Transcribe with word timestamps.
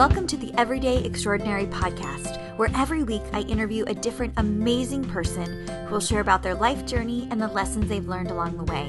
Welcome 0.00 0.26
to 0.28 0.38
the 0.38 0.50
Everyday 0.58 1.04
Extraordinary 1.04 1.66
podcast, 1.66 2.56
where 2.56 2.70
every 2.74 3.02
week 3.02 3.20
I 3.34 3.42
interview 3.42 3.84
a 3.84 3.92
different 3.92 4.32
amazing 4.38 5.04
person 5.04 5.68
who 5.84 5.92
will 5.92 6.00
share 6.00 6.20
about 6.20 6.42
their 6.42 6.54
life 6.54 6.86
journey 6.86 7.28
and 7.30 7.38
the 7.38 7.48
lessons 7.48 7.86
they've 7.86 8.08
learned 8.08 8.30
along 8.30 8.56
the 8.56 8.64
way. 8.64 8.88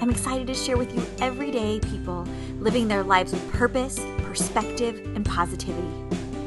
I'm 0.00 0.10
excited 0.10 0.48
to 0.48 0.54
share 0.54 0.76
with 0.76 0.92
you 0.92 1.06
everyday 1.20 1.78
people 1.78 2.26
living 2.58 2.88
their 2.88 3.04
lives 3.04 3.30
with 3.30 3.52
purpose, 3.52 4.04
perspective, 4.24 4.96
and 5.14 5.24
positivity. 5.24 5.86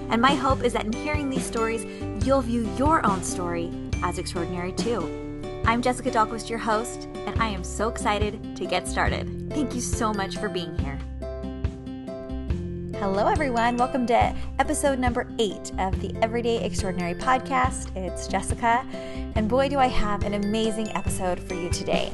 And 0.10 0.22
my 0.22 0.36
hope 0.36 0.62
is 0.62 0.74
that 0.74 0.84
in 0.84 0.92
hearing 0.92 1.30
these 1.30 1.46
stories, 1.46 1.86
you'll 2.26 2.42
view 2.42 2.70
your 2.78 3.06
own 3.06 3.24
story 3.24 3.72
as 4.04 4.18
extraordinary 4.18 4.74
too. 4.74 5.62
I'm 5.66 5.82
Jessica 5.82 6.12
Dahlquist, 6.12 6.50
your 6.50 6.60
host, 6.60 7.08
and 7.16 7.42
I 7.42 7.48
am 7.48 7.64
so 7.64 7.88
excited 7.88 8.58
to 8.58 8.66
get 8.66 8.90
started. 8.90 9.54
Thank 9.54 9.74
you 9.74 9.80
so 9.80 10.14
much 10.14 10.36
for 10.36 10.50
being 10.50 10.78
here. 10.80 11.00
Hello, 13.02 13.28
everyone. 13.28 13.78
Welcome 13.78 14.06
to 14.06 14.36
episode 14.60 15.00
number 15.00 15.28
eight 15.40 15.72
of 15.80 16.00
the 16.02 16.16
Everyday 16.22 16.64
Extraordinary 16.64 17.16
podcast. 17.16 17.90
It's 17.96 18.28
Jessica, 18.28 18.86
and 19.34 19.50
boy, 19.50 19.70
do 19.70 19.80
I 19.80 19.88
have 19.88 20.24
an 20.24 20.36
amazing 20.36 20.88
episode 20.90 21.40
for 21.40 21.56
you 21.56 21.72
today. 21.72 22.12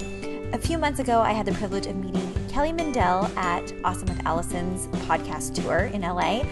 A 0.54 0.58
few 0.58 0.78
months 0.78 1.02
ago, 1.02 1.20
I 1.20 1.34
had 1.34 1.46
the 1.46 1.52
privilege 1.52 1.88
of 1.88 1.98
meeting 1.98 2.34
Kelly 2.48 2.72
Mindell 2.72 3.36
at 3.36 3.74
Awesome 3.84 4.08
with 4.08 4.26
Allison's 4.26 4.88
podcast 5.06 5.62
tour 5.62 5.88
in 5.94 6.04
LA, 6.04 6.46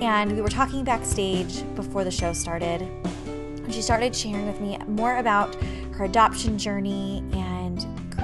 and 0.00 0.32
we 0.32 0.40
were 0.40 0.48
talking 0.48 0.82
backstage 0.82 1.62
before 1.74 2.04
the 2.04 2.10
show 2.10 2.32
started. 2.32 2.88
She 3.68 3.82
started 3.82 4.16
sharing 4.16 4.46
with 4.46 4.62
me 4.62 4.78
more 4.86 5.18
about 5.18 5.56
her 5.92 6.06
adoption 6.06 6.56
journey 6.56 7.18
and 7.34 7.43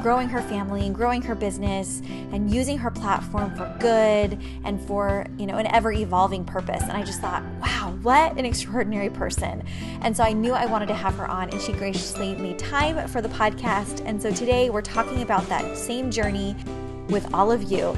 growing 0.02 0.28
her 0.28 0.42
family 0.42 0.86
and 0.86 0.95
growing 0.95 1.22
her 1.22 1.34
business 1.34 2.02
and 2.32 2.52
using 2.52 2.78
her 2.78 2.90
platform 2.90 3.54
for 3.54 3.74
good 3.78 4.38
and 4.64 4.80
for, 4.86 5.26
you 5.38 5.46
know, 5.46 5.56
an 5.56 5.66
ever 5.68 5.92
evolving 5.92 6.45
purpose. 6.45 6.82
And 6.82 6.93
I 6.93 7.02
just 7.02 7.20
thought, 7.20 7.43
wow, 7.60 7.96
what 8.02 8.37
an 8.37 8.45
extraordinary 8.45 9.10
person. 9.10 9.62
And 10.02 10.16
so 10.16 10.24
I 10.24 10.32
knew 10.32 10.52
I 10.52 10.66
wanted 10.66 10.87
to 10.87 10.95
have 10.95 11.15
her 11.16 11.28
on 11.28 11.51
and 11.51 11.60
she 11.60 11.73
graciously 11.73 12.34
made 12.37 12.59
time 12.59 13.06
for 13.09 13.21
the 13.21 13.28
podcast. 13.28 14.02
And 14.04 14.21
so 14.21 14.30
today 14.30 14.71
we're 14.71 14.82
talking 14.82 15.23
about 15.23 15.46
that 15.48 15.76
same 15.76 16.10
journey 16.10 16.56
with 17.09 17.32
all 17.34 17.51
of 17.51 17.71
you. 17.71 17.96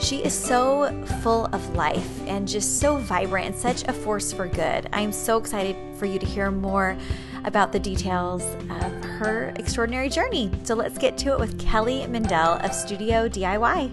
She 0.00 0.22
is 0.22 0.34
so 0.34 0.92
full 1.22 1.46
of 1.46 1.76
life 1.76 2.20
and 2.26 2.46
just 2.46 2.78
so 2.78 2.96
vibrant 2.96 3.46
and 3.46 3.56
such 3.56 3.84
a 3.88 3.92
force 3.92 4.32
for 4.32 4.48
good. 4.48 4.88
I'm 4.92 5.12
so 5.12 5.38
excited 5.38 5.76
for 5.96 6.04
you 6.04 6.18
to 6.18 6.26
hear 6.26 6.50
more 6.50 6.96
about 7.44 7.72
the 7.72 7.78
details 7.78 8.42
of 8.70 9.04
her 9.04 9.52
extraordinary 9.56 10.08
journey. 10.08 10.50
So 10.64 10.74
let's 10.74 10.98
get 10.98 11.16
to 11.18 11.32
it 11.32 11.38
with 11.38 11.58
Kelly 11.58 12.06
Mindell 12.08 12.64
of 12.64 12.74
Studio 12.74 13.28
DIY. 13.28 13.90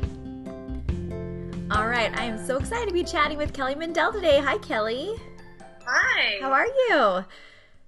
All 1.72 1.88
right, 1.88 2.14
I 2.18 2.26
am 2.26 2.46
so 2.46 2.58
excited 2.58 2.88
to 2.88 2.94
be 2.94 3.04
chatting 3.04 3.38
with 3.38 3.54
Kelly 3.54 3.76
Mindell 3.76 4.12
today. 4.12 4.40
Hi, 4.40 4.58
Kelly. 4.58 5.16
Hi. 5.86 6.38
How 6.42 6.52
are 6.52 6.66
you? 6.66 7.26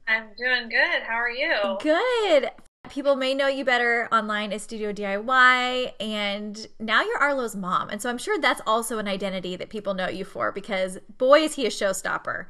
I'm 0.07 0.27
doing 0.37 0.69
good. 0.69 1.03
How 1.03 1.15
are 1.15 1.29
you? 1.29 1.77
Good. 1.81 2.49
People 2.89 3.15
may 3.15 3.33
know 3.33 3.47
you 3.47 3.63
better 3.63 4.09
online 4.11 4.51
as 4.51 4.61
Studio 4.61 4.91
DIY, 4.91 5.93
and 5.99 6.67
now 6.79 7.01
you're 7.01 7.17
Arlo's 7.17 7.55
mom. 7.55 7.89
And 7.89 8.01
so 8.01 8.09
I'm 8.09 8.17
sure 8.17 8.37
that's 8.39 8.61
also 8.67 8.99
an 8.99 9.07
identity 9.07 9.55
that 9.55 9.69
people 9.69 9.93
know 9.93 10.09
you 10.09 10.25
for 10.25 10.51
because 10.51 10.97
boy, 11.17 11.39
is 11.39 11.55
he 11.55 11.65
a 11.65 11.69
showstopper. 11.69 12.45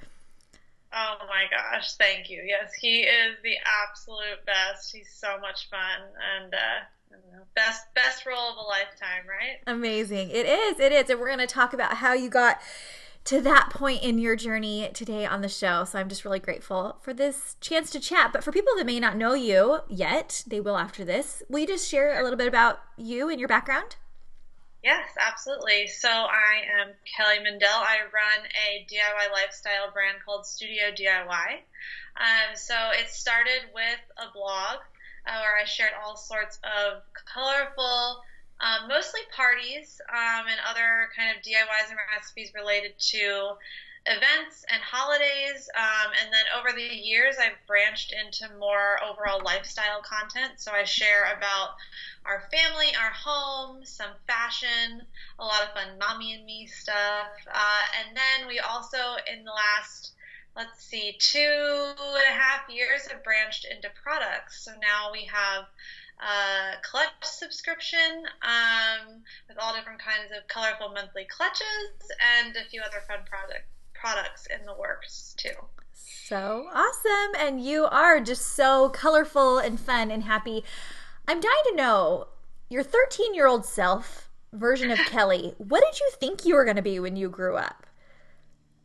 Oh 0.96 1.16
my 1.28 1.46
gosh, 1.50 1.94
thank 1.96 2.30
you. 2.30 2.44
Yes, 2.46 2.72
he 2.80 3.02
is 3.02 3.38
the 3.44 3.56
absolute 3.84 4.46
best. 4.46 4.94
He's 4.94 5.10
so 5.12 5.40
much 5.40 5.70
fun 5.70 6.10
and 6.38 6.54
uh 6.54 7.18
best 7.56 7.94
best 7.94 8.26
role 8.26 8.52
of 8.52 8.58
a 8.58 8.68
lifetime, 8.68 9.28
right? 9.28 9.60
Amazing. 9.68 10.30
It 10.30 10.46
is. 10.46 10.80
It 10.80 10.92
is. 10.92 11.10
And 11.10 11.20
we're 11.20 11.28
going 11.28 11.40
to 11.40 11.48
talk 11.48 11.74
about 11.74 11.98
how 11.98 12.14
you 12.14 12.30
got 12.30 12.60
to 13.26 13.40
that 13.42 13.70
point 13.70 14.04
in 14.04 14.20
your 14.20 14.36
journey 14.36 14.90
today 14.94 15.26
on 15.26 15.42
the 15.42 15.50
show. 15.50 15.86
So 15.86 16.00
I'm 16.00 16.10
just 16.10 16.26
really 16.26 16.40
grateful 16.40 16.98
for 17.02 17.14
this 17.14 17.56
chance 17.62 17.90
to 17.92 18.00
chat. 18.00 18.34
But 18.34 18.44
for 18.44 18.52
people 18.52 18.74
that 18.78 18.86
may 18.86 19.00
not 19.00 19.18
know 19.18 19.34
you 19.34 19.80
yet, 19.90 20.44
they 20.48 20.60
will 20.60 20.78
after 20.78 21.06
this. 21.06 21.42
Will 21.50 21.60
you 21.60 21.68
just 21.68 21.88
share 21.88 22.20
a 22.20 22.24
little 22.24 22.38
bit 22.38 22.48
about 22.48 22.80
you 22.98 23.30
and 23.30 23.40
your 23.40 23.50
background? 23.50 23.96
Yes, 24.84 25.08
absolutely. 25.18 25.88
So 25.88 26.10
I 26.10 26.62
am 26.82 26.94
Kelly 27.06 27.38
Mindell. 27.40 27.72
I 27.72 28.00
run 28.12 28.46
a 28.68 28.86
DIY 28.92 29.32
lifestyle 29.32 29.90
brand 29.94 30.18
called 30.26 30.46
Studio 30.46 30.92
DIY. 30.92 31.64
Um, 32.18 32.56
so 32.56 32.76
it 32.92 33.08
started 33.08 33.62
with 33.74 34.02
a 34.18 34.30
blog 34.34 34.80
uh, 35.26 35.40
where 35.40 35.58
I 35.58 35.64
shared 35.64 35.94
all 36.04 36.18
sorts 36.18 36.60
of 36.66 37.02
colorful, 37.34 38.22
um, 38.60 38.90
mostly 38.90 39.22
parties 39.34 40.02
um, 40.12 40.48
and 40.52 40.60
other 40.70 41.08
kind 41.16 41.32
of 41.32 41.42
DIYs 41.42 41.90
and 41.90 41.98
recipes 42.14 42.52
related 42.54 42.92
to 43.00 43.56
events 44.06 44.66
and 44.70 44.82
holidays. 44.82 45.70
Um, 45.78 46.12
and 46.22 46.34
then 46.34 46.46
over 46.60 46.76
the 46.76 46.82
years, 46.82 47.36
I've 47.40 47.60
branched 47.68 48.14
into 48.14 48.54
more 48.58 49.00
overall 49.04 49.42
lifestyle 49.44 50.02
content. 50.04 50.54
So 50.58 50.72
I 50.72 50.84
share 50.84 51.34
about 51.38 51.76
our 52.26 52.44
family, 52.52 52.88
our 53.00 53.12
home, 53.12 53.86
some 53.86 54.12
fashion, 54.28 55.02
a 55.40 55.46
lot 55.46 55.64
of 55.64 55.74
fun 55.74 55.98
mommy 56.00 56.34
and 56.34 56.46
me 56.46 56.68
stuff. 56.68 57.32
Uh, 57.48 57.84
and 58.00 58.16
then 58.16 58.48
we 58.48 58.60
also, 58.60 58.98
in 59.32 59.44
the 59.44 59.52
last 59.52 60.12
let's 60.56 60.84
see, 60.84 61.16
two 61.18 61.38
and 61.40 62.30
a 62.30 62.40
half 62.40 62.70
years 62.70 63.08
have 63.08 63.24
branched 63.24 63.66
into 63.66 63.90
products. 64.04 64.64
So 64.64 64.72
now 64.80 65.12
we 65.12 65.26
have 65.26 65.66
a 66.22 66.78
clutch 66.84 67.10
subscription 67.24 68.24
um, 68.44 69.24
with 69.48 69.58
all 69.60 69.74
different 69.74 70.00
kinds 70.00 70.32
of 70.32 70.48
colorful 70.48 70.90
monthly 70.90 71.26
clutches 71.26 71.90
and 72.38 72.56
a 72.56 72.70
few 72.70 72.82
other 72.82 73.02
fun 73.08 73.26
product 73.26 73.66
products 74.04 74.48
in 74.48 74.66
the 74.66 74.74
works 74.74 75.34
too. 75.38 75.56
So 75.94 76.68
awesome. 76.74 77.36
And 77.40 77.64
you 77.64 77.86
are 77.86 78.20
just 78.20 78.56
so 78.56 78.90
colorful 78.90 79.60
and 79.60 79.80
fun 79.80 80.12
and 80.12 80.24
happy. 80.24 80.66
I'm 81.26 81.40
dying 81.40 81.64
to 81.70 81.76
know 81.76 82.28
your 82.70 82.84
13 82.84 83.34
year 83.34 83.48
old 83.48 83.66
self 83.66 84.30
version 84.52 84.92
of 84.92 84.98
Kelly. 85.10 85.54
What 85.58 85.84
did 85.86 86.00
you 86.02 86.10
think 86.20 86.46
you 86.46 86.56
were 86.56 86.66
going 86.66 86.76
to 86.76 86.82
be 86.82 87.00
when 87.00 87.16
you 87.16 87.30
grew 87.30 87.56
up? 87.56 87.86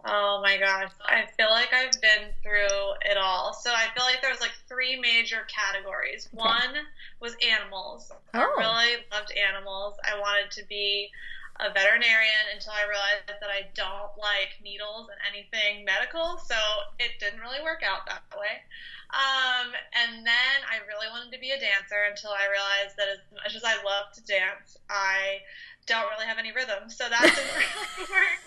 Oh 0.07 0.41
my 0.43 0.57
gosh. 0.57 0.93
I 1.05 1.25
feel 1.37 1.51
like 1.51 1.73
I've 1.75 2.01
been 2.01 2.31
through 2.43 2.93
it 3.11 3.19
all. 3.21 3.53
So 3.53 3.71
I 3.71 3.87
feel 3.97 4.05
like 4.05 4.23
there 4.23 4.31
was 4.31 4.41
like 4.41 4.53
three 4.69 4.99
major 5.01 5.47
categories. 5.49 6.28
Okay. 6.33 6.45
One 6.45 6.84
was 7.21 7.34
animals. 7.45 8.12
Oh. 8.34 8.39
I 8.39 8.61
really 8.61 9.05
loved 9.12 9.33
animals. 9.33 9.97
I 10.05 10.19
wanted 10.19 10.53
to 10.53 10.67
be 10.69 11.11
a 11.59 11.75
veterinarian 11.75 12.55
until 12.55 12.73
I 12.73 12.87
realized 12.87 13.27
that 13.27 13.51
I 13.51 13.67
don't 13.75 14.15
like 14.15 14.63
needles 14.63 15.11
and 15.11 15.19
anything 15.27 15.85
medical, 15.85 16.39
so 16.39 16.55
it 16.99 17.19
didn't 17.19 17.41
really 17.41 17.63
work 17.63 17.83
out 17.83 18.07
that 18.07 18.23
way. 18.39 18.63
Um, 19.11 19.75
and 19.97 20.23
then 20.27 20.57
I 20.71 20.79
really 20.87 21.11
wanted 21.11 21.33
to 21.35 21.41
be 21.41 21.51
a 21.51 21.59
dancer 21.59 21.99
until 22.07 22.31
I 22.31 22.47
realized 22.47 22.95
that 22.95 23.09
as 23.11 23.21
much 23.35 23.57
as 23.57 23.65
I 23.65 23.83
love 23.83 24.15
to 24.15 24.23
dance, 24.23 24.79
I 24.87 25.43
don't 25.87 26.07
really 26.15 26.27
have 26.27 26.39
any 26.39 26.53
rhythm, 26.53 26.87
so 26.87 27.09
that 27.09 27.23
didn't 27.27 27.55
really 27.59 28.07
work 28.15 28.43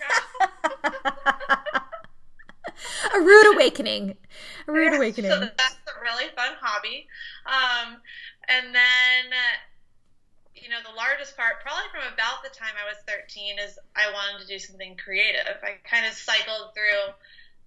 out. 1.12 1.82
a 3.14 3.20
rude 3.20 3.54
awakening. 3.54 4.16
A 4.68 4.72
rude 4.72 4.92
yeah, 4.92 4.98
awakening. 4.98 5.30
So 5.30 5.40
that's 5.40 5.76
a 5.84 6.00
really 6.00 6.30
fun 6.34 6.52
hobby. 6.60 7.08
Um, 7.44 8.00
and 8.48 8.74
then 8.74 9.36
you 10.62 10.68
know, 10.68 10.78
the 10.86 10.94
largest 10.94 11.36
part, 11.36 11.60
probably 11.60 11.90
from 11.90 12.06
about 12.14 12.46
the 12.46 12.50
time 12.54 12.78
I 12.78 12.86
was 12.86 12.98
13, 13.06 13.58
is 13.58 13.78
I 13.96 14.12
wanted 14.12 14.46
to 14.46 14.46
do 14.46 14.58
something 14.58 14.96
creative. 14.96 15.58
I 15.62 15.82
kind 15.82 16.06
of 16.06 16.12
cycled 16.14 16.72
through 16.74 17.10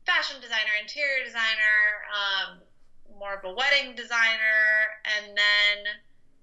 fashion 0.06 0.40
designer, 0.40 0.72
interior 0.80 1.26
designer, 1.26 2.08
um, 2.08 2.60
more 3.20 3.36
of 3.36 3.44
a 3.44 3.54
wedding 3.54 3.96
designer, 3.96 4.96
and 5.04 5.36
then 5.36 5.94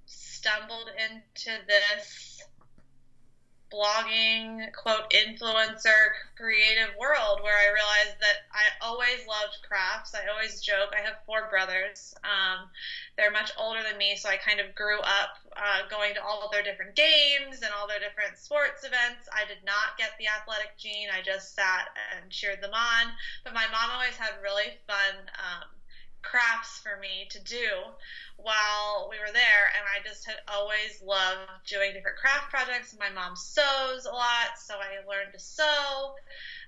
stumbled 0.05 0.91
into 0.93 1.57
this 1.67 2.43
blogging, 3.73 4.73
quote, 4.75 5.11
influencer 5.11 6.13
creative 6.37 6.95
world 6.99 7.41
where 7.43 7.57
I 7.57 7.73
realized 7.73 8.21
that 8.21 8.45
I 8.53 8.69
always 8.85 9.27
loved 9.27 9.57
crafts. 9.67 10.15
I 10.15 10.29
always 10.31 10.61
joke. 10.61 10.93
I 10.93 11.01
have 11.01 11.25
four 11.25 11.49
brothers. 11.49 12.15
Um, 12.25 12.69
they're 13.17 13.31
much 13.31 13.53
older 13.59 13.83
than 13.83 13.97
me, 13.97 14.17
so 14.17 14.29
I 14.29 14.37
kind 14.37 14.61
of 14.61 14.75
grew 14.75 15.01
up 15.01 15.39
uh, 15.57 15.89
going 15.89 16.15
to 16.15 16.23
all 16.23 16.43
of 16.43 16.51
their 16.51 16.63
different 16.63 16.95
games 16.95 17.63
and 17.63 17.71
all 17.77 17.87
their 17.87 18.01
different 18.01 18.37
sports 18.37 18.85
events. 18.85 19.29
I 19.33 19.47
did 19.47 19.65
not 19.65 19.97
get 19.99 20.13
the 20.19 20.29
athletic 20.29 20.77
gene. 20.79 21.09
I 21.13 21.23
just 21.23 21.55
sat 21.55 21.89
and 22.17 22.31
cheered 22.31 22.63
them 22.63 22.75
on. 22.75 23.13
But 23.45 23.55
my 23.55 23.65
mom 23.73 23.91
always 23.93 24.17
had 24.17 24.35
really 24.43 24.77
fun. 24.87 25.15
Um, 25.39 25.69
crafts 26.23 26.79
for 26.79 26.99
me 27.01 27.27
to 27.31 27.43
do 27.43 27.69
while 28.37 29.09
we 29.11 29.19
were 29.19 29.33
there 29.33 29.65
and 29.77 29.85
I 29.87 30.07
just 30.07 30.27
had 30.27 30.37
always 30.49 31.03
loved 31.05 31.51
doing 31.69 31.93
different 31.93 32.19
craft 32.19 32.51
projects. 32.51 32.97
My 32.99 33.11
mom 33.11 33.37
sews 33.37 34.07
a 34.07 34.13
lot, 34.13 34.59
so 34.59 34.75
I 34.75 35.07
learned 35.09 35.33
to 35.33 35.39
sew. 35.39 36.15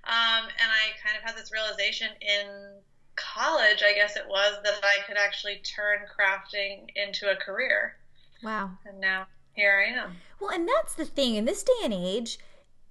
Um, 0.04 0.44
and 0.44 0.68
I 0.68 0.92
kind 1.02 1.16
of 1.16 1.22
had 1.22 1.36
this 1.36 1.52
realization 1.52 2.08
in 2.20 2.80
college, 3.16 3.82
I 3.82 3.94
guess 3.94 4.16
it 4.16 4.26
was, 4.28 4.56
that 4.64 4.80
I 4.82 5.02
could 5.06 5.16
actually 5.16 5.62
turn 5.64 6.00
crafting 6.10 6.88
into 6.94 7.30
a 7.30 7.36
career. 7.36 7.96
Wow. 8.42 8.70
And 8.84 9.00
now 9.00 9.26
here 9.54 9.84
I 9.86 9.98
am. 9.98 10.16
Well, 10.40 10.50
and 10.50 10.68
that's 10.68 10.94
the 10.94 11.04
thing. 11.04 11.36
In 11.36 11.44
this 11.44 11.62
day 11.62 11.72
and 11.84 11.94
age, 11.94 12.38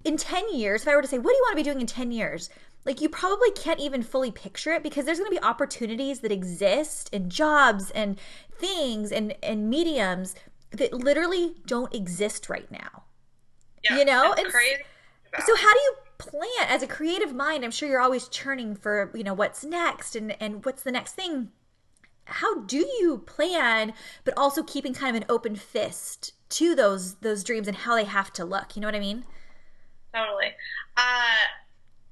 in 0.04 0.16
10 0.16 0.54
years, 0.54 0.82
if 0.82 0.88
I 0.88 0.96
were 0.96 1.02
to 1.02 1.08
say, 1.08 1.18
what 1.18 1.30
do 1.30 1.36
you 1.36 1.42
want 1.46 1.52
to 1.52 1.56
be 1.56 1.62
doing 1.62 1.80
in 1.80 1.86
10 1.86 2.10
years? 2.10 2.50
Like 2.84 3.00
you 3.00 3.08
probably 3.08 3.50
can't 3.52 3.80
even 3.80 4.02
fully 4.02 4.30
picture 4.30 4.72
it 4.72 4.82
because 4.82 5.06
there's 5.06 5.18
going 5.18 5.30
to 5.30 5.40
be 5.40 5.42
opportunities 5.42 6.20
that 6.20 6.32
exist 6.32 7.10
and 7.12 7.30
jobs 7.30 7.90
and 7.90 8.18
things 8.56 9.10
and 9.12 9.34
and 9.42 9.70
mediums 9.70 10.34
that 10.70 10.92
literally 10.92 11.54
don't 11.66 11.94
exist 11.94 12.48
right 12.48 12.70
now. 12.70 13.04
Yeah, 13.82 13.98
you 13.98 14.04
know, 14.04 14.32
it's 14.32 14.54
and 14.54 15.44
so 15.46 15.56
how 15.56 15.72
do 15.72 15.80
you 15.80 15.94
plan 16.18 16.68
as 16.68 16.82
a 16.82 16.86
creative 16.86 17.34
mind? 17.34 17.64
I'm 17.64 17.70
sure 17.70 17.88
you're 17.88 18.00
always 18.00 18.28
churning 18.28 18.76
for, 18.76 19.10
you 19.14 19.24
know, 19.24 19.34
what's 19.34 19.64
next 19.64 20.14
and 20.16 20.40
and 20.40 20.64
what's 20.64 20.82
the 20.82 20.92
next 20.92 21.12
thing. 21.12 21.50
How 22.26 22.60
do 22.60 22.78
you 22.78 23.22
plan 23.26 23.92
but 24.24 24.34
also 24.36 24.62
keeping 24.62 24.94
kind 24.94 25.14
of 25.14 25.22
an 25.22 25.28
open 25.28 25.56
fist 25.56 26.32
to 26.50 26.74
those 26.74 27.16
those 27.16 27.44
dreams 27.44 27.68
and 27.68 27.78
how 27.78 27.94
they 27.96 28.04
have 28.04 28.32
to 28.34 28.44
look? 28.44 28.76
You 28.76 28.82
know 28.82 28.88
what 28.88 28.94
I 28.94 29.00
mean? 29.00 29.24
Totally. 30.14 30.52
Uh, 30.96 31.44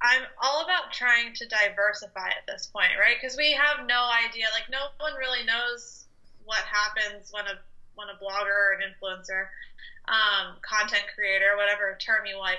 I'm 0.03 0.23
all 0.43 0.65
about 0.65 0.93
trying 0.93 1.33
to 1.35 1.47
diversify 1.47 2.27
at 2.29 2.45
this 2.47 2.67
point, 2.67 2.91
right? 3.01 3.17
Because 3.21 3.37
we 3.37 3.53
have 3.53 3.87
no 3.87 4.11
idea. 4.27 4.47
Like, 4.53 4.69
no 4.71 4.91
one 4.99 5.15
really 5.15 5.47
knows 5.47 6.07
what 6.45 6.59
happens 6.59 7.31
when 7.31 7.47
a 7.47 7.59
when 7.95 8.09
a 8.09 8.19
blogger 8.19 8.51
or 8.51 8.73
an 8.73 8.81
influencer, 8.89 9.47
um, 10.09 10.57
content 10.63 11.05
creator, 11.15 11.57
whatever 11.57 11.97
term 12.01 12.27
you 12.27 12.39
like, 12.39 12.59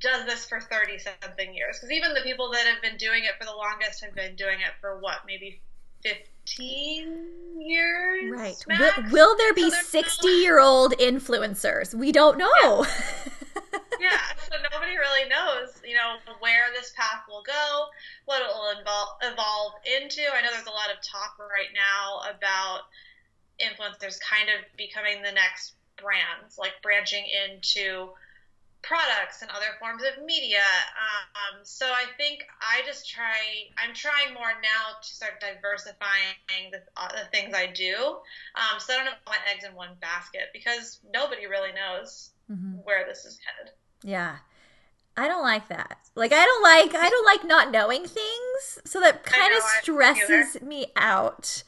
does 0.00 0.24
this 0.26 0.46
for 0.46 0.60
30 0.60 0.98
something 0.98 1.54
years. 1.54 1.76
Because 1.76 1.90
even 1.90 2.14
the 2.14 2.20
people 2.22 2.50
that 2.52 2.64
have 2.66 2.80
been 2.80 2.96
doing 2.96 3.24
it 3.24 3.32
for 3.38 3.44
the 3.44 3.52
longest 3.56 4.04
have 4.04 4.14
been 4.14 4.36
doing 4.36 4.60
it 4.60 4.70
for 4.80 5.00
what, 5.00 5.18
maybe 5.26 5.60
15 6.02 7.60
years? 7.60 8.30
Right. 8.30 8.64
Will, 8.68 8.92
will 9.10 9.36
there 9.36 9.54
be 9.54 9.70
So 9.70 9.76
60 9.82 10.26
no- 10.28 10.34
year 10.34 10.60
old 10.60 10.92
influencers? 10.98 11.94
We 11.94 12.12
don't 12.12 12.38
know. 12.38 12.46
yeah, 12.62 12.86
so 14.50 14.56
nobody 14.72 14.96
really 14.96 15.28
knows, 15.28 15.80
you 15.84 15.94
know, 15.94 16.16
where 16.40 16.72
this 16.72 16.92
path 16.96 17.22
will 17.28 17.42
go, 17.42 17.86
what 18.24 18.42
it 18.42 18.48
will 18.48 18.70
involve, 18.78 19.08
evolve 19.22 19.72
into. 19.84 20.22
I 20.32 20.40
know 20.42 20.50
there's 20.50 20.66
a 20.66 20.70
lot 20.70 20.90
of 20.90 20.96
talk 21.02 21.38
right 21.38 21.72
now 21.74 22.20
about 22.28 22.82
influencers 23.60 24.18
kind 24.20 24.48
of 24.48 24.64
becoming 24.76 25.22
the 25.22 25.32
next 25.32 25.74
brands, 25.96 26.58
like 26.58 26.72
branching 26.82 27.24
into 27.26 28.10
products 28.82 29.40
and 29.40 29.50
other 29.50 29.76
forms 29.78 30.02
of 30.02 30.22
media. 30.22 30.60
Um, 30.60 31.60
so 31.62 31.86
I 31.86 32.04
think 32.18 32.44
I 32.60 32.82
just 32.84 33.08
try, 33.08 33.70
I'm 33.78 33.94
trying 33.94 34.34
more 34.34 34.52
now 34.62 35.00
to 35.02 35.08
start 35.08 35.40
diversifying 35.40 36.70
the, 36.70 36.82
uh, 36.96 37.08
the 37.08 37.24
things 37.32 37.54
I 37.54 37.66
do. 37.66 38.18
Um, 38.54 38.78
so 38.78 38.92
I 38.92 38.96
don't 38.98 39.06
have 39.06 39.18
my 39.26 39.38
eggs 39.50 39.64
in 39.64 39.74
one 39.74 39.96
basket 40.00 40.50
because 40.52 41.00
nobody 41.02 41.46
really 41.46 41.72
knows 41.72 42.30
Mhm. 42.50 42.84
where 42.84 43.06
this 43.06 43.24
is 43.24 43.38
headed. 43.46 43.72
Yeah. 44.04 44.36
I 45.16 45.26
don't 45.26 45.42
like 45.42 45.68
that. 45.68 45.98
Like 46.14 46.32
I 46.32 46.44
don't 46.44 46.62
like 46.62 46.94
I 47.02 47.08
don't 47.08 47.26
like 47.26 47.44
not 47.44 47.70
knowing 47.72 48.02
things. 48.02 48.78
So 48.84 49.00
that 49.00 49.24
kind 49.24 49.50
know, 49.52 49.58
of 49.58 49.62
stresses 49.82 50.62
me 50.62 50.86
out. 50.96 51.64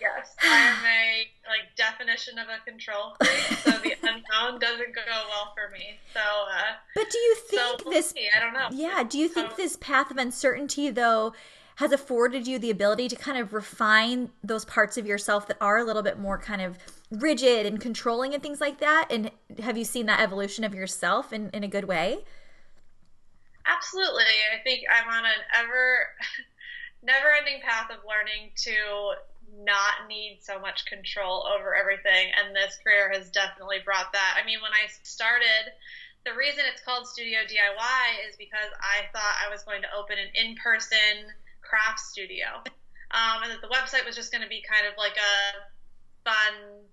Yes, 0.00 0.34
I'm 0.42 0.84
a 0.84 1.26
like 1.48 1.74
definition 1.76 2.38
of 2.38 2.46
a 2.48 2.64
control 2.70 3.16
freak, 3.18 3.58
so 3.58 3.70
the 3.72 3.94
unknown 4.02 4.60
doesn't 4.60 4.94
go 4.94 5.02
well 5.06 5.54
for 5.54 5.72
me. 5.72 5.98
So, 6.14 6.20
uh, 6.20 6.74
But 6.94 7.10
do 7.10 7.18
you 7.18 7.34
so 7.36 7.42
think 7.56 7.84
we'll 7.84 7.94
this 7.94 8.10
see. 8.10 8.28
I 8.34 8.38
don't 8.40 8.52
know. 8.52 8.68
Yeah, 8.70 9.02
do 9.02 9.18
you 9.18 9.28
think 9.28 9.50
So- 9.50 9.56
this 9.56 9.76
path 9.76 10.10
of 10.10 10.16
uncertainty 10.16 10.88
though 10.90 11.32
has 11.78 11.92
afforded 11.92 12.44
you 12.44 12.58
the 12.58 12.70
ability 12.70 13.06
to 13.06 13.14
kind 13.14 13.38
of 13.38 13.52
refine 13.52 14.28
those 14.42 14.64
parts 14.64 14.98
of 14.98 15.06
yourself 15.06 15.46
that 15.46 15.56
are 15.60 15.78
a 15.78 15.84
little 15.84 16.02
bit 16.02 16.18
more 16.18 16.36
kind 16.36 16.60
of 16.60 16.76
rigid 17.12 17.66
and 17.66 17.80
controlling 17.80 18.34
and 18.34 18.42
things 18.42 18.60
like 18.60 18.80
that? 18.80 19.06
And 19.12 19.30
have 19.60 19.78
you 19.78 19.84
seen 19.84 20.06
that 20.06 20.18
evolution 20.18 20.64
of 20.64 20.74
yourself 20.74 21.32
in, 21.32 21.50
in 21.50 21.62
a 21.62 21.68
good 21.68 21.84
way? 21.84 22.18
Absolutely, 23.64 24.26
I 24.52 24.60
think 24.64 24.82
I'm 24.90 25.08
on 25.08 25.24
an 25.24 25.40
ever, 25.54 26.08
never-ending 27.04 27.60
path 27.62 27.92
of 27.92 27.98
learning 28.02 28.50
to 28.66 29.14
not 29.62 30.08
need 30.08 30.40
so 30.42 30.58
much 30.58 30.84
control 30.86 31.46
over 31.46 31.76
everything, 31.76 32.32
and 32.42 32.56
this 32.56 32.76
career 32.82 33.08
has 33.14 33.30
definitely 33.30 33.78
brought 33.84 34.12
that. 34.12 34.36
I 34.36 34.44
mean, 34.44 34.58
when 34.60 34.72
I 34.72 34.90
started. 35.04 35.70
The 36.26 36.34
reason 36.34 36.64
it's 36.66 36.82
called 36.82 37.06
Studio 37.06 37.38
DIY 37.46 38.28
is 38.28 38.34
because 38.36 38.68
I 38.82 39.06
thought 39.14 39.38
I 39.38 39.48
was 39.48 39.62
going 39.62 39.80
to 39.80 39.88
open 39.96 40.18
an 40.18 40.28
in-person 40.34 41.30
craft 41.68 42.00
studio, 42.00 42.64
um, 43.12 43.42
and 43.44 43.52
that 43.52 43.60
the 43.60 43.68
website 43.68 44.04
was 44.04 44.16
just 44.16 44.32
going 44.32 44.42
to 44.42 44.48
be 44.48 44.62
kind 44.64 44.86
of 44.86 44.94
like 44.96 45.16
a 45.16 45.34
fun 46.24 46.87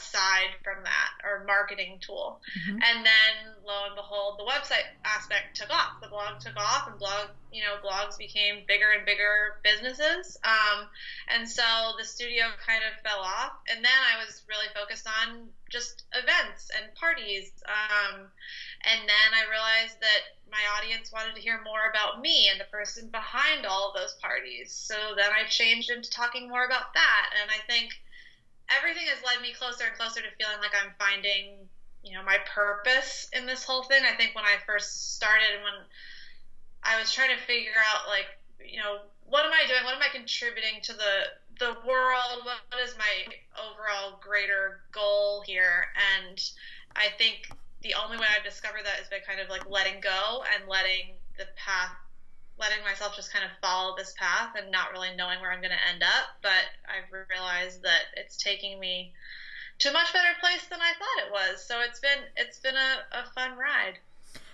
side 0.00 0.54
from 0.62 0.82
that 0.84 1.10
or 1.24 1.44
marketing 1.44 1.98
tool. 2.00 2.40
Mhm. 2.56 2.82
And 2.82 3.06
then 3.06 3.56
lo 3.64 3.86
and 3.86 3.94
behold, 3.94 4.38
the 4.38 4.44
website 4.44 4.86
aspect 5.04 5.56
took 5.56 5.70
off. 5.70 6.00
The 6.00 6.08
blog 6.08 6.40
took 6.40 6.56
off, 6.56 6.88
and 6.88 6.98
blog, 6.98 7.30
you 7.52 7.62
know, 7.62 7.76
blogs 7.82 8.16
became 8.16 8.64
bigger 8.66 8.90
and 8.90 9.04
bigger 9.04 9.60
businesses. 9.62 10.38
Um, 10.44 10.88
and 11.28 11.48
so 11.48 11.94
the 11.98 12.04
studio 12.04 12.46
kind 12.64 12.82
of 12.84 13.00
fell 13.02 13.20
off. 13.20 13.52
And 13.68 13.84
then 13.84 14.00
I 14.12 14.24
was 14.24 14.42
really 14.48 14.68
focused 14.74 15.06
on 15.06 15.52
just 15.70 16.04
events 16.14 16.70
and 16.70 16.94
parties. 16.94 17.52
Um, 17.66 18.30
and 18.82 19.00
then 19.08 19.34
I 19.34 19.50
realized 19.50 20.00
that 20.00 20.22
my 20.50 20.62
audience 20.78 21.12
wanted 21.12 21.34
to 21.34 21.40
hear 21.40 21.60
more 21.62 21.90
about 21.90 22.20
me 22.20 22.48
and 22.48 22.60
the 22.60 22.64
person 22.64 23.08
behind 23.10 23.66
all 23.66 23.90
of 23.90 23.96
those 24.00 24.14
parties. 24.14 24.72
So 24.72 24.94
then 25.16 25.30
I 25.30 25.46
changed 25.48 25.90
into 25.90 26.10
talking 26.10 26.48
more 26.48 26.64
about 26.64 26.94
that. 26.94 27.30
And 27.40 27.50
I 27.50 27.58
think 27.66 27.92
everything 28.68 29.06
has 29.06 29.18
led 29.24 29.40
me 29.40 29.52
closer 29.52 29.84
and 29.84 29.96
closer 29.96 30.20
to 30.20 30.30
feeling 30.38 30.60
like 30.60 30.74
I'm 30.74 30.92
finding, 30.98 31.68
you 32.04 32.14
know, 32.14 32.22
my 32.22 32.38
purpose 32.46 33.28
in 33.32 33.46
this 33.46 33.64
whole 33.64 33.82
thing. 33.84 34.02
I 34.04 34.16
think 34.16 34.34
when 34.34 34.44
I 34.44 34.56
first 34.66 35.16
started 35.16 35.48
and 35.54 35.64
when 35.64 35.78
I 36.82 36.98
was 36.98 37.12
trying 37.12 37.36
to 37.36 37.42
figure 37.44 37.76
out 37.76 38.08
like, 38.08 38.26
you 38.60 38.78
know, 38.78 39.08
what 39.24 39.44
am 39.44 39.52
I 39.52 39.66
doing? 39.66 39.84
What 39.84 39.94
am 39.94 40.02
I 40.02 40.08
contributing 40.12 40.80
to 40.82 40.92
the 40.92 41.14
the 41.58 41.74
world? 41.86 42.44
What, 42.44 42.80
is 42.82 42.94
my 42.96 43.26
overall 43.58 44.20
greater 44.22 44.82
goal 44.92 45.42
here? 45.46 45.86
And 46.16 46.38
I 46.94 47.08
think 47.18 47.50
the 47.82 47.94
only 47.94 48.16
way 48.16 48.26
I've 48.36 48.44
discovered 48.44 48.84
that 48.84 49.00
is 49.00 49.08
by 49.08 49.18
kind 49.26 49.40
of 49.40 49.48
like 49.48 49.68
letting 49.68 50.00
go 50.00 50.44
and 50.54 50.68
letting 50.68 51.14
the 51.36 51.46
path 51.56 51.90
letting 52.58 52.82
myself 52.84 53.14
just 53.14 53.32
kind 53.32 53.44
of 53.44 53.50
follow 53.62 53.94
this 53.96 54.14
path 54.18 54.54
and 54.56 54.70
not 54.70 54.92
really 54.92 55.14
knowing 55.16 55.40
where 55.40 55.52
I'm 55.52 55.60
going 55.60 55.74
to 55.74 55.88
end 55.92 56.02
up. 56.02 56.38
But 56.42 56.66
I've 56.86 57.10
realized 57.28 57.82
that 57.82 58.10
it's 58.16 58.36
taking 58.36 58.80
me 58.80 59.12
to 59.78 59.90
a 59.90 59.92
much 59.92 60.12
better 60.12 60.34
place 60.40 60.66
than 60.68 60.80
I 60.80 60.92
thought 60.98 61.26
it 61.26 61.32
was. 61.32 61.64
So 61.64 61.80
it's 61.80 62.00
been 62.00 62.18
it's 62.36 62.58
been 62.58 62.74
a, 62.74 63.18
a 63.18 63.30
fun 63.34 63.56
ride. 63.56 63.98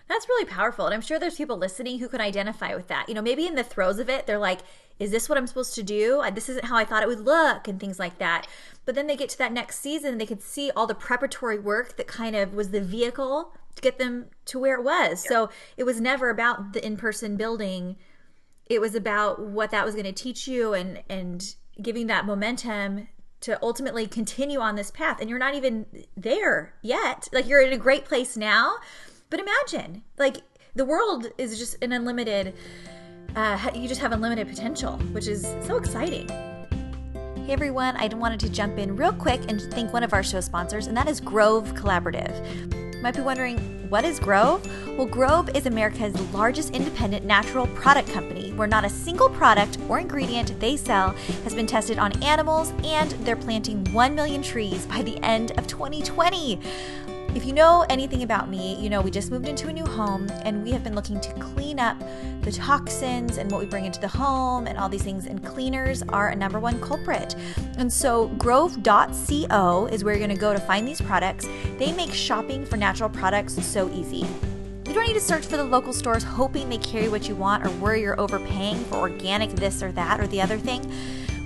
That's 0.06 0.28
really 0.28 0.44
powerful. 0.44 0.84
And 0.84 0.94
I'm 0.94 1.00
sure 1.00 1.19
there's 1.19 1.36
people 1.36 1.56
listening 1.56 1.98
who 1.98 2.08
can 2.08 2.20
identify 2.20 2.74
with 2.74 2.88
that. 2.88 3.08
You 3.08 3.14
know, 3.14 3.22
maybe 3.22 3.46
in 3.46 3.55
the 3.55 3.64
throes 3.64 3.98
of 3.98 4.10
it, 4.10 4.26
they're 4.26 4.38
like, 4.38 4.60
is 4.98 5.10
this 5.10 5.29
what 5.29 5.38
I'm 5.38 5.46
supposed 5.46 5.74
to 5.76 5.82
do? 5.82 6.20
Uh, 6.20 6.31
This 6.31 6.48
isn't 6.50 6.67
how 6.67 6.76
I 6.76 6.84
thought 6.84 7.02
it 7.02 7.08
would 7.08 7.24
look, 7.24 7.67
and 7.67 7.81
things 7.81 7.98
like 7.98 8.19
that. 8.19 8.46
But 8.84 8.94
then 8.94 9.06
they 9.06 9.17
get 9.17 9.31
to 9.31 9.38
that 9.38 9.52
next 9.52 9.81
season 9.81 10.12
and 10.12 10.20
they 10.20 10.26
can 10.26 10.40
see 10.40 10.70
all 10.76 10.86
the 10.86 10.94
preparatory 10.94 11.58
work 11.58 11.96
that 11.96 12.06
kind 12.06 12.36
of 12.36 12.52
was 12.52 12.70
the 12.70 12.82
vehicle 12.82 13.55
to 13.76 13.82
get 13.82 13.98
them 13.98 14.26
to 14.46 14.58
where 14.58 14.76
it 14.76 14.84
was. 14.84 15.24
So 15.26 15.50
it 15.76 15.84
was 15.84 16.00
never 16.00 16.31
about 16.31 16.72
the 16.72 16.84
in 16.84 16.96
person 16.96 17.36
building, 17.36 17.96
it 18.66 18.81
was 18.81 18.94
about 18.94 19.40
what 19.40 19.70
that 19.70 19.84
was 19.84 19.94
going 19.94 20.06
to 20.06 20.12
teach 20.12 20.48
you 20.48 20.72
and, 20.72 21.02
and 21.08 21.54
giving 21.81 22.06
that 22.06 22.24
momentum 22.24 23.08
to 23.40 23.58
ultimately 23.62 24.06
continue 24.06 24.58
on 24.58 24.74
this 24.74 24.90
path. 24.90 25.20
And 25.20 25.28
you're 25.28 25.38
not 25.38 25.54
even 25.54 25.84
there 26.16 26.74
yet. 26.81 27.28
Like 27.32 27.46
you're 27.46 27.60
in 27.60 27.72
a 27.72 27.78
great 27.78 28.06
place 28.06 28.36
now. 28.36 28.76
But 29.28 29.40
imagine, 29.40 30.02
like, 30.16 30.38
the 30.74 30.84
world 30.84 31.26
is 31.38 31.58
just 31.58 31.76
an 31.82 31.93
unlimited, 31.93 32.54
uh, 33.36 33.70
you 33.74 33.88
just 33.88 34.00
have 34.00 34.12
unlimited 34.12 34.48
potential, 34.48 34.93
which 35.12 35.26
is 35.26 35.43
so 35.66 35.76
exciting. 35.76 36.28
Hey 36.28 37.52
everyone, 37.52 37.96
I 37.96 38.06
wanted 38.08 38.40
to 38.40 38.48
jump 38.48 38.78
in 38.78 38.96
real 38.96 39.12
quick 39.12 39.40
and 39.48 39.60
thank 39.72 39.93
one 39.93 40.02
of 40.02 40.12
our 40.12 40.22
show 40.22 40.40
sponsors, 40.40 40.86
and 40.86 40.96
that 40.96 41.08
is 41.08 41.20
Grove 41.20 41.74
Collaborative. 41.74 42.94
Might 43.05 43.17
be 43.17 43.20
wondering, 43.20 43.58
what 43.91 44.06
is 44.06 44.19
Grove? 44.19 44.67
Well, 44.96 45.06
Grove 45.06 45.55
is 45.55 45.67
America's 45.67 46.19
largest 46.32 46.75
independent 46.75 47.27
natural 47.27 47.67
product 47.67 48.11
company 48.11 48.51
where 48.53 48.67
not 48.67 48.82
a 48.82 48.89
single 48.89 49.29
product 49.29 49.77
or 49.91 49.99
ingredient 49.99 50.58
they 50.58 50.79
sell 50.79 51.11
has 51.43 51.55
been 51.55 51.67
tested 51.67 51.99
on 51.99 52.23
animals, 52.23 52.73
and 52.82 53.11
they're 53.27 53.37
planting 53.37 53.84
1 53.93 54.15
million 54.15 54.41
trees 54.41 54.87
by 54.87 55.03
the 55.03 55.23
end 55.23 55.51
of 55.58 55.67
2020. 55.67 56.58
If 57.34 57.44
you 57.44 57.53
know 57.53 57.84
anything 57.91 58.22
about 58.22 58.48
me, 58.48 58.81
you 58.81 58.88
know 58.88 59.00
we 59.00 59.10
just 59.10 59.32
moved 59.32 59.48
into 59.48 59.67
a 59.67 59.72
new 59.72 59.84
home 59.84 60.29
and 60.44 60.62
we 60.62 60.70
have 60.70 60.84
been 60.84 60.94
looking 60.94 61.20
to 61.20 61.32
clean 61.34 61.81
up 61.81 61.98
the 62.43 62.53
toxins 62.53 63.38
and 63.38 63.50
what 63.50 63.60
we 63.60 63.67
bring 63.67 63.86
into 63.86 64.00
the 64.00 64.06
home 64.06 64.69
and 64.69 64.79
all 64.79 64.88
these 64.88 65.03
things, 65.03 65.26
and 65.26 65.44
cleaners 65.44 66.03
are 66.10 66.29
a 66.29 66.36
number 66.36 66.60
one 66.60 66.81
culprit. 66.81 67.34
And 67.76 67.93
so, 67.93 68.29
grove.co 68.38 69.88
is 69.91 70.05
where 70.05 70.17
you're 70.17 70.29
to 70.29 70.41
go 70.41 70.53
to 70.53 70.60
find 70.60 70.86
these 70.86 71.00
products. 71.00 71.48
They 71.76 71.93
make 71.93 72.12
shopping 72.12 72.64
for 72.64 72.76
natural 72.76 73.10
products 73.10 73.55
so 73.67 73.91
easy. 73.91 74.26
You 74.86 74.94
don't 74.94 75.08
need 75.08 75.14
to 75.14 75.20
search 75.20 75.44
for 75.44 75.56
the 75.56 75.64
local 75.64 75.93
stores 75.93 76.22
hoping 76.22 76.69
they 76.69 76.79
carry 76.79 77.08
what 77.08 77.26
you 77.26 77.34
want 77.34 77.67
or 77.67 77.70
worry 77.70 78.03
you're 78.03 78.20
overpaying 78.20 78.84
for 78.84 78.96
organic 78.96 79.50
this 79.50 79.82
or 79.82 79.91
that 79.93 80.20
or 80.20 80.29
the 80.29 80.41
other 80.41 80.56
thing. 80.56 80.88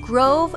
grove.co.co 0.08 0.48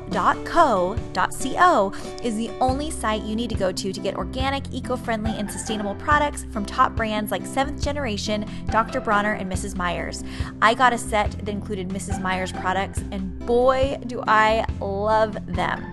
is 2.24 2.38
the 2.38 2.50
only 2.62 2.90
site 2.90 3.22
you 3.24 3.36
need 3.36 3.50
to 3.50 3.56
go 3.56 3.70
to 3.70 3.92
to 3.92 4.00
get 4.00 4.16
organic, 4.16 4.64
eco 4.72 4.96
friendly, 4.96 5.32
and 5.32 5.52
sustainable 5.52 5.94
products 5.96 6.46
from 6.52 6.66
top 6.66 6.96
brands 6.96 7.32
like 7.32 7.44
7th 7.44 7.84
Generation, 7.84 8.46
Dr. 8.68 9.02
Bronner, 9.02 9.34
and 9.34 9.52
Mrs. 9.52 9.76
Meyer's. 9.76 10.24
I 10.62 10.74
got 10.74 10.94
a 10.94 10.98
set 10.98 11.32
that 11.32 11.50
included 11.50 11.90
Mrs. 11.90 12.22
Meyer's 12.22 12.54
products, 12.54 13.00
and 13.12 13.38
boy, 13.46 14.00
do 14.08 14.24
I 14.26 14.66
love 14.80 15.38
them. 15.48 15.84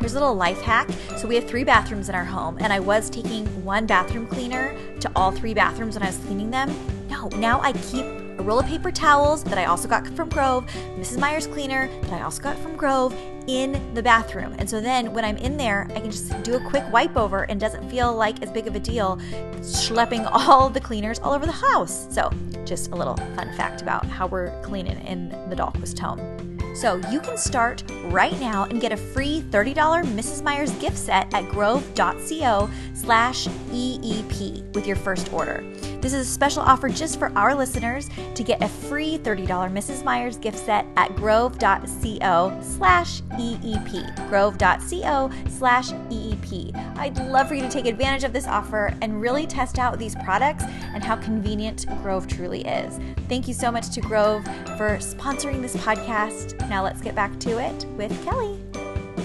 Here's 0.00 0.14
a 0.14 0.18
little 0.18 0.34
life 0.34 0.60
hack. 0.60 0.90
So, 1.16 1.28
we 1.28 1.36
have 1.36 1.46
three 1.46 1.62
bathrooms 1.62 2.08
in 2.08 2.16
our 2.16 2.24
home, 2.24 2.58
and 2.60 2.72
I 2.72 2.80
was 2.80 3.08
taking 3.08 3.46
one 3.64 3.86
bathroom 3.86 4.26
cleaner 4.26 4.74
to 4.98 5.08
all 5.14 5.30
three 5.30 5.54
bathrooms 5.54 5.94
when 5.94 6.02
I 6.02 6.06
was 6.06 6.18
cleaning 6.18 6.50
them. 6.50 6.74
No, 7.08 7.28
now 7.36 7.60
I 7.60 7.74
keep 7.74 8.23
roll 8.44 8.60
of 8.60 8.66
paper 8.66 8.92
towels 8.92 9.42
that 9.44 9.58
I 9.58 9.64
also 9.64 9.88
got 9.88 10.06
from 10.08 10.28
Grove, 10.28 10.66
Mrs. 10.96 11.18
Meyer's 11.18 11.46
cleaner 11.46 11.88
that 12.02 12.12
I 12.12 12.22
also 12.22 12.42
got 12.42 12.56
from 12.58 12.76
Grove 12.76 13.14
in 13.46 13.94
the 13.94 14.02
bathroom. 14.02 14.54
And 14.58 14.68
so 14.68 14.80
then 14.80 15.12
when 15.12 15.24
I'm 15.24 15.36
in 15.36 15.56
there, 15.56 15.86
I 15.90 16.00
can 16.00 16.10
just 16.10 16.42
do 16.42 16.56
a 16.56 16.60
quick 16.60 16.84
wipe 16.92 17.16
over 17.16 17.42
and 17.44 17.60
doesn't 17.60 17.90
feel 17.90 18.14
like 18.14 18.42
as 18.42 18.50
big 18.50 18.66
of 18.66 18.74
a 18.74 18.80
deal 18.80 19.16
schlepping 19.60 20.28
all 20.32 20.68
the 20.68 20.80
cleaners 20.80 21.18
all 21.18 21.32
over 21.32 21.46
the 21.46 21.52
house. 21.52 22.12
So, 22.14 22.30
just 22.64 22.92
a 22.92 22.94
little 22.94 23.16
fun 23.36 23.52
fact 23.56 23.82
about 23.82 24.06
how 24.06 24.26
we're 24.26 24.58
cleaning 24.62 24.98
in 25.06 25.28
the 25.50 25.56
Dahlquist 25.56 25.98
home. 25.98 26.53
So 26.74 26.96
you 27.10 27.20
can 27.20 27.38
start 27.38 27.84
right 28.06 28.38
now 28.40 28.64
and 28.64 28.80
get 28.80 28.92
a 28.92 28.96
free 28.96 29.42
$30 29.50 29.74
Mrs. 29.74 30.42
Meyer's 30.42 30.72
gift 30.72 30.98
set 30.98 31.32
at 31.32 31.48
grove.co 31.48 32.70
slash 32.94 33.46
EEP 33.46 34.74
with 34.74 34.86
your 34.86 34.96
first 34.96 35.32
order. 35.32 35.64
This 36.00 36.12
is 36.12 36.28
a 36.28 36.30
special 36.30 36.62
offer 36.62 36.88
just 36.88 37.18
for 37.18 37.32
our 37.36 37.54
listeners 37.54 38.10
to 38.34 38.42
get 38.42 38.62
a 38.62 38.68
free 38.68 39.18
$30 39.18 39.46
Mrs. 39.46 40.04
Meyer's 40.04 40.36
gift 40.36 40.58
set 40.58 40.84
at 40.96 41.14
grove.co 41.16 42.60
slash 42.60 43.22
EEP. 43.22 44.28
Grove.co 44.28 45.30
slash 45.48 45.90
EEP. 45.90 46.98
I'd 46.98 47.16
love 47.18 47.48
for 47.48 47.54
you 47.54 47.62
to 47.62 47.70
take 47.70 47.86
advantage 47.86 48.24
of 48.24 48.32
this 48.32 48.46
offer 48.46 48.92
and 49.00 49.20
really 49.20 49.46
test 49.46 49.78
out 49.78 49.98
these 49.98 50.14
products 50.16 50.64
and 50.64 51.02
how 51.02 51.16
convenient 51.16 51.86
Grove 52.02 52.26
truly 52.26 52.62
is. 52.66 52.98
Thank 53.28 53.48
you 53.48 53.54
so 53.54 53.70
much 53.70 53.90
to 53.90 54.00
Grove 54.00 54.44
for 54.76 54.98
sponsoring 54.98 55.62
this 55.62 55.76
podcast. 55.76 56.63
Now 56.68 56.82
let's 56.82 57.00
get 57.00 57.14
back 57.14 57.38
to 57.40 57.58
it 57.58 57.84
with 57.96 58.24
Kelly. 58.24 58.58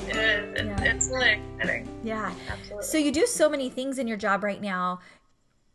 It 0.08 0.16
is. 0.16 0.54
It's, 0.54 0.64
yeah. 0.64 0.84
it's 0.84 1.10
really 1.10 1.42
exciting. 1.58 1.88
Yeah. 2.04 2.34
Absolutely. 2.50 2.86
So 2.86 2.98
you 2.98 3.12
do 3.12 3.26
so 3.26 3.50
many 3.50 3.70
things 3.70 3.98
in 3.98 4.08
your 4.08 4.18
job 4.18 4.44
right 4.44 4.62
now. 4.62 5.00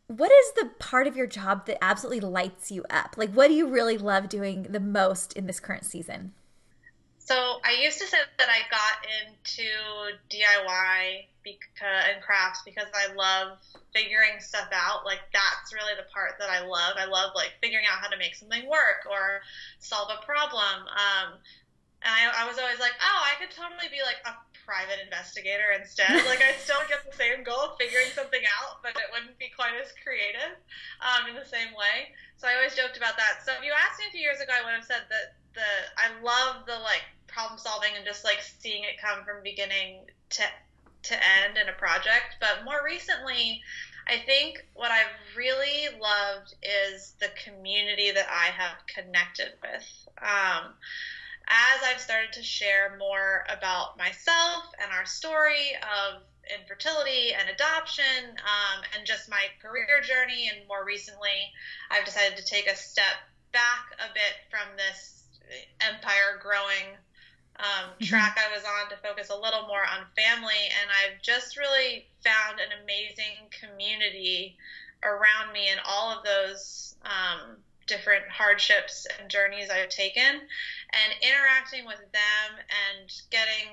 What 0.07 0.31
is 0.31 0.51
the 0.53 0.69
part 0.77 1.07
of 1.07 1.17
your 1.17 1.25
job 1.25 1.65
that 1.65 1.83
absolutely 1.83 2.19
lights 2.19 2.71
you 2.71 2.85
up? 2.89 3.15
Like, 3.17 3.31
what 3.31 3.47
do 3.47 3.55
you 3.55 3.67
really 3.67 3.97
love 3.97 4.29
doing 4.29 4.63
the 4.63 4.79
most 4.79 5.33
in 5.33 5.47
this 5.47 5.59
current 5.59 5.85
season? 5.85 6.33
So 7.17 7.35
I 7.63 7.81
used 7.81 7.97
to 7.99 8.05
say 8.05 8.17
that 8.37 8.47
I 8.47 8.59
got 8.69 9.05
into 9.25 9.67
DIY 10.29 11.25
because, 11.45 12.03
and 12.09 12.19
crafts 12.25 12.65
because 12.65 12.89
I 12.91 13.13
love 13.13 13.61
figuring 13.93 14.41
stuff 14.41 14.67
out. 14.73 15.05
Like 15.05 15.21
that's 15.31 15.71
really 15.71 15.93
the 15.93 16.09
part 16.09 16.41
that 16.41 16.49
I 16.49 16.65
love. 16.65 16.97
I 16.97 17.05
love 17.05 17.31
like 17.37 17.53
figuring 17.61 17.85
out 17.85 18.01
how 18.01 18.09
to 18.09 18.17
make 18.17 18.35
something 18.35 18.67
work 18.67 19.05
or 19.05 19.45
solve 19.79 20.09
a 20.09 20.19
problem. 20.25 20.89
Um, 20.89 21.39
and 22.03 22.11
I, 22.11 22.43
I 22.43 22.49
was 22.49 22.57
always 22.57 22.81
like, 22.81 22.97
oh, 22.99 23.21
I 23.23 23.37
could 23.39 23.53
totally 23.53 23.87
be 23.93 24.01
like 24.01 24.19
a 24.25 24.33
private 24.65 24.97
investigator 24.99 25.71
instead. 25.77 26.09
like 26.29 26.41
I 26.41 26.57
still 26.57 26.81
get 26.89 27.05
the 27.05 27.13
same 27.13 27.45
goal 27.45 27.71
of 27.71 27.77
figuring 27.77 28.09
something 28.11 28.41
out, 28.59 28.81
but 28.81 28.97
it 28.97 29.07
wouldn't 29.13 29.37
be 29.37 29.53
quite 29.53 29.77
as 29.77 29.93
creative 30.01 30.57
um, 31.05 31.29
in 31.29 31.37
the 31.37 31.45
same 31.45 31.71
way. 31.77 32.11
So 32.41 32.49
I 32.49 32.57
always 32.57 32.73
joked 32.73 32.97
about 32.97 33.15
that. 33.21 33.45
So 33.45 33.53
if 33.53 33.61
you 33.61 33.71
asked 33.71 34.01
me 34.01 34.09
a 34.09 34.13
few 34.13 34.25
years 34.25 34.41
ago, 34.41 34.51
I 34.51 34.65
would 34.65 34.75
have 34.75 34.83
said 34.83 35.05
that 35.07 35.37
the 35.55 35.69
I 35.95 36.11
love 36.19 36.67
the 36.67 36.75
like 36.83 37.05
problem 37.27 37.57
solving 37.57 37.95
and 37.95 38.03
just 38.03 38.25
like 38.25 38.43
seeing 38.43 38.83
it 38.83 38.99
come 38.99 39.23
from 39.23 39.41
beginning 39.41 40.03
to 40.35 40.43
to 41.05 41.15
end 41.15 41.57
in 41.57 41.69
a 41.69 41.77
project. 41.77 42.37
But 42.39 42.65
more 42.65 42.81
recently, 42.83 43.61
I 44.07 44.17
think 44.17 44.65
what 44.73 44.91
I've 44.91 45.35
really 45.35 45.87
loved 45.99 46.53
is 46.61 47.13
the 47.19 47.29
community 47.43 48.11
that 48.11 48.27
I 48.29 48.45
have 48.51 48.77
connected 48.87 49.53
with. 49.61 50.07
Um, 50.21 50.73
as 51.47 51.81
I've 51.83 52.01
started 52.01 52.33
to 52.33 52.43
share 52.43 52.97
more 52.97 53.45
about 53.49 53.97
myself 53.97 54.65
and 54.81 54.91
our 54.91 55.05
story 55.05 55.73
of 55.81 56.21
infertility 56.59 57.33
and 57.33 57.49
adoption 57.49 58.29
um, 58.29 58.83
and 58.95 59.05
just 59.05 59.29
my 59.29 59.43
career 59.61 60.01
journey, 60.01 60.49
and 60.49 60.67
more 60.67 60.85
recently, 60.85 61.53
I've 61.89 62.05
decided 62.05 62.37
to 62.37 62.45
take 62.45 62.67
a 62.67 62.75
step 62.75 63.17
back 63.51 63.93
a 63.99 64.13
bit 64.13 64.35
from 64.49 64.75
this 64.77 65.23
empire 65.81 66.39
growing 66.41 66.97
um, 67.59 67.89
mm-hmm. 67.89 68.05
track 68.05 68.37
I 68.37 68.53
was 68.53 68.63
on 68.63 68.89
to 68.89 68.97
focus 68.97 69.29
a 69.29 69.35
little 69.35 69.67
more 69.67 69.83
on 69.83 70.05
family, 70.15 70.61
and 70.81 70.89
I've 70.91 71.21
just 71.21 71.57
really 71.57 72.07
found 72.23 72.59
an 72.59 72.83
amazing 72.83 73.47
community 73.51 74.57
around 75.03 75.53
me 75.53 75.69
in 75.69 75.77
all 75.87 76.11
of 76.11 76.23
those 76.23 76.95
um, 77.03 77.57
different 77.87 78.25
hardships 78.29 79.07
and 79.19 79.29
journeys 79.29 79.69
I've 79.69 79.89
taken, 79.89 80.23
and 80.23 81.09
interacting 81.21 81.85
with 81.85 82.01
them 82.11 82.49
and 82.57 83.11
getting 83.29 83.71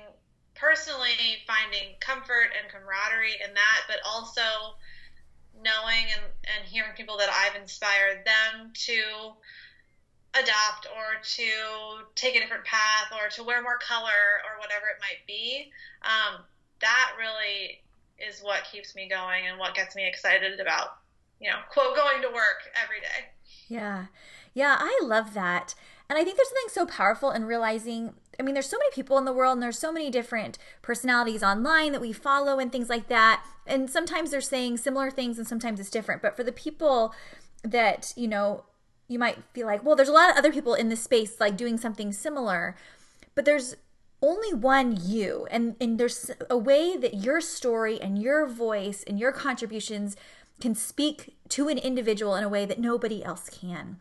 personally 0.55 1.43
finding 1.45 1.95
comfort 1.99 2.55
and 2.55 2.71
camaraderie 2.71 3.41
in 3.43 3.53
that, 3.53 3.79
but 3.87 3.97
also 4.05 4.77
knowing 5.61 6.05
and, 6.11 6.23
and 6.55 6.65
hearing 6.65 6.93
people 6.95 7.17
that 7.17 7.29
I've 7.29 7.59
inspired 7.59 8.25
them 8.25 8.71
to 8.73 9.33
adopt 10.33 10.87
or 10.95 11.21
to 11.21 12.05
take 12.15 12.35
a 12.35 12.39
different 12.39 12.65
path 12.65 13.11
or 13.11 13.29
to 13.29 13.43
wear 13.43 13.61
more 13.61 13.77
color 13.77 14.41
or 14.45 14.59
whatever 14.59 14.87
it 14.87 14.99
might 15.01 15.25
be. 15.27 15.71
Um, 16.01 16.41
that 16.81 17.11
really 17.19 17.81
is 18.19 18.41
what 18.41 18.63
keeps 18.71 18.95
me 18.95 19.07
going 19.07 19.47
and 19.47 19.59
what 19.59 19.75
gets 19.75 19.95
me 19.95 20.07
excited 20.07 20.59
about, 20.59 20.97
you 21.39 21.49
know, 21.49 21.57
quote, 21.69 21.95
going 21.95 22.21
to 22.21 22.29
work 22.29 22.63
every 22.81 22.99
day. 22.99 23.29
Yeah. 23.67 24.05
Yeah, 24.53 24.77
I 24.79 24.99
love 25.03 25.33
that. 25.33 25.75
And 26.09 26.19
I 26.19 26.23
think 26.23 26.37
there's 26.37 26.49
something 26.49 26.69
so 26.69 26.85
powerful 26.85 27.31
in 27.31 27.45
realizing 27.45 28.13
I 28.39 28.43
mean, 28.43 28.53
there's 28.53 28.69
so 28.69 28.77
many 28.77 28.91
people 28.91 29.17
in 29.17 29.25
the 29.25 29.33
world 29.33 29.53
and 29.53 29.63
there's 29.63 29.77
so 29.77 29.91
many 29.91 30.09
different 30.09 30.57
personalities 30.81 31.43
online 31.43 31.91
that 31.91 32.01
we 32.01 32.11
follow 32.13 32.59
and 32.59 32.71
things 32.71 32.89
like 32.89 33.07
that. 33.07 33.43
And 33.67 33.89
sometimes 33.89 34.31
they're 34.31 34.41
saying 34.41 34.77
similar 34.77 35.11
things 35.11 35.37
and 35.37 35.47
sometimes 35.47 35.79
it's 35.79 35.89
different. 35.89 36.21
But 36.21 36.35
for 36.35 36.43
the 36.43 36.51
people 36.51 37.13
that, 37.63 38.11
you 38.15 38.27
know, 38.27 38.65
you 39.07 39.19
might 39.19 39.37
feel 39.53 39.67
like, 39.67 39.83
well, 39.83 39.95
there's 39.95 40.09
a 40.09 40.13
lot 40.13 40.29
of 40.29 40.37
other 40.37 40.51
people 40.51 40.73
in 40.73 40.89
this 40.89 41.03
space 41.03 41.39
like 41.39 41.57
doing 41.57 41.77
something 41.77 42.11
similar, 42.11 42.75
but 43.35 43.45
there's 43.45 43.75
only 44.21 44.53
one 44.53 44.97
you 45.01 45.45
and 45.51 45.75
and 45.81 45.99
there's 45.99 46.31
a 46.49 46.57
way 46.57 46.95
that 46.95 47.15
your 47.15 47.41
story 47.41 47.99
and 48.01 48.17
your 48.17 48.47
voice 48.47 49.03
and 49.05 49.19
your 49.19 49.33
contributions 49.33 50.15
can 50.61 50.73
speak 50.73 51.35
to 51.49 51.67
an 51.67 51.77
individual 51.77 52.35
in 52.35 52.43
a 52.43 52.49
way 52.49 52.65
that 52.65 52.79
nobody 52.79 53.23
else 53.23 53.49
can. 53.49 53.97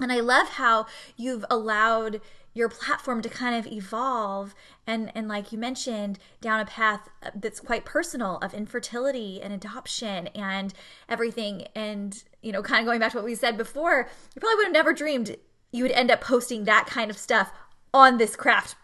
And 0.00 0.12
I 0.12 0.20
love 0.20 0.48
how 0.50 0.86
you've 1.16 1.44
allowed 1.50 2.20
your 2.52 2.68
platform 2.68 3.20
to 3.20 3.28
kind 3.28 3.56
of 3.56 3.70
evolve 3.70 4.54
and 4.86 5.10
and 5.14 5.26
like 5.26 5.50
you 5.50 5.58
mentioned 5.58 6.20
down 6.40 6.60
a 6.60 6.64
path 6.64 7.08
that's 7.34 7.58
quite 7.58 7.84
personal 7.84 8.38
of 8.38 8.54
infertility 8.54 9.42
and 9.42 9.52
adoption 9.52 10.28
and 10.28 10.72
everything 11.08 11.66
and 11.74 12.22
you 12.44 12.52
know 12.52 12.62
kind 12.62 12.80
of 12.80 12.86
going 12.86 13.00
back 13.00 13.12
to 13.12 13.18
what 13.18 13.24
we 13.24 13.34
said 13.34 13.56
before 13.56 14.08
you 14.34 14.40
probably 14.40 14.56
would 14.56 14.66
have 14.66 14.72
never 14.72 14.92
dreamed 14.92 15.36
you 15.72 15.82
would 15.82 15.92
end 15.92 16.10
up 16.10 16.20
posting 16.20 16.64
that 16.64 16.86
kind 16.86 17.10
of 17.10 17.18
stuff 17.18 17.50
on 17.92 18.18
this 18.18 18.36
craft 18.36 18.76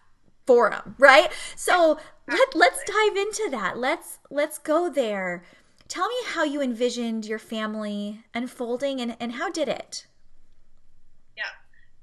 forum 0.47 0.97
right? 0.99 1.31
So 1.55 1.99
let, 2.26 2.55
let's 2.55 2.83
dive 2.85 3.17
into 3.17 3.49
that. 3.52 3.79
Let's 3.79 4.19
let's 4.31 4.59
go 4.59 4.88
there. 4.90 5.45
Tell 5.88 6.09
me 6.09 6.14
how 6.26 6.45
you 6.45 6.61
envisioned 6.62 7.25
your 7.26 7.38
family 7.38 8.23
unfolding 8.35 9.00
and, 9.00 9.17
and 9.19 9.33
how 9.33 9.50
did 9.50 9.69
it 9.69 10.07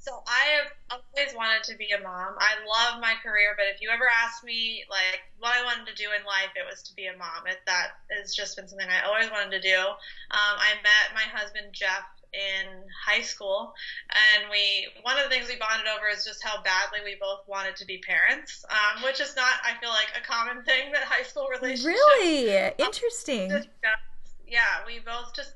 so 0.07 0.23
I 0.23 0.55
have 0.55 0.71
always 0.87 1.35
wanted 1.35 1.67
to 1.67 1.75
be 1.75 1.91
a 1.91 1.99
mom. 1.99 2.39
I 2.39 2.55
love 2.63 3.03
my 3.03 3.19
career, 3.19 3.59
but 3.59 3.67
if 3.67 3.81
you 3.81 3.89
ever 3.91 4.07
asked 4.07 4.43
me 4.43 4.87
like 4.89 5.19
what 5.39 5.51
I 5.51 5.67
wanted 5.67 5.83
to 5.91 5.95
do 5.99 6.07
in 6.15 6.23
life, 6.23 6.55
it 6.55 6.63
was 6.63 6.81
to 6.87 6.95
be 6.95 7.11
a 7.11 7.17
mom. 7.19 7.43
It, 7.43 7.59
that 7.67 7.99
has 8.15 8.33
just 8.33 8.55
been 8.55 8.71
something 8.71 8.87
I 8.87 9.03
always 9.03 9.29
wanted 9.29 9.51
to 9.51 9.61
do. 9.61 9.75
Um, 9.75 10.55
I 10.55 10.79
met 10.79 11.11
my 11.11 11.27
husband 11.27 11.75
Jeff 11.75 12.07
in 12.31 12.87
high 13.03 13.19
school, 13.19 13.75
and 14.15 14.47
we 14.47 14.87
one 15.03 15.19
of 15.19 15.27
the 15.27 15.29
things 15.29 15.51
we 15.51 15.59
bonded 15.59 15.91
over 15.91 16.07
is 16.07 16.23
just 16.23 16.39
how 16.39 16.63
badly 16.63 17.03
we 17.03 17.19
both 17.19 17.43
wanted 17.43 17.75
to 17.75 17.85
be 17.85 17.99
parents, 17.99 18.63
um, 18.71 19.03
which 19.03 19.19
is 19.19 19.35
not 19.35 19.59
I 19.67 19.75
feel 19.83 19.91
like 19.91 20.15
a 20.15 20.23
common 20.23 20.63
thing 20.63 20.95
that 20.95 21.03
high 21.03 21.27
school 21.27 21.51
relationships. 21.51 21.99
Really 21.99 22.71
interesting. 22.79 23.51
Um, 23.51 23.99
yeah, 24.47 24.87
we 24.87 25.03
both 25.03 25.35
just 25.35 25.51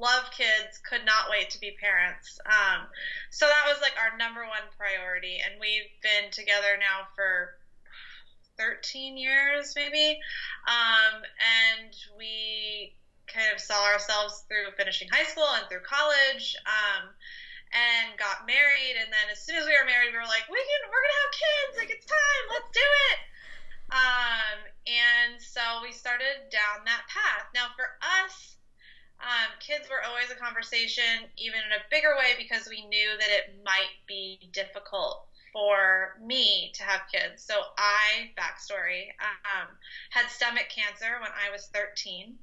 love 0.00 0.30
kids, 0.36 0.80
could 0.88 1.04
not 1.04 1.30
wait 1.30 1.50
to 1.50 1.60
be 1.60 1.76
parents. 1.80 2.40
Um, 2.46 2.86
so 3.30 3.46
that 3.46 3.68
was 3.68 3.80
like 3.82 3.94
our 4.00 4.16
number 4.16 4.40
one 4.42 4.66
priority, 4.76 5.38
and 5.44 5.60
we've 5.60 5.90
been 6.02 6.30
together 6.32 6.80
now 6.80 7.06
for 7.14 7.54
13 8.56 9.16
years, 9.16 9.72
maybe. 9.76 10.18
Um, 10.66 11.22
and 11.22 11.92
we 12.16 12.94
kind 13.26 13.52
of 13.54 13.60
saw 13.60 13.78
ourselves 13.92 14.44
through 14.48 14.72
finishing 14.76 15.08
high 15.08 15.24
school 15.24 15.48
and 15.56 15.68
through 15.68 15.84
college. 15.86 16.56
Um, 16.66 17.14
and 17.70 18.18
got 18.18 18.46
married. 18.50 18.98
And 18.98 19.10
then 19.14 19.30
as 19.30 19.38
soon 19.46 19.56
as 19.56 19.66
we 19.66 19.74
were 19.78 19.86
married, 19.86 20.10
we 20.10 20.18
were 20.18 20.26
like, 20.26 20.46
we 20.50 20.58
can, 20.58 20.80
we're 20.90 21.02
gonna 21.02 21.22
have 21.22 21.34
kids. 21.38 21.72
Like 21.78 21.90
it's 21.94 22.06
time. 22.06 22.44
Let's 22.50 22.70
do 22.74 22.88
it. 23.14 23.18
Um, 23.90 24.58
and 24.86 25.42
so 25.42 25.62
we 25.82 25.94
started 25.94 26.50
down 26.50 26.86
that 26.86 27.06
path. 27.10 27.50
Now 27.54 27.74
for 27.74 27.86
us, 28.22 28.58
um, 29.20 29.52
kids 29.60 29.88
were 29.88 30.02
always 30.02 30.30
a 30.30 30.34
conversation, 30.34 31.28
even 31.36 31.60
in 31.60 31.72
a 31.72 31.84
bigger 31.90 32.16
way, 32.18 32.32
because 32.38 32.66
we 32.68 32.84
knew 32.86 33.10
that 33.18 33.30
it 33.30 33.60
might 33.64 33.94
be 34.06 34.38
difficult 34.52 35.26
for 35.52 36.16
me 36.22 36.72
to 36.74 36.82
have 36.82 37.02
kids. 37.12 37.42
So 37.42 37.54
I, 37.76 38.30
backstory, 38.38 39.08
um, 39.20 39.68
had 40.10 40.28
stomach 40.30 40.68
cancer 40.74 41.20
when 41.20 41.30
I 41.30 41.50
was 41.50 41.68
13. 41.74 42.38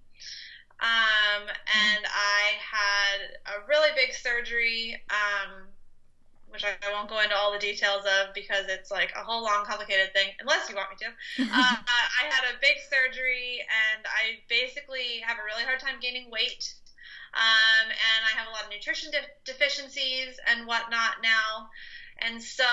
Um, 0.79 1.47
and 1.49 2.05
I 2.05 2.53
had 2.61 3.19
a 3.47 3.67
really 3.67 3.89
big 3.95 4.13
surgery, 4.13 5.01
um, 5.09 5.67
which 6.49 6.63
I, 6.63 6.75
won't 6.91 7.09
go 7.09 7.19
into 7.19 7.35
all 7.35 7.51
the 7.51 7.59
details 7.59 8.05
of 8.05 8.33
because 8.33 8.65
it's 8.67 8.89
like 8.89 9.11
a 9.15 9.23
whole 9.23 9.43
long, 9.43 9.65
complicated 9.65 10.13
thing, 10.13 10.31
unless 10.39 10.69
you 10.69 10.75
want 10.75 10.89
me 10.89 10.97
to. 11.05 11.07
uh, 11.43 11.75
I 11.85 12.23
had 12.29 12.43
a 12.43 12.59
big 12.61 12.77
surgery, 12.89 13.59
and 13.67 14.05
I 14.05 14.39
basically 14.49 15.19
have 15.25 15.37
a 15.37 15.43
really 15.43 15.63
hard 15.63 15.79
time 15.79 15.99
gaining 16.01 16.29
weight. 16.31 16.73
Um, 17.33 17.87
and 17.91 18.21
I 18.25 18.31
have 18.35 18.47
a 18.47 18.51
lot 18.51 18.63
of 18.63 18.71
nutrition 18.71 19.11
de- 19.11 19.29
deficiencies 19.45 20.39
and 20.47 20.65
whatnot 20.65 21.21
now. 21.21 21.69
And 22.19 22.41
so, 22.41 22.65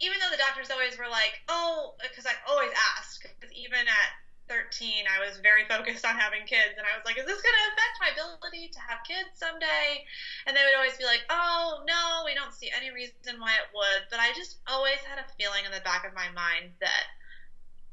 even 0.00 0.18
though 0.18 0.30
the 0.30 0.40
doctors 0.40 0.70
always 0.70 0.98
were 0.98 1.08
like, 1.08 1.38
oh, 1.48 1.94
because 2.02 2.26
I 2.26 2.32
always 2.48 2.72
asked, 2.96 3.22
because 3.22 3.52
even 3.54 3.86
at 3.86 4.10
13, 4.48 5.04
I 5.06 5.22
was 5.24 5.38
very 5.38 5.64
focused 5.68 6.06
on 6.06 6.16
having 6.16 6.46
kids, 6.46 6.78
and 6.78 6.86
I 6.86 6.94
was 6.96 7.04
like, 7.04 7.18
is 7.18 7.26
this 7.26 7.42
going 7.42 7.56
to 7.56 7.66
affect 7.74 7.94
my 8.02 8.10
ability 8.14 8.70
to 8.72 8.80
have 8.80 9.06
kids 9.06 9.34
someday? 9.34 10.06
And 10.46 10.56
they 10.56 10.62
would 10.62 10.78
always 10.78 10.96
be 10.96 11.04
like, 11.04 11.26
oh, 11.30 11.82
no, 11.86 12.22
we 12.24 12.34
don't 12.34 12.54
see 12.54 12.70
any 12.70 12.90
reason 12.94 13.38
why 13.38 13.54
it 13.58 13.68
would. 13.74 14.08
But 14.10 14.20
I 14.20 14.30
just 14.34 14.58
always 14.66 15.02
had 15.02 15.18
a 15.18 15.26
feeling 15.34 15.66
in 15.66 15.72
the 15.72 15.82
back 15.82 16.06
of 16.06 16.14
my 16.14 16.30
mind 16.34 16.74
that 16.80 17.06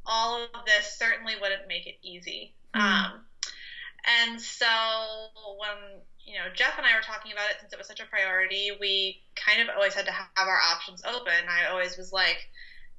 all 0.05 0.43
of 0.43 0.65
this 0.65 0.97
certainly 0.97 1.33
wouldn't 1.39 1.67
make 1.67 1.87
it 1.87 1.97
easy. 2.03 2.53
Mm. 2.75 2.81
Um, 2.81 3.11
and 4.03 4.41
so 4.41 4.67
when 5.57 6.01
you 6.25 6.35
know, 6.35 6.47
Jeff 6.53 6.77
and 6.77 6.87
I 6.87 6.95
were 6.95 7.03
talking 7.03 7.31
about 7.31 7.49
it 7.51 7.57
since 7.59 7.73
it 7.73 7.77
was 7.77 7.87
such 7.87 7.99
a 7.99 8.05
priority. 8.05 8.71
We 8.79 9.21
kind 9.35 9.61
of 9.61 9.67
always 9.75 9.93
had 9.93 10.05
to 10.05 10.11
have 10.11 10.27
our 10.37 10.59
options 10.71 11.03
open. 11.03 11.33
I 11.49 11.69
always 11.69 11.97
was 11.97 12.13
like, 12.13 12.49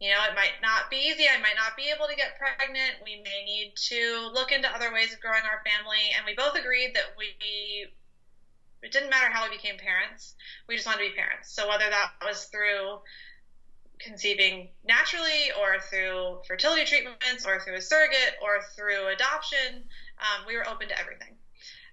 you 0.05 0.11
know, 0.11 0.21
it 0.29 0.37
might 0.37 0.61
not 0.61 0.91
be 0.91 1.01
easy. 1.01 1.25
I 1.25 1.41
might 1.41 1.57
not 1.57 1.81
be 1.81 1.89
able 1.89 2.05
to 2.07 2.15
get 2.15 2.37
pregnant. 2.37 3.01
We 3.03 3.25
may 3.25 3.41
need 3.49 3.73
to 3.89 4.29
look 4.35 4.53
into 4.53 4.69
other 4.69 4.93
ways 4.93 5.15
of 5.15 5.21
growing 5.21 5.49
our 5.49 5.65
family. 5.65 6.13
And 6.15 6.27
we 6.27 6.35
both 6.37 6.61
agreed 6.61 6.93
that 6.93 7.17
we, 7.17 7.33
it 8.83 8.93
didn't 8.93 9.09
matter 9.09 9.33
how 9.33 9.49
we 9.49 9.57
became 9.57 9.79
parents. 9.79 10.35
We 10.69 10.77
just 10.77 10.85
wanted 10.85 11.09
to 11.09 11.11
be 11.11 11.17
parents. 11.17 11.57
So 11.57 11.67
whether 11.67 11.89
that 11.89 12.21
was 12.23 12.45
through 12.53 13.01
conceiving 13.99 14.69
naturally 14.85 15.57
or 15.59 15.81
through 15.89 16.45
fertility 16.47 16.85
treatments 16.85 17.47
or 17.47 17.65
through 17.65 17.77
a 17.77 17.81
surrogate 17.81 18.37
or 18.43 18.61
through 18.77 19.09
adoption, 19.09 19.89
um, 20.21 20.45
we 20.47 20.55
were 20.55 20.69
open 20.69 20.89
to 20.89 21.01
everything. 21.01 21.33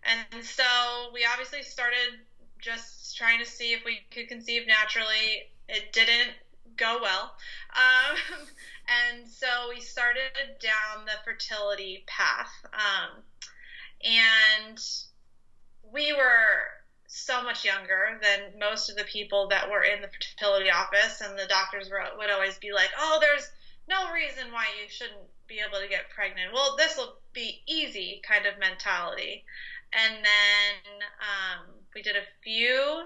And 0.03 0.43
so 0.43 0.67
we 1.13 1.23
obviously 1.23 1.63
started 1.63 2.19
just 2.59 3.15
trying 3.15 3.39
to 3.39 3.45
see 3.45 3.71
if 3.71 3.85
we 3.85 4.01
could 4.11 4.27
conceive 4.27 4.67
naturally. 4.67 5.47
It 5.69 5.93
didn't 5.93 6.35
go 6.81 6.99
well. 7.01 7.31
Um, 7.75 8.17
and 8.89 9.29
so 9.29 9.47
we 9.69 9.79
started 9.79 10.31
down 10.59 11.05
the 11.05 11.13
fertility 11.23 12.03
path. 12.07 12.51
Um, 12.73 13.23
and 14.03 14.79
we 15.93 16.11
were 16.11 16.81
so 17.07 17.43
much 17.43 17.63
younger 17.63 18.19
than 18.21 18.59
most 18.59 18.89
of 18.89 18.95
the 18.95 19.03
people 19.03 19.49
that 19.49 19.69
were 19.69 19.83
in 19.83 20.01
the 20.01 20.07
fertility 20.07 20.71
office, 20.71 21.21
and 21.21 21.37
the 21.37 21.45
doctors 21.45 21.89
were, 21.89 22.03
would 22.17 22.31
always 22.31 22.57
be 22.57 22.71
like, 22.71 22.89
oh, 22.97 23.19
there's 23.21 23.47
no 23.87 24.11
reason 24.13 24.51
why 24.51 24.65
you 24.81 24.89
shouldn't 24.89 25.19
be 25.47 25.59
able 25.59 25.79
to 25.79 25.89
get 25.89 26.09
pregnant. 26.09 26.53
Well, 26.53 26.75
this 26.77 26.97
will 26.97 27.17
be 27.33 27.61
easy 27.67 28.21
kind 28.27 28.45
of 28.45 28.57
mentality. 28.59 29.43
And 29.91 30.15
then 30.15 31.01
um, 31.19 31.65
we 31.93 32.01
did 32.01 32.15
a 32.15 32.23
few, 32.43 33.03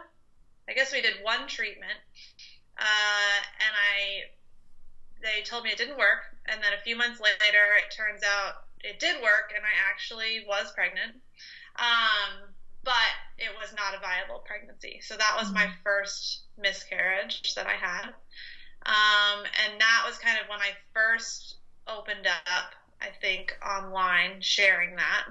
I 0.70 0.74
guess 0.74 0.94
we 0.94 1.02
did 1.02 1.16
one 1.24 1.48
treatment. 1.48 1.98
Uh, 2.78 3.38
and 3.62 3.74
I, 3.74 4.32
they 5.22 5.44
told 5.44 5.64
me 5.64 5.72
it 5.72 5.78
didn't 5.78 5.98
work. 5.98 6.32
And 6.48 6.62
then 6.62 6.74
a 6.78 6.82
few 6.84 6.96
months 6.96 7.20
later, 7.20 7.66
it 7.78 7.94
turns 7.96 8.22
out 8.24 8.66
it 8.84 9.00
did 9.00 9.16
work, 9.22 9.54
and 9.56 9.66
I 9.66 9.74
actually 9.90 10.46
was 10.48 10.72
pregnant. 10.74 11.18
Um, 11.78 12.54
but 12.84 13.12
it 13.38 13.50
was 13.60 13.74
not 13.76 13.96
a 13.96 14.00
viable 14.00 14.44
pregnancy. 14.46 15.00
So 15.02 15.18
that 15.18 15.36
was 15.40 15.52
my 15.52 15.66
mm-hmm. 15.66 15.84
first 15.84 16.44
miscarriage 16.58 17.56
that 17.56 17.66
I 17.66 17.74
had. 17.74 18.14
Um, 18.86 19.44
and 19.66 19.82
that 19.82 20.04
was 20.06 20.20
kind 20.20 20.38
of 20.38 20.48
when 20.48 20.60
I 20.60 20.78
first 20.94 21.56
opened 21.88 22.28
up 22.28 22.76
I 23.02 23.10
think, 23.22 23.58
online 23.64 24.42
sharing 24.42 24.96
that 24.96 25.26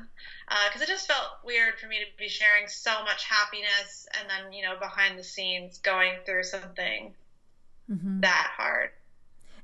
because 0.67 0.81
uh, 0.81 0.85
it 0.85 0.89
just 0.89 1.09
felt 1.09 1.41
weird 1.45 1.79
for 1.79 1.87
me 1.89 1.99
to 1.99 2.19
be 2.19 2.29
sharing 2.29 2.69
so 2.69 3.03
much 3.03 3.25
happiness 3.25 4.07
and 4.19 4.29
then, 4.29 4.53
you 4.53 4.63
know, 4.63 4.79
behind 4.79 5.19
the 5.19 5.25
scenes 5.25 5.79
going 5.79 6.15
through 6.25 6.45
something 6.45 7.15
mm-hmm. 7.91 8.21
that 8.21 8.53
hard. 8.57 8.91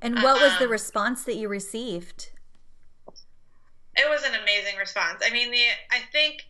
And 0.03 0.23
what 0.23 0.41
was 0.41 0.59
the 0.59 0.65
um, 0.65 0.71
response 0.71 1.25
that 1.25 1.37
you 1.37 1.49
received? 1.49 2.31
It 3.97 4.09
was 4.09 4.23
an 4.25 4.33
amazing 4.41 4.77
response. 4.79 5.23
I 5.25 5.31
mean, 5.31 5.51
the 5.51 5.63
I 5.91 6.01
think 6.11 6.47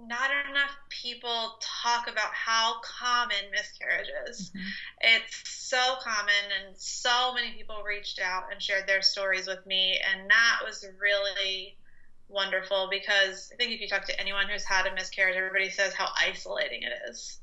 not 0.00 0.30
enough 0.50 0.76
people 0.90 1.58
talk 1.60 2.08
about 2.10 2.32
how 2.32 2.80
common 2.82 3.36
miscarriage 3.52 4.08
is. 4.28 4.50
Mm-hmm. 4.50 4.66
It's 5.02 5.42
so 5.44 5.94
common, 6.02 6.34
and 6.66 6.76
so 6.76 7.32
many 7.32 7.52
people 7.52 7.82
reached 7.86 8.20
out 8.20 8.44
and 8.52 8.60
shared 8.60 8.86
their 8.86 9.02
stories 9.02 9.46
with 9.46 9.64
me, 9.66 9.98
and 10.12 10.28
that 10.28 10.60
was 10.64 10.84
really 11.00 11.76
wonderful 12.28 12.88
because 12.90 13.50
I 13.52 13.56
think 13.56 13.72
if 13.72 13.80
you 13.80 13.88
talk 13.88 14.04
to 14.06 14.20
anyone 14.20 14.46
who's 14.48 14.64
had 14.64 14.86
a 14.86 14.94
miscarriage, 14.94 15.36
everybody 15.36 15.70
says 15.70 15.94
how 15.94 16.08
isolating 16.18 16.82
it 16.82 16.92
is. 17.08 17.40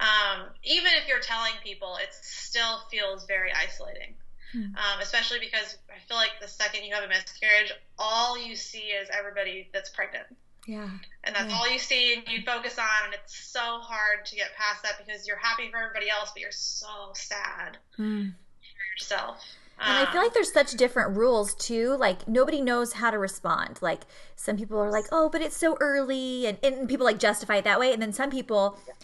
Um, 0.00 0.48
even 0.62 0.90
if 1.00 1.08
you're 1.08 1.20
telling 1.20 1.52
people, 1.62 1.96
it 1.96 2.08
still 2.12 2.80
feels 2.90 3.26
very 3.26 3.50
isolating. 3.52 4.14
Hmm. 4.52 4.76
Um, 4.76 5.00
especially 5.02 5.40
because 5.40 5.78
I 5.90 5.98
feel 6.06 6.16
like 6.16 6.32
the 6.40 6.48
second 6.48 6.84
you 6.84 6.94
have 6.94 7.04
a 7.04 7.08
miscarriage, 7.08 7.72
all 7.98 8.38
you 8.38 8.54
see 8.54 8.92
is 8.94 9.08
everybody 9.16 9.68
that's 9.72 9.90
pregnant. 9.90 10.26
Yeah. 10.66 10.88
And 11.24 11.34
that's 11.34 11.50
yeah. 11.50 11.56
all 11.56 11.70
you 11.70 11.78
see 11.78 12.14
and 12.14 12.22
you 12.28 12.42
focus 12.44 12.78
on, 12.78 13.04
and 13.06 13.14
it's 13.14 13.36
so 13.36 13.60
hard 13.60 14.26
to 14.26 14.36
get 14.36 14.48
past 14.56 14.82
that 14.82 15.04
because 15.04 15.26
you're 15.26 15.36
happy 15.36 15.70
for 15.70 15.78
everybody 15.78 16.10
else, 16.10 16.30
but 16.32 16.40
you're 16.40 16.50
so 16.50 17.10
sad 17.14 17.78
mm. 17.98 18.32
for 18.32 18.94
yourself. 18.94 19.44
And 19.78 19.98
um, 19.98 20.06
I 20.08 20.12
feel 20.12 20.22
like 20.22 20.34
there's 20.34 20.52
such 20.52 20.72
different 20.72 21.16
rules 21.16 21.54
too. 21.54 21.96
Like 21.96 22.26
nobody 22.26 22.60
knows 22.60 22.94
how 22.94 23.10
to 23.10 23.18
respond. 23.18 23.78
Like 23.80 24.02
some 24.34 24.56
people 24.56 24.78
are 24.78 24.90
like, 24.90 25.04
"Oh, 25.12 25.28
but 25.28 25.42
it's 25.42 25.56
so 25.56 25.76
early," 25.80 26.46
and, 26.46 26.58
and 26.62 26.88
people 26.88 27.04
like 27.04 27.18
justify 27.18 27.56
it 27.56 27.64
that 27.64 27.78
way. 27.78 27.92
And 27.92 28.00
then 28.00 28.12
some 28.12 28.30
people 28.30 28.78
yeah. 28.86 28.94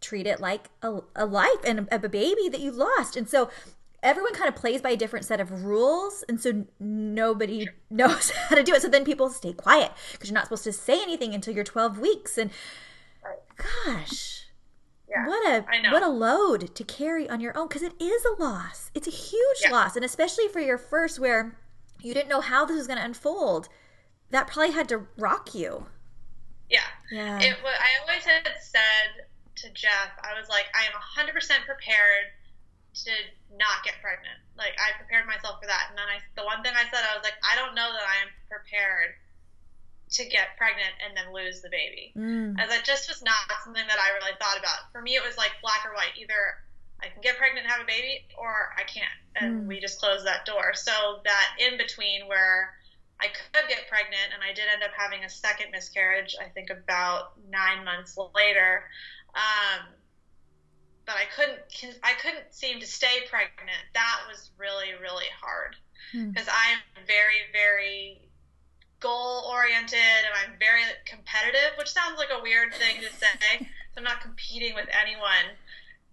Treat 0.00 0.26
it 0.26 0.40
like 0.40 0.70
a, 0.82 1.00
a 1.14 1.26
life 1.26 1.64
and 1.64 1.88
a, 1.90 1.94
a 1.94 2.08
baby 2.08 2.48
that 2.48 2.60
you 2.60 2.70
lost. 2.70 3.16
And 3.16 3.28
so 3.28 3.50
everyone 4.02 4.34
kind 4.34 4.48
of 4.48 4.56
plays 4.56 4.80
by 4.80 4.90
a 4.90 4.96
different 4.96 5.26
set 5.26 5.40
of 5.40 5.64
rules. 5.64 6.24
And 6.28 6.40
so 6.40 6.66
nobody 6.78 7.68
knows 7.90 8.30
how 8.30 8.56
to 8.56 8.62
do 8.62 8.74
it. 8.74 8.82
So 8.82 8.88
then 8.88 9.04
people 9.04 9.28
stay 9.30 9.52
quiet 9.52 9.92
because 10.12 10.30
you're 10.30 10.34
not 10.34 10.44
supposed 10.44 10.64
to 10.64 10.72
say 10.72 11.02
anything 11.02 11.34
until 11.34 11.54
you're 11.54 11.64
12 11.64 11.98
weeks. 11.98 12.38
And 12.38 12.50
gosh 13.84 14.40
yeah, 15.10 15.26
what 15.26 15.48
a 15.48 15.90
what 15.90 16.02
a 16.02 16.08
load 16.08 16.74
to 16.74 16.84
carry 16.84 17.28
on 17.28 17.40
your 17.40 17.56
own 17.58 17.68
because 17.68 17.82
it 17.82 17.94
is 17.98 18.24
a 18.24 18.40
loss. 18.40 18.90
It's 18.94 19.08
a 19.08 19.10
huge 19.10 19.58
yeah. 19.62 19.72
loss. 19.72 19.96
And 19.96 20.04
especially 20.04 20.48
for 20.48 20.60
your 20.60 20.78
first 20.78 21.18
where 21.18 21.58
you 22.00 22.14
didn't 22.14 22.28
know 22.28 22.40
how 22.40 22.64
this 22.64 22.76
was 22.76 22.86
going 22.86 22.98
to 22.98 23.04
unfold 23.04 23.68
that 24.30 24.46
probably 24.46 24.72
had 24.72 24.88
to 24.90 25.06
rock 25.18 25.54
you. 25.54 25.86
Yeah. 26.68 26.80
Yeah. 27.10 27.38
It, 27.40 27.56
i 27.64 28.00
always 28.02 28.24
had 28.24 28.48
said 28.62 29.26
to 29.60 29.68
jeff 29.76 30.16
i 30.24 30.32
was 30.38 30.48
like 30.48 30.66
i 30.74 30.88
am 30.88 30.96
100% 30.96 31.36
prepared 31.66 32.32
to 32.94 33.12
not 33.54 33.82
get 33.84 33.98
pregnant. 34.02 34.38
Like 34.58 34.74
I 34.78 34.96
prepared 34.98 35.26
myself 35.26 35.62
for 35.62 35.68
that, 35.70 35.90
and 35.90 35.96
then 35.96 36.06
I 36.10 36.20
the 36.34 36.44
one 36.44 36.62
thing 36.62 36.74
I 36.74 36.86
said 36.90 37.02
I 37.02 37.16
was 37.16 37.24
like, 37.24 37.38
I 37.40 37.56
don't 37.56 37.74
know 37.74 37.86
that 37.86 38.06
I 38.06 38.16
am 38.26 38.30
prepared 38.50 39.16
to 40.18 40.26
get 40.26 40.58
pregnant 40.58 40.90
and 41.06 41.14
then 41.14 41.30
lose 41.30 41.62
the 41.62 41.70
baby, 41.70 42.10
mm. 42.18 42.58
as 42.58 42.68
it 42.74 42.82
just 42.82 43.06
was 43.06 43.22
not 43.22 43.46
something 43.62 43.86
that 43.86 44.00
I 44.00 44.18
really 44.18 44.34
thought 44.42 44.58
about. 44.58 44.90
For 44.90 45.00
me, 45.00 45.14
it 45.14 45.24
was 45.24 45.38
like 45.38 45.54
black 45.62 45.86
or 45.86 45.94
white. 45.94 46.18
Either 46.18 46.58
I 46.98 47.08
can 47.08 47.22
get 47.22 47.38
pregnant 47.38 47.64
and 47.64 47.72
have 47.72 47.82
a 47.82 47.88
baby, 47.88 48.26
or 48.36 48.74
I 48.74 48.82
can't, 48.84 49.18
and 49.38 49.64
mm. 49.64 49.66
we 49.70 49.78
just 49.78 50.02
closed 50.02 50.26
that 50.26 50.44
door. 50.44 50.74
So 50.74 51.22
that 51.24 51.46
in 51.62 51.78
between 51.78 52.26
where 52.26 52.74
I 53.22 53.30
could 53.30 53.68
get 53.70 53.88
pregnant, 53.88 54.34
and 54.34 54.42
I 54.42 54.52
did 54.52 54.66
end 54.66 54.82
up 54.82 54.92
having 54.98 55.24
a 55.24 55.30
second 55.30 55.70
miscarriage. 55.70 56.34
I 56.40 56.50
think 56.50 56.68
about 56.68 57.38
nine 57.48 57.84
months 57.86 58.18
later. 58.34 58.84
Um, 59.34 59.86
but 61.10 61.16
I 61.18 61.26
couldn't 61.34 61.98
I 62.02 62.14
couldn't 62.22 62.54
seem 62.54 62.78
to 62.80 62.86
stay 62.86 63.26
pregnant. 63.28 63.82
That 63.94 64.18
was 64.28 64.50
really 64.58 64.94
really 65.00 65.30
hard 65.42 65.74
because 66.12 66.46
hmm. 66.46 66.54
I'm 66.54 67.06
very 67.06 67.50
very 67.52 68.22
goal 69.00 69.50
oriented 69.50 69.98
and 69.98 70.34
I'm 70.38 70.54
very 70.60 70.84
competitive, 71.06 71.74
which 71.78 71.90
sounds 71.90 72.18
like 72.18 72.28
a 72.30 72.42
weird 72.42 72.74
thing 72.74 73.00
to 73.00 73.10
say. 73.10 73.58
so 73.92 73.96
I'm 73.98 74.04
not 74.04 74.20
competing 74.20 74.74
with 74.74 74.86
anyone. 74.92 75.56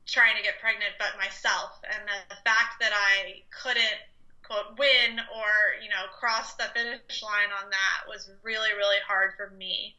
trying 0.08 0.38
to 0.38 0.42
get 0.42 0.58
pregnant, 0.64 0.96
but 0.98 1.20
myself. 1.20 1.84
And 1.84 2.02
the 2.32 2.40
fact 2.48 2.80
that 2.80 2.96
I 2.96 3.44
couldn't 3.52 4.02
quote 4.42 4.80
win 4.80 5.20
or 5.20 5.52
you 5.84 5.90
know 5.94 6.08
cross 6.18 6.56
the 6.56 6.72
finish 6.74 7.22
line 7.22 7.52
on 7.62 7.70
that 7.70 8.08
was 8.08 8.32
really 8.42 8.72
really 8.74 9.04
hard 9.06 9.34
for 9.36 9.52
me 9.52 9.94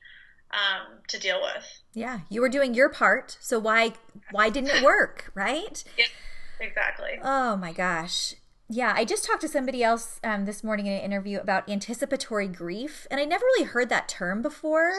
um, 0.50 0.98
to 1.08 1.18
deal 1.18 1.40
with. 1.40 1.64
Yeah, 1.94 2.20
you 2.28 2.40
were 2.40 2.48
doing 2.48 2.74
your 2.74 2.88
part, 2.88 3.38
so 3.40 3.58
why 3.58 3.92
why 4.30 4.50
didn't 4.50 4.70
it 4.70 4.82
work, 4.82 5.30
right? 5.34 5.82
Yeah, 5.96 6.06
exactly. 6.60 7.18
Oh 7.22 7.56
my 7.56 7.72
gosh. 7.72 8.34
Yeah, 8.70 8.92
I 8.94 9.06
just 9.06 9.24
talked 9.24 9.40
to 9.40 9.48
somebody 9.48 9.82
else 9.82 10.20
um, 10.22 10.44
this 10.44 10.62
morning 10.62 10.86
in 10.86 10.92
an 10.92 11.00
interview 11.00 11.38
about 11.40 11.68
anticipatory 11.70 12.48
grief, 12.48 13.06
and 13.10 13.18
I 13.18 13.24
never 13.24 13.44
really 13.46 13.64
heard 13.64 13.88
that 13.88 14.08
term 14.08 14.42
before. 14.42 14.92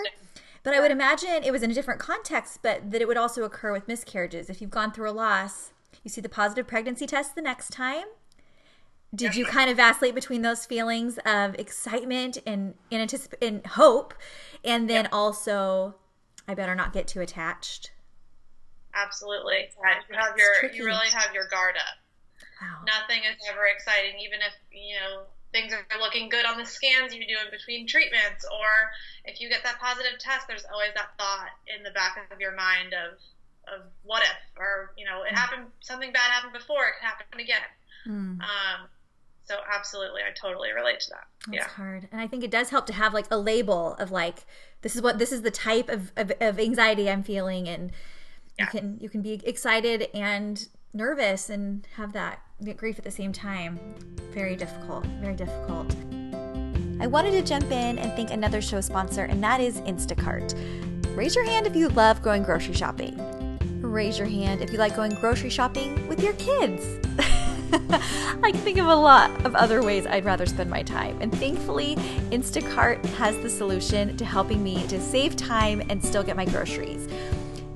But 0.64 0.74
I 0.74 0.80
would 0.80 0.92
imagine 0.92 1.44
it 1.44 1.52
was 1.52 1.64
in 1.64 1.72
a 1.72 1.76
different 1.76 2.00
context, 2.00 2.60
but 2.62 2.92
that 2.92 3.02
it 3.02 3.08
would 3.08 3.16
also 3.16 3.44
occur 3.44 3.72
with 3.72 3.88
miscarriages. 3.88 4.50
If 4.50 4.60
you've 4.60 4.72
gone 4.72 4.92
through 4.92 5.10
a 5.10 5.14
loss, 5.14 5.72
you 6.04 6.10
see 6.10 6.20
the 6.20 6.30
positive 6.30 6.68
pregnancy 6.68 7.06
test 7.06 7.36
the 7.36 7.42
next 7.42 7.72
time. 7.72 8.06
Did 9.14 9.36
you 9.36 9.46
kind 9.46 9.70
of 9.70 9.78
vacillate 9.78 10.14
between 10.14 10.44
those 10.44 10.66
feelings 10.66 11.18
of 11.26 11.56
excitement 11.56 12.38
and 12.46 12.76
and, 12.92 13.10
anticip- 13.10 13.42
and 13.42 13.66
hope, 13.66 14.14
and 14.64 14.90
then 14.90 15.08
also, 15.12 15.96
I 16.48 16.54
better 16.54 16.76
not 16.76 16.94
get 16.94 17.08
too 17.08 17.22
attached? 17.22 17.92
Absolutely, 18.94 19.70
you 20.10 20.16
have 20.16 20.38
your 20.38 20.72
you 20.72 20.86
really 20.86 21.10
have 21.10 21.34
your 21.34 21.48
guard 21.48 21.76
up. 21.76 21.98
Wow. 22.62 22.84
Nothing 22.86 23.24
is 23.24 23.38
ever 23.50 23.66
exciting, 23.66 24.20
even 24.20 24.40
if 24.46 24.54
you 24.72 24.96
know 24.96 25.24
things 25.52 25.74
are 25.74 26.00
looking 26.00 26.30
good 26.30 26.46
on 26.46 26.58
the 26.58 26.66
scans 26.66 27.14
you 27.14 27.26
do 27.26 27.38
in 27.44 27.50
between 27.50 27.88
treatments, 27.88 28.46
or 28.46 28.70
if 29.26 29.42
you 29.42 29.50
get 29.50 29.64
that 29.64 29.80
positive 29.80 30.20
test, 30.20 30.48
there's 30.48 30.66
always 30.72 30.94
that 30.94 31.18
thought 31.18 31.50
in 31.66 31.82
the 31.82 31.92
back 31.92 32.18
of 32.32 32.40
your 32.40 32.56
mind 32.56 32.94
of 32.94 33.18
of 33.74 33.86
what 34.04 34.22
if, 34.24 34.38
or 34.58 34.94
you 34.98 35.06
know, 35.06 35.24
it 35.24 35.34
mm. 35.34 35.38
happened, 35.38 35.68
something 35.82 36.12
bad 36.12 36.30
happened 36.30 36.54
before, 36.54 36.86
it 36.88 36.94
could 37.00 37.06
happen 37.06 37.40
again. 37.40 37.70
Mm. 38.08 38.42
Um, 38.42 38.90
so 39.50 39.56
absolutely, 39.68 40.22
I 40.22 40.32
totally 40.32 40.72
relate 40.72 41.00
to 41.00 41.10
that. 41.10 41.28
That's 41.48 41.58
yeah. 41.58 41.68
hard, 41.68 42.08
and 42.12 42.22
I 42.22 42.28
think 42.28 42.44
it 42.44 42.52
does 42.52 42.70
help 42.70 42.86
to 42.86 42.94
have 42.94 43.16
like 43.16 43.26
a 43.32 43.38
label 43.38 43.96
of 43.96 44.12
like 44.12 44.46
this 44.84 44.96
is 44.96 45.02
what 45.02 45.18
this 45.18 45.32
is 45.32 45.42
the 45.42 45.50
type 45.50 45.90
of 45.90 46.12
of, 46.18 46.32
of 46.40 46.60
anxiety 46.60 47.10
I'm 47.10 47.24
feeling, 47.24 47.68
and 47.68 47.92
yeah. 48.60 48.66
you 48.66 48.70
can 48.70 48.98
you 49.02 49.10
can 49.10 49.24
be 49.24 49.42
excited 49.44 50.08
and 50.14 50.68
nervous 50.94 51.50
and 51.50 51.88
have 51.96 52.14
that 52.14 52.42
grief 52.78 53.00
at 53.00 53.04
the 53.04 53.10
same 53.10 53.34
time. 53.34 53.80
Very 54.34 54.56
difficult, 54.56 55.04
very 55.20 55.36
difficult. 55.36 55.96
I 57.02 57.08
wanted 57.08 57.32
to 57.32 57.42
jump 57.42 57.72
in 57.72 57.98
and 57.98 58.14
thank 58.14 58.30
another 58.30 58.62
show 58.62 58.82
sponsor, 58.82 59.24
and 59.24 59.44
that 59.44 59.62
is 59.62 59.82
Instacart. 59.82 60.54
Raise 61.18 61.34
your 61.34 61.46
hand 61.46 61.66
if 61.66 61.76
you 61.76 61.90
love 61.90 62.22
going 62.22 62.44
grocery 62.44 62.76
shopping. 62.76 63.18
Raise 63.82 64.20
your 64.20 64.28
hand 64.28 64.62
if 64.62 64.72
you 64.72 64.78
like 64.78 64.96
going 64.96 65.16
grocery 65.16 65.50
shopping 65.50 66.08
with 66.08 66.22
your 66.22 66.34
kids. 66.34 66.86
I 68.44 68.52
can 68.52 68.62
think 68.62 68.78
of 68.80 68.88
a 68.88 68.96
lot 68.96 69.30
of 69.46 69.54
other 69.54 69.84
ways 69.84 70.08
I'd 70.08 70.26
rather 70.26 70.46
spend 70.46 70.70
my 70.70 70.82
time. 70.82 71.22
And 71.22 71.32
thankfully, 71.32 71.96
Instacart 72.32 73.06
has 73.18 73.38
the 73.38 73.50
solution 73.50 74.18
to 74.18 74.26
helping 74.26 74.64
me 74.64 74.88
to 74.88 75.00
save 75.00 75.36
time 75.36 75.82
and 75.90 76.04
still 76.04 76.24
get 76.24 76.36
my 76.36 76.46
groceries. 76.46 77.08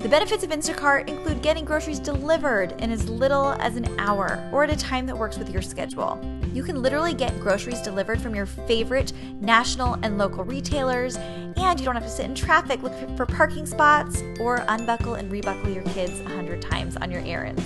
The 0.04 0.08
benefits 0.08 0.42
of 0.42 0.50
Instacart 0.50 1.08
include 1.08 1.42
getting 1.42 1.64
groceries 1.64 1.98
delivered 1.98 2.72
in 2.82 2.90
as 2.90 3.08
little 3.08 3.52
as 3.52 3.76
an 3.76 3.88
hour 3.98 4.46
or 4.52 4.64
at 4.64 4.70
a 4.70 4.76
time 4.76 5.06
that 5.06 5.16
works 5.16 5.38
with 5.38 5.48
your 5.48 5.62
schedule. 5.62 6.20
You 6.52 6.62
can 6.62 6.82
literally 6.82 7.14
get 7.14 7.38
groceries 7.40 7.80
delivered 7.80 8.20
from 8.20 8.34
your 8.34 8.46
favorite 8.46 9.12
national 9.40 9.94
and 10.02 10.18
local 10.18 10.44
retailers, 10.44 11.16
and 11.16 11.80
you 11.80 11.86
don't 11.86 11.94
have 11.94 12.04
to 12.04 12.10
sit 12.10 12.26
in 12.26 12.34
traffic 12.34 12.82
looking 12.82 13.16
for 13.16 13.26
parking 13.26 13.64
spots 13.64 14.22
or 14.40 14.64
unbuckle 14.68 15.14
and 15.14 15.32
rebuckle 15.32 15.70
your 15.70 15.84
kids 15.84 16.20
a 16.20 16.28
hundred 16.28 16.60
times 16.60 16.96
on 16.96 17.10
your 17.10 17.22
errands. 17.22 17.64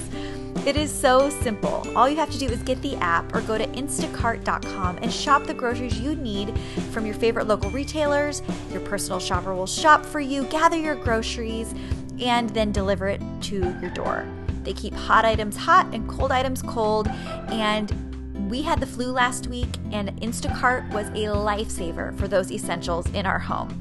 It 0.69 0.77
is 0.77 0.93
so 0.93 1.31
simple. 1.31 1.83
All 1.97 2.11
you 2.11 2.17
have 2.17 2.29
to 2.29 2.39
do 2.39 2.45
is 2.45 2.63
get 2.63 2.83
the 2.83 2.95
app 2.97 3.35
or 3.35 3.41
go 3.41 3.57
to 3.57 3.67
instacart.com 3.69 4.99
and 4.99 5.11
shop 5.11 5.45
the 5.45 5.55
groceries 5.55 5.99
you 5.99 6.15
need 6.15 6.53
from 6.93 7.07
your 7.07 7.15
favorite 7.15 7.47
local 7.47 7.71
retailers. 7.71 8.43
Your 8.71 8.83
personal 8.83 9.19
shopper 9.19 9.55
will 9.55 9.67
shop 9.67 10.05
for 10.05 10.21
you, 10.21 10.45
gather 10.49 10.77
your 10.77 10.95
groceries, 10.95 11.75
and 12.21 12.51
then 12.51 12.71
deliver 12.71 13.09
it 13.09 13.23
to 13.45 13.61
your 13.81 13.89
door. 13.93 14.29
They 14.63 14.75
keep 14.75 14.93
hot 14.93 15.25
items 15.25 15.57
hot 15.57 15.87
and 15.95 16.07
cold 16.07 16.33
items 16.33 16.61
cold. 16.61 17.09
And 17.49 18.51
we 18.51 18.61
had 18.61 18.79
the 18.79 18.87
flu 18.87 19.11
last 19.11 19.47
week, 19.47 19.75
and 19.91 20.11
Instacart 20.21 20.93
was 20.93 21.09
a 21.09 21.33
lifesaver 21.33 22.15
for 22.19 22.29
those 22.29 22.53
essentials 22.53 23.07
in 23.13 23.25
our 23.25 23.39
home. 23.39 23.81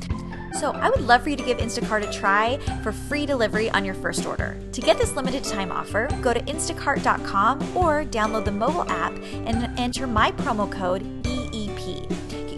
So 0.59 0.71
I 0.71 0.89
would 0.89 1.01
love 1.01 1.23
for 1.23 1.29
you 1.29 1.35
to 1.35 1.43
give 1.43 1.59
Instacart 1.59 2.07
a 2.07 2.11
try 2.11 2.57
for 2.81 2.91
free 2.91 3.25
delivery 3.25 3.69
on 3.71 3.85
your 3.85 3.95
first 3.95 4.25
order. 4.25 4.57
To 4.71 4.81
get 4.81 4.97
this 4.97 5.15
limited 5.15 5.43
time 5.43 5.71
offer, 5.71 6.07
go 6.21 6.33
to 6.33 6.41
instacart.com 6.41 7.77
or 7.77 8.03
download 8.05 8.45
the 8.45 8.51
mobile 8.51 8.89
app 8.89 9.13
and 9.31 9.79
enter 9.79 10.07
my 10.07 10.31
promo 10.31 10.71
code 10.71 11.03
EEP 11.23 12.07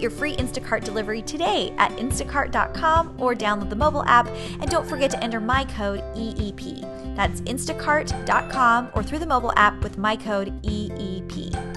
your 0.00 0.10
free 0.10 0.34
Instacart 0.36 0.84
delivery 0.84 1.20
today 1.20 1.74
at 1.76 1.90
instacart.com 1.92 3.20
or 3.20 3.34
download 3.34 3.68
the 3.68 3.76
mobile 3.76 4.04
app. 4.04 4.28
And 4.28 4.70
don't 4.70 4.88
forget 4.88 5.10
to 5.10 5.22
enter 5.22 5.40
my 5.40 5.64
code 5.64 6.00
EEP. 6.14 7.16
That's 7.16 7.42
instacart.com 7.42 8.90
or 8.94 9.02
through 9.02 9.18
the 9.18 9.26
mobile 9.26 9.52
app 9.56 9.82
with 9.82 9.98
my 9.98 10.16
code 10.16 10.62
EEP. 10.62 11.69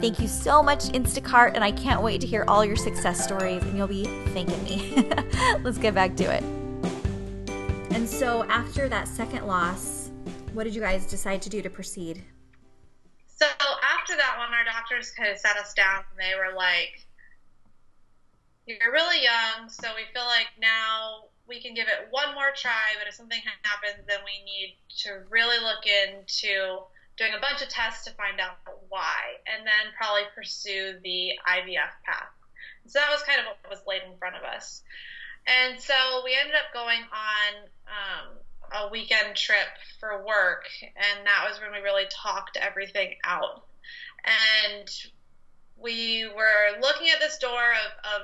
Thank 0.00 0.18
you 0.18 0.28
so 0.28 0.62
much, 0.62 0.84
Instacart, 0.88 1.52
and 1.54 1.62
I 1.62 1.72
can't 1.72 2.00
wait 2.00 2.22
to 2.22 2.26
hear 2.26 2.46
all 2.48 2.64
your 2.64 2.74
success 2.74 3.22
stories, 3.22 3.62
and 3.62 3.76
you'll 3.76 3.86
be 3.86 4.04
thanking 4.32 4.64
me. 4.64 5.06
Let's 5.62 5.76
get 5.76 5.94
back 5.94 6.16
to 6.16 6.24
it. 6.24 6.42
And 7.92 8.08
so, 8.08 8.44
after 8.44 8.88
that 8.88 9.06
second 9.06 9.46
loss, 9.46 10.10
what 10.54 10.64
did 10.64 10.74
you 10.74 10.80
guys 10.80 11.04
decide 11.04 11.42
to 11.42 11.50
do 11.50 11.60
to 11.60 11.68
proceed? 11.68 12.24
So, 13.26 13.44
after 13.44 14.16
that 14.16 14.36
one, 14.38 14.48
our 14.54 14.64
doctors 14.64 15.10
kind 15.10 15.30
of 15.30 15.36
sat 15.36 15.58
us 15.58 15.74
down 15.74 16.04
and 16.10 16.18
they 16.18 16.34
were 16.34 16.56
like, 16.56 17.06
you're 18.64 18.92
really 18.92 19.22
young, 19.22 19.68
so 19.68 19.88
we 19.94 20.04
feel 20.14 20.24
like 20.24 20.48
now 20.58 21.24
we 21.46 21.60
can 21.60 21.74
give 21.74 21.88
it 21.88 22.08
one 22.10 22.32
more 22.32 22.52
try, 22.56 22.96
but 22.98 23.06
if 23.06 23.12
something 23.12 23.40
happens, 23.64 24.02
then 24.08 24.20
we 24.24 24.42
need 24.46 24.78
to 25.00 25.24
really 25.28 25.62
look 25.62 25.84
into 25.84 26.84
doing 27.20 27.36
a 27.36 27.40
bunch 27.40 27.60
of 27.60 27.68
tests 27.68 28.04
to 28.04 28.10
find 28.12 28.40
out 28.40 28.56
why, 28.88 29.36
and 29.46 29.66
then 29.66 29.92
probably 29.94 30.22
pursue 30.34 30.96
the 31.04 31.32
IVF 31.46 31.92
path. 32.08 32.32
So 32.86 32.98
that 32.98 33.12
was 33.12 33.22
kind 33.22 33.38
of 33.38 33.44
what 33.44 33.68
was 33.68 33.84
laid 33.86 34.00
in 34.10 34.16
front 34.16 34.36
of 34.36 34.42
us. 34.42 34.82
And 35.46 35.78
so 35.78 35.92
we 36.24 36.34
ended 36.34 36.56
up 36.56 36.72
going 36.72 37.00
on 37.12 37.68
um, 37.92 38.88
a 38.88 38.90
weekend 38.90 39.36
trip 39.36 39.68
for 40.00 40.24
work, 40.24 40.64
and 40.82 41.26
that 41.26 41.44
was 41.46 41.60
when 41.60 41.72
we 41.72 41.84
really 41.84 42.08
talked 42.08 42.56
everything 42.56 43.14
out. 43.22 43.68
And 44.24 44.88
we 45.76 46.24
were 46.34 46.80
looking 46.80 47.08
at 47.10 47.20
this 47.20 47.36
door 47.36 47.52
of, 47.52 47.92
of 48.16 48.20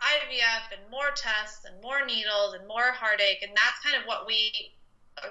IVF 0.00 0.80
and 0.80 0.90
more 0.90 1.10
tests 1.14 1.66
and 1.66 1.82
more 1.82 2.06
needles 2.06 2.54
and 2.54 2.66
more 2.66 2.92
heartache, 2.92 3.42
and 3.42 3.52
that's 3.52 3.84
kind 3.84 4.00
of 4.00 4.08
what 4.08 4.26
we 4.26 4.72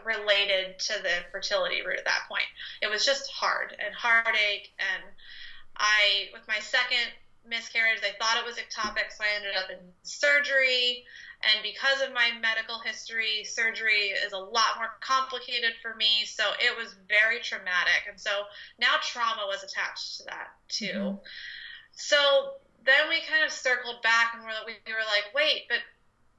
related 0.05 0.79
to 0.79 0.93
the 1.01 1.23
fertility 1.31 1.81
route 1.85 1.99
at 1.99 2.05
that 2.05 2.27
point. 2.27 2.47
It 2.81 2.89
was 2.89 3.05
just 3.05 3.29
hard 3.31 3.75
and 3.83 3.93
heartache, 3.93 4.71
and 4.79 5.03
I, 5.77 6.29
with 6.33 6.47
my 6.47 6.59
second 6.59 7.07
miscarriage, 7.47 8.01
they 8.01 8.13
thought 8.19 8.37
it 8.37 8.45
was 8.45 8.55
ectopic, 8.55 9.11
so 9.15 9.23
I 9.23 9.35
ended 9.35 9.55
up 9.55 9.69
in 9.69 9.79
surgery. 10.03 11.05
And 11.41 11.63
because 11.63 12.01
of 12.01 12.13
my 12.13 12.31
medical 12.41 12.79
history, 12.79 13.45
surgery 13.45 14.11
is 14.11 14.33
a 14.33 14.37
lot 14.37 14.75
more 14.75 14.91
complicated 14.99 15.71
for 15.81 15.95
me. 15.95 16.25
So 16.25 16.43
it 16.59 16.75
was 16.75 16.95
very 17.07 17.39
traumatic. 17.39 18.03
And 18.09 18.19
so 18.19 18.43
now 18.77 18.99
trauma 19.01 19.47
was 19.47 19.63
attached 19.63 20.17
to 20.17 20.23
that 20.25 20.51
too. 20.67 21.15
Mm-hmm. 21.15 21.23
So 21.91 22.59
then 22.83 23.07
we 23.07 23.23
kind 23.23 23.45
of 23.45 23.51
circled 23.51 24.01
back 24.03 24.35
and 24.35 24.43
we're, 24.43 24.51
we 24.67 24.91
were 24.91 25.07
like, 25.07 25.33
wait, 25.33 25.63
but 25.69 25.79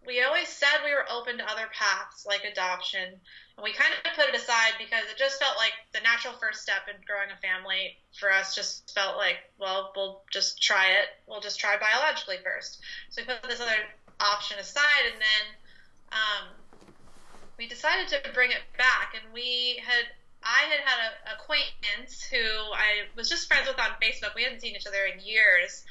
we 0.07 0.23
always 0.23 0.49
said 0.49 0.81
we 0.85 0.95
were 0.95 1.05
open 1.11 1.39
to 1.39 1.45
other 1.45 1.69
paths 1.73 2.25
like 2.25 2.45
adoption. 2.45 3.21
And 3.57 3.63
we 3.63 3.73
kind 3.73 3.93
of 3.93 4.13
put 4.17 4.29
it 4.29 4.35
aside 4.35 4.73
because 4.79 5.05
it 5.11 5.19
just 5.19 5.39
felt 5.39 5.57
like 5.57 5.73
the 5.93 6.01
natural 6.01 6.35
first 6.41 6.63
step 6.63 6.89
in 6.89 6.97
growing 7.05 7.29
a 7.29 7.41
family 7.41 7.97
for 8.19 8.33
us 8.33 8.55
just 8.55 8.93
felt 8.95 9.17
like, 9.17 9.37
well, 9.59 9.93
we'll 9.95 10.23
just 10.33 10.63
try 10.63 10.97
it. 10.97 11.09
We'll 11.27 11.41
just 11.41 11.61
try 11.61 11.77
biologically 11.77 12.39
first. 12.43 12.81
So 13.11 13.23
we 13.23 13.27
put 13.27 13.43
this 13.49 13.61
other 13.61 13.77
option 14.21 14.59
aside 14.59 15.05
and 15.13 15.21
then 15.21 15.45
um, 16.13 16.45
we 17.59 17.69
decided 17.69 18.09
to 18.09 18.33
bring 18.33 18.51
it 18.51 18.65
back. 18.79 19.13
And 19.13 19.35
we 19.35 19.83
had 19.85 20.09
I 20.43 20.65
had 20.73 20.81
had 20.81 20.99
an 21.05 21.37
acquaintance 21.37 22.25
who 22.25 22.41
I 22.73 23.05
was 23.15 23.29
just 23.29 23.47
friends 23.47 23.69
with 23.69 23.79
on 23.79 23.91
Facebook. 24.01 24.35
We 24.35 24.43
hadn't 24.43 24.61
seen 24.61 24.75
each 24.75 24.87
other 24.87 25.05
in 25.05 25.21
years. 25.21 25.85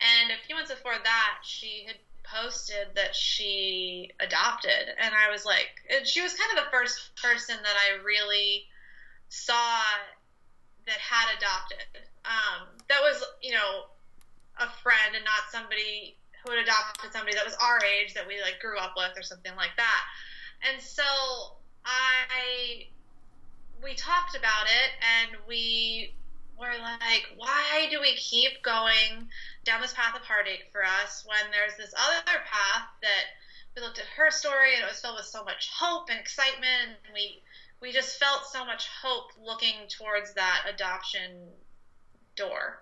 And 0.00 0.30
a 0.30 0.46
few 0.46 0.54
months 0.54 0.70
before 0.70 0.92
that, 1.02 1.38
she 1.42 1.84
had 1.86 1.96
posted 2.24 2.88
that 2.96 3.14
she 3.14 4.10
adopted. 4.20 4.88
And 4.98 5.14
I 5.14 5.30
was 5.30 5.44
like, 5.44 5.68
she 6.04 6.22
was 6.22 6.34
kind 6.34 6.58
of 6.58 6.64
the 6.64 6.70
first 6.70 7.14
person 7.22 7.56
that 7.62 7.76
I 7.76 8.02
really 8.02 8.64
saw 9.28 9.80
that 10.86 10.98
had 10.98 11.36
adopted. 11.36 12.02
Um, 12.24 12.68
that 12.88 13.00
was, 13.00 13.22
you 13.42 13.52
know, 13.52 13.88
a 14.58 14.68
friend 14.82 15.14
and 15.14 15.24
not 15.24 15.50
somebody 15.50 16.16
who 16.44 16.52
had 16.52 16.62
adopted 16.62 17.12
somebody 17.12 17.34
that 17.34 17.44
was 17.44 17.56
our 17.60 17.80
age 17.84 18.14
that 18.14 18.26
we 18.26 18.40
like 18.40 18.60
grew 18.60 18.78
up 18.78 18.94
with 18.96 19.16
or 19.16 19.22
something 19.22 19.54
like 19.56 19.76
that. 19.76 20.02
And 20.70 20.80
so 20.80 21.02
I 21.84 22.86
we 23.82 23.94
talked 23.94 24.36
about 24.36 24.64
it 24.64 24.90
and 25.02 25.36
we 25.46 26.14
were 26.58 26.72
like, 26.80 27.26
why 27.36 27.88
do 27.90 28.00
we 28.00 28.14
keep 28.14 28.62
going 28.62 29.28
down 29.64 29.80
this 29.80 29.92
path 29.92 30.14
of 30.14 30.22
heartache 30.22 30.68
for 30.72 30.84
us 30.84 31.24
when 31.26 31.50
there's 31.50 31.76
this 31.76 31.94
other 31.96 32.22
path 32.26 32.88
that 33.02 33.24
we 33.74 33.82
looked 33.82 33.98
at 33.98 34.06
her 34.16 34.30
story 34.30 34.74
and 34.74 34.84
it 34.84 34.88
was 34.88 35.00
filled 35.00 35.16
with 35.16 35.26
so 35.26 35.42
much 35.44 35.68
hope 35.76 36.08
and 36.10 36.18
excitement 36.18 36.96
and 37.04 37.14
we 37.14 37.42
we 37.80 37.92
just 37.92 38.18
felt 38.18 38.46
so 38.46 38.64
much 38.64 38.88
hope 39.02 39.32
looking 39.38 39.74
towards 39.88 40.32
that 40.34 40.64
adoption 40.72 41.48
door. 42.34 42.80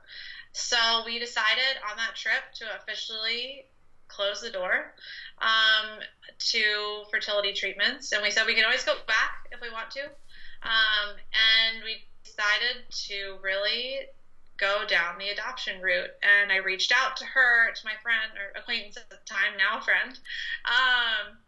So 0.52 0.76
we 1.04 1.18
decided 1.18 1.80
on 1.90 1.96
that 1.96 2.14
trip 2.14 2.42
to 2.56 2.64
officially 2.80 3.64
close 4.06 4.40
the 4.40 4.50
door 4.50 4.94
um, 5.38 5.98
to 6.38 7.04
fertility 7.10 7.52
treatments, 7.52 8.12
and 8.12 8.22
we 8.22 8.30
said 8.30 8.46
we 8.46 8.54
can 8.54 8.64
always 8.64 8.84
go 8.84 8.94
back 9.06 9.48
if 9.50 9.60
we 9.60 9.70
want 9.70 9.90
to. 9.92 10.04
Um, 10.04 11.16
and 11.32 11.82
we 11.82 12.04
decided 12.22 12.84
to 13.08 13.38
really 13.42 14.06
go 14.56 14.84
down 14.86 15.18
the 15.18 15.30
adoption 15.30 15.80
route. 15.80 16.10
And 16.22 16.52
I 16.52 16.56
reached 16.56 16.92
out 16.92 17.16
to 17.18 17.24
her, 17.24 17.72
to 17.72 17.82
my 17.84 17.94
friend 18.02 18.32
or 18.38 18.58
acquaintance 18.58 18.96
at 18.96 19.10
the 19.10 19.18
time, 19.26 19.56
now 19.58 19.80
friend. 19.80 20.18
Um, 20.64 21.38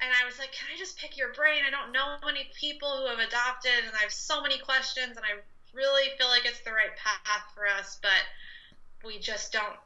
and 0.00 0.10
I 0.14 0.24
was 0.24 0.38
like, 0.38 0.52
"Can 0.52 0.68
I 0.72 0.78
just 0.78 0.96
pick 0.98 1.16
your 1.16 1.32
brain? 1.34 1.62
I 1.66 1.70
don't 1.70 1.92
know 1.92 2.16
many 2.24 2.50
people 2.58 2.96
who 2.96 3.06
have 3.06 3.18
adopted, 3.18 3.84
and 3.84 3.94
I 3.94 4.02
have 4.02 4.12
so 4.12 4.40
many 4.40 4.58
questions, 4.58 5.16
and 5.16 5.24
I 5.26 5.40
really 5.74 6.10
feel 6.18 6.28
like 6.28 6.46
it's 6.46 6.60
the 6.60 6.72
right 6.72 6.96
path 6.96 7.44
for 7.54 7.66
us, 7.66 7.98
but 8.00 8.24
we 9.04 9.18
just 9.18 9.52
don't. 9.52 9.76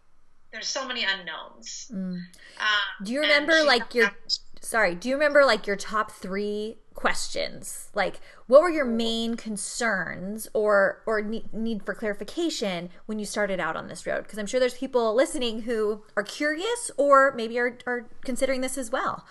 There's 0.53 0.69
so 0.69 0.87
many 0.87 1.05
unknowns." 1.05 1.91
Mm. 1.93 2.27
Um, 2.61 3.05
do 3.05 3.13
you 3.13 3.23
remember 3.23 3.65
like 3.65 3.93
your? 3.95 4.15
Sorry, 4.65 4.95
do 4.95 5.11
you 5.11 5.15
remember 5.15 5.45
like 5.45 5.67
your 5.67 5.77
top 5.77 6.11
three 6.11 6.79
questions? 6.95 7.91
Like, 7.95 8.19
what 8.47 8.63
were 8.63 8.71
your 8.71 8.87
main 8.87 9.35
concerns 9.35 10.49
or 10.55 11.03
or 11.05 11.21
need 11.21 11.85
for 11.85 11.95
clarification 11.95 12.89
when 13.05 13.19
you 13.19 13.27
started 13.27 13.61
out 13.61 13.77
on 13.77 13.89
this 13.89 14.07
road? 14.07 14.23
Because 14.23 14.39
I'm 14.39 14.47
sure 14.47 14.59
there's 14.59 14.79
people 14.79 15.15
listening 15.15 15.63
who 15.63 16.03
are 16.17 16.23
curious 16.23 16.91
or 16.97 17.35
maybe 17.37 17.59
are 17.59 17.77
are 17.87 18.09
considering 18.25 18.63
this 18.63 18.79
as 18.79 18.91
well. 18.91 19.27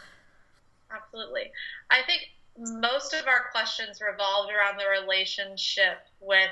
Absolutely, 0.96 1.52
I 1.89 2.04
think 2.06 2.22
most 2.80 3.15
of 3.15 3.26
our 3.26 3.50
questions 3.52 4.00
revolved 4.08 4.52
around 4.54 4.78
the 4.78 5.02
relationship 5.02 5.98
with 6.19 6.52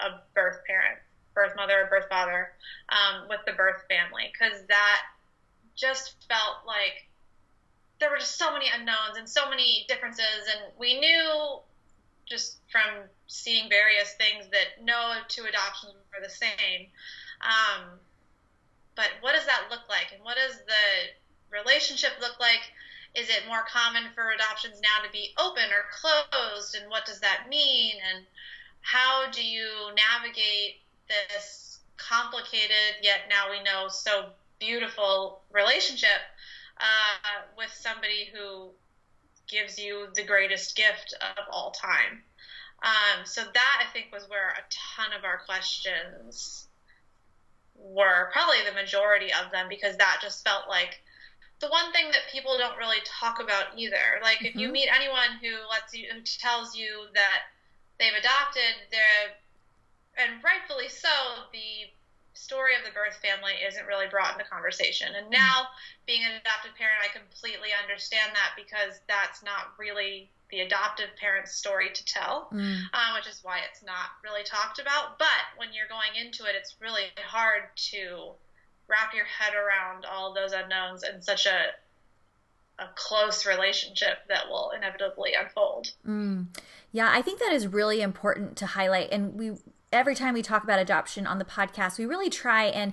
a 0.00 0.08
birth 0.34 0.58
parent, 0.66 0.98
birth 1.32 1.52
mother, 1.54 1.84
or 1.84 1.86
birth 1.86 2.08
father, 2.10 2.48
um, 2.88 3.28
with 3.28 3.40
the 3.46 3.52
birth 3.52 3.84
family, 3.88 4.32
because 4.32 4.66
that 4.66 5.02
just 5.76 6.16
felt 6.28 6.66
like 6.66 7.06
there 7.98 8.10
were 8.10 8.18
just 8.18 8.38
so 8.38 8.52
many 8.52 8.66
unknowns 8.74 9.16
and 9.16 9.28
so 9.28 9.48
many 9.48 9.84
differences, 9.88 10.48
and 10.50 10.72
we 10.78 10.98
knew 10.98 11.58
just 12.26 12.58
from 12.70 13.04
seeing 13.28 13.68
various 13.68 14.12
things 14.14 14.50
that 14.50 14.82
no 14.82 15.14
two 15.28 15.44
adoptions 15.44 15.94
were 15.94 16.22
the 16.22 16.32
same. 16.32 16.88
Um, 17.40 17.98
but 18.94 19.10
what 19.20 19.34
does 19.34 19.46
that 19.46 19.68
look 19.70 19.88
like, 19.88 20.12
and 20.14 20.22
what 20.22 20.36
does 20.36 20.58
the 20.66 21.56
relationship 21.56 22.12
look 22.20 22.38
like? 22.40 22.72
Is 23.14 23.30
it 23.30 23.48
more 23.48 23.64
common 23.68 24.04
for 24.14 24.30
adoptions 24.30 24.80
now 24.80 25.04
to 25.04 25.10
be 25.10 25.32
open 25.38 25.64
or 25.72 25.88
closed, 25.92 26.74
and 26.74 26.90
what 26.90 27.06
does 27.06 27.20
that 27.20 27.46
mean? 27.48 27.94
And 28.12 28.24
how 28.80 29.30
do 29.30 29.44
you 29.44 29.90
navigate 29.96 30.82
this 31.08 31.78
complicated 31.96 33.00
yet 33.02 33.20
now 33.28 33.50
we 33.50 33.62
know 33.62 33.88
so 33.88 34.30
beautiful 34.58 35.40
relationship 35.50 36.20
uh, 36.78 37.42
with 37.56 37.70
somebody 37.72 38.28
who 38.32 38.70
gives 39.48 39.78
you 39.78 40.08
the 40.14 40.24
greatest 40.24 40.76
gift 40.76 41.14
of 41.20 41.44
all 41.50 41.70
time. 41.70 42.22
Um, 42.82 43.24
so 43.24 43.42
that 43.42 43.82
I 43.82 43.92
think 43.92 44.12
was 44.12 44.28
where 44.28 44.50
a 44.50 44.62
ton 44.70 45.16
of 45.16 45.24
our 45.24 45.38
questions 45.46 46.68
were, 47.74 48.30
probably 48.32 48.58
the 48.68 48.74
majority 48.74 49.32
of 49.32 49.50
them, 49.52 49.66
because 49.68 49.96
that 49.96 50.18
just 50.20 50.44
felt 50.44 50.68
like 50.68 51.00
the 51.60 51.68
one 51.68 51.92
thing 51.92 52.06
that 52.12 52.30
people 52.30 52.58
don't 52.58 52.76
really 52.76 53.00
talk 53.04 53.40
about 53.40 53.76
either. 53.76 54.20
Like 54.22 54.38
mm-hmm. 54.38 54.46
if 54.46 54.56
you 54.56 54.66
mm-hmm. 54.66 54.72
meet 54.72 54.88
anyone 54.94 55.40
who 55.40 55.56
lets 55.70 55.94
you, 55.94 56.06
who 56.12 56.20
tells 56.20 56.76
you 56.76 57.06
that 57.14 57.48
they've 57.98 58.12
adopted, 58.12 58.76
they're, 58.90 59.32
and 60.18 60.42
rightfully 60.44 60.88
so, 60.88 61.08
the 61.52 61.88
story 62.36 62.76
of 62.76 62.84
the 62.84 62.92
birth 62.92 63.16
family 63.18 63.52
isn't 63.66 63.86
really 63.86 64.06
brought 64.06 64.38
into 64.38 64.48
conversation. 64.48 65.08
And 65.16 65.30
now, 65.30 65.72
being 66.06 66.22
an 66.22 66.36
adoptive 66.38 66.76
parent, 66.76 67.00
I 67.02 67.08
completely 67.08 67.72
understand 67.72 68.32
that 68.36 68.54
because 68.54 69.00
that's 69.08 69.42
not 69.42 69.72
really 69.78 70.30
the 70.50 70.60
adoptive 70.60 71.10
parent's 71.18 71.56
story 71.56 71.90
to 71.92 72.04
tell, 72.04 72.48
mm. 72.52 72.78
um, 72.94 73.10
which 73.16 73.26
is 73.26 73.40
why 73.42 73.60
it's 73.68 73.82
not 73.82 74.14
really 74.22 74.44
talked 74.44 74.78
about. 74.78 75.18
But 75.18 75.56
when 75.56 75.72
you're 75.72 75.88
going 75.88 76.14
into 76.14 76.44
it, 76.44 76.54
it's 76.54 76.76
really 76.80 77.10
hard 77.18 77.64
to 77.90 78.36
wrap 78.88 79.14
your 79.14 79.24
head 79.24 79.54
around 79.54 80.04
all 80.04 80.32
those 80.32 80.52
unknowns 80.52 81.02
in 81.02 81.20
such 81.22 81.46
a 81.46 81.74
a 82.78 82.88
close 82.94 83.46
relationship 83.46 84.18
that 84.28 84.48
will 84.48 84.70
inevitably 84.76 85.32
unfold. 85.32 85.92
Mm. 86.06 86.46
Yeah, 86.92 87.10
I 87.10 87.22
think 87.22 87.40
that 87.40 87.52
is 87.52 87.66
really 87.66 88.02
important 88.02 88.56
to 88.58 88.66
highlight. 88.66 89.10
And 89.12 89.34
we 89.34 89.52
every 89.92 90.14
time 90.14 90.34
we 90.34 90.42
talk 90.42 90.64
about 90.64 90.78
adoption 90.78 91.26
on 91.26 91.38
the 91.38 91.44
podcast, 91.44 91.98
we 91.98 92.06
really 92.06 92.30
try 92.30 92.64
and 92.64 92.92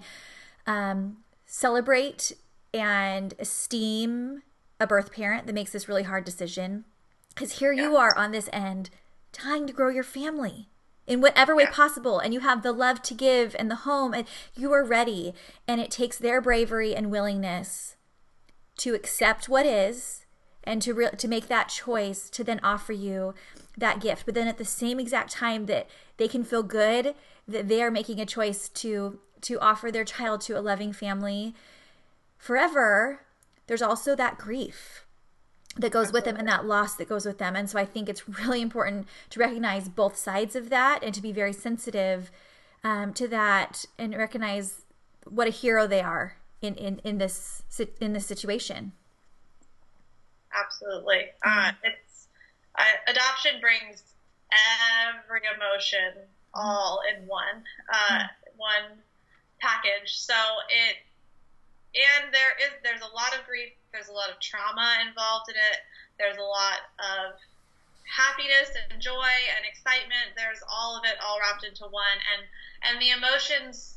um, 0.66 1.18
celebrate 1.46 2.32
and 2.74 3.34
esteem 3.40 4.44
a 4.80 4.88
birth 4.88 5.12
parent 5.12 5.46
that 5.46 5.54
makes 5.54 5.72
this 5.72 5.88
really 5.88 6.04
hard 6.04 6.26
decision. 6.26 6.86
Because 7.30 7.60
here 7.60 7.72
yeah. 7.72 7.84
you 7.84 7.96
are 7.96 8.16
on 8.18 8.32
this 8.32 8.50
end, 8.54 8.90
trying 9.32 9.68
to 9.68 9.74
grow 9.74 9.90
your 9.90 10.04
family 10.04 10.70
in 11.06 11.22
whatever 11.22 11.56
way 11.56 11.64
yeah. 11.64 11.72
possible 11.72 12.20
and 12.20 12.34
you 12.34 12.40
have 12.40 12.64
the 12.64 12.72
love 12.72 13.02
to 13.02 13.14
give 13.14 13.56
and 13.60 13.70
the 13.70 13.78
home 13.78 14.14
and 14.14 14.26
you 14.56 14.72
are 14.72 14.86
ready 14.86 15.34
and 15.68 15.82
it 15.82 15.92
takes 15.92 16.18
their 16.18 16.40
bravery 16.40 16.96
and 16.96 17.12
willingness 17.12 17.98
to 18.78 18.94
accept 18.94 19.50
what 19.50 19.66
is 19.66 20.23
and 20.63 20.82
to 20.82 20.93
re- 20.93 21.10
to 21.17 21.28
make 21.28 21.47
that 21.47 21.69
choice 21.69 22.30
to 22.30 22.43
then 22.43 22.60
offer 22.63 22.93
you 22.93 23.34
that 23.78 23.99
gift. 23.99 24.26
But 24.26 24.36
then 24.36 24.47
at 24.47 24.58
the 24.58 24.65
same 24.65 24.99
exact 24.99 25.32
time 25.32 25.65
that 25.65 25.88
they 26.17 26.28
can 26.28 26.43
feel 26.43 26.63
good 26.63 27.15
that 27.47 27.67
they 27.67 27.84
are 27.84 27.91
making 27.91 28.19
a 28.19 28.26
choice 28.26 28.69
to 28.69 29.19
to 29.41 29.60
offer 29.60 29.91
their 29.91 30.06
child 30.06 30.41
to 30.41 30.58
a 30.58 30.62
loving 30.62 30.93
family 30.93 31.54
forever 32.38 33.21
there's 33.67 33.82
also 33.82 34.15
that 34.15 34.38
grief 34.38 35.06
that 35.78 35.91
goes 35.91 36.12
with 36.12 36.26
them 36.26 36.36
and 36.36 36.47
that 36.47 36.65
loss 36.65 36.95
that 36.95 37.10
goes 37.10 37.26
with 37.26 37.38
them. 37.38 37.56
And 37.56 37.69
so 37.69 37.80
i 37.80 37.86
think 37.86 38.10
it's 38.10 38.28
really 38.28 38.62
important 38.62 39.08
to 39.32 39.39
recognize 39.39 39.89
both 39.89 40.15
sides 40.15 40.56
of 40.56 40.69
that 40.69 40.99
and 41.04 41.13
to 41.13 41.21
be 41.21 41.32
very 41.32 41.54
sensitive 41.54 42.32
um, 42.84 43.13
to 43.13 43.28
that 43.30 43.86
and 43.97 44.15
recognize 44.15 44.82
what 45.26 45.47
a 45.47 45.52
hero 45.52 45.88
they 45.88 46.02
are 46.02 46.36
in 46.62 46.76
in, 46.76 46.99
in 47.04 47.17
this 47.17 47.63
in 47.99 48.13
this 48.13 48.26
situation 48.26 48.93
absolutely 50.54 51.26
uh, 51.46 51.72
it's 51.84 52.28
uh, 52.78 53.12
adoption 53.12 53.60
brings 53.62 54.04
every 55.10 55.42
emotion 55.56 56.13
all 56.54 57.02
in 57.10 57.26
one 57.28 57.63
uh, 57.92 58.20
mm. 58.20 58.28
one 58.58 59.02
package. 59.60 60.20
So 60.20 60.36
it 60.70 61.00
and 61.96 62.34
there 62.34 62.54
is 62.60 62.74
there's 62.84 63.02
a 63.02 63.13
lot 63.16 63.34
of 63.38 63.46
grief, 63.48 63.72
there's 63.92 64.10
a 64.10 64.13
lot 64.13 64.30
of 64.30 64.39
trauma 64.39 65.00
involved 65.08 65.50
in 65.50 65.56
it. 65.56 65.80
There's 66.20 66.38
a 66.38 66.46
lot 66.46 66.84
of 67.00 67.39
happiness 68.06 68.76
and 68.76 69.02
joy 69.02 69.34
and 69.58 69.66
excitement. 69.66 70.36
There's 70.36 70.62
all 70.70 70.98
of 70.98 71.04
it 71.06 71.18
all 71.24 71.39
wrapped 71.39 71.63
into 71.63 71.86
one 71.89 72.20
and 72.36 72.44
and 72.84 73.02
the 73.02 73.16
emotions 73.16 73.93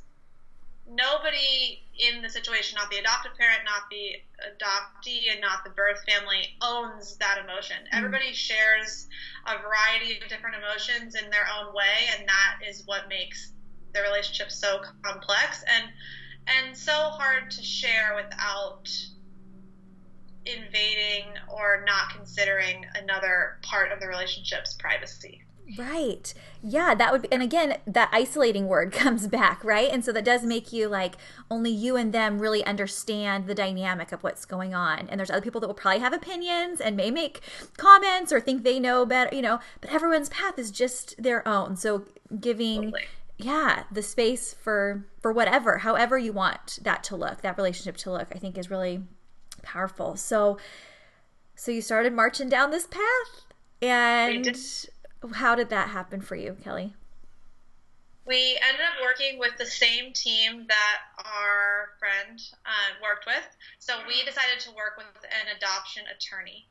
nobody 0.88 1.83
in 1.99 2.22
the 2.22 2.29
situation, 2.29 2.77
not 2.77 2.90
the 2.90 2.99
adoptive 2.99 3.33
parent, 3.38 3.61
not 3.64 3.88
the 3.90 4.16
adoptee, 4.44 5.33
and 5.33 5.40
not 5.40 5.64
the 5.64 5.70
birth 5.70 6.03
family, 6.09 6.57
owns 6.62 7.16
that 7.16 7.38
emotion. 7.42 7.77
Mm. 7.92 7.99
Everybody 7.99 8.33
shares 8.33 9.09
a 9.46 9.59
variety 9.59 10.18
of 10.20 10.29
different 10.29 10.57
emotions 10.57 11.14
in 11.14 11.31
their 11.31 11.46
own 11.59 11.75
way, 11.75 12.09
and 12.16 12.29
that 12.29 12.68
is 12.68 12.83
what 12.87 13.09
makes 13.09 13.53
the 13.94 14.03
relationship 14.03 14.51
so 14.51 14.81
complex 15.03 15.64
and 15.66 15.90
and 16.49 16.77
so 16.77 16.92
hard 16.92 17.51
to 17.51 17.62
share 17.62 18.14
without 18.14 18.88
invading 20.44 21.25
or 21.49 21.83
not 21.85 22.11
considering 22.14 22.85
another 22.94 23.59
part 23.62 23.90
of 23.90 23.99
the 23.99 24.07
relationship's 24.07 24.75
privacy. 24.75 25.42
Right. 25.76 26.33
Yeah, 26.62 26.94
that 26.94 27.12
would 27.12 27.22
be, 27.22 27.33
and 27.33 27.42
again, 27.42 27.79
that 27.87 28.09
isolating 28.12 28.68
word 28.68 28.92
comes 28.92 29.26
back, 29.26 29.64
right? 29.64 29.90
And 29.90 30.05
so 30.05 30.12
that 30.12 30.24
does 30.24 30.44
make 30.44 30.72
you 30.72 30.88
like 30.88 31.16
only 31.50 31.70
you 31.70 31.96
and 31.96 32.12
them 32.12 32.38
really 32.38 32.64
understand 32.64 33.46
the 33.46 33.55
dynamic 33.55 34.12
of 34.12 34.22
what's 34.22 34.44
going 34.44 34.74
on. 34.74 35.09
And 35.09 35.18
there's 35.18 35.31
other 35.31 35.40
people 35.40 35.61
that 35.61 35.66
will 35.66 35.74
probably 35.74 36.00
have 36.00 36.12
opinions 36.12 36.81
and 36.81 36.96
may 36.96 37.11
make 37.11 37.40
comments 37.76 38.33
or 38.33 38.40
think 38.40 38.62
they 38.62 38.79
know 38.79 39.05
better, 39.05 39.35
you 39.35 39.42
know, 39.42 39.61
but 39.81 39.90
everyone's 39.90 40.29
path 40.29 40.59
is 40.59 40.70
just 40.70 41.20
their 41.20 41.46
own. 41.46 41.76
So 41.76 42.05
giving 42.40 42.83
totally. 42.85 43.02
yeah, 43.38 43.85
the 43.90 44.02
space 44.02 44.55
for 44.55 45.07
for 45.20 45.33
whatever, 45.33 45.79
however 45.79 46.16
you 46.16 46.33
want 46.33 46.79
that 46.83 47.02
to 47.05 47.16
look, 47.16 47.42
that 47.42 47.57
relationship 47.57 47.96
to 47.98 48.12
look, 48.12 48.29
I 48.35 48.38
think 48.38 48.57
is 48.57 48.70
really 48.70 49.02
powerful. 49.62 50.16
So 50.16 50.59
so 51.57 51.70
you 51.72 51.81
started 51.81 52.12
marching 52.12 52.48
down 52.48 52.70
this 52.70 52.87
path 52.87 53.46
and 53.83 54.44
How 55.35 55.55
did 55.55 55.70
that 55.70 55.88
happen 55.88 56.20
for 56.20 56.37
you, 56.37 56.57
Kelly? 56.62 56.94
We 58.26 58.59
ended 58.61 58.83
up 58.83 59.00
working 59.02 59.38
with 59.38 59.57
the 59.57 59.66
same 59.66 60.12
team 60.12 60.66
that 60.66 60.98
our 61.18 61.94
friend 61.98 62.42
uh, 62.66 62.98
worked 63.00 63.24
with. 63.24 63.46
So 63.79 63.94
we 64.07 64.24
decided 64.24 64.59
to 64.66 64.70
work 64.70 64.98
with 64.98 65.07
an 65.22 65.57
adoption 65.57 66.02
attorney, 66.11 66.66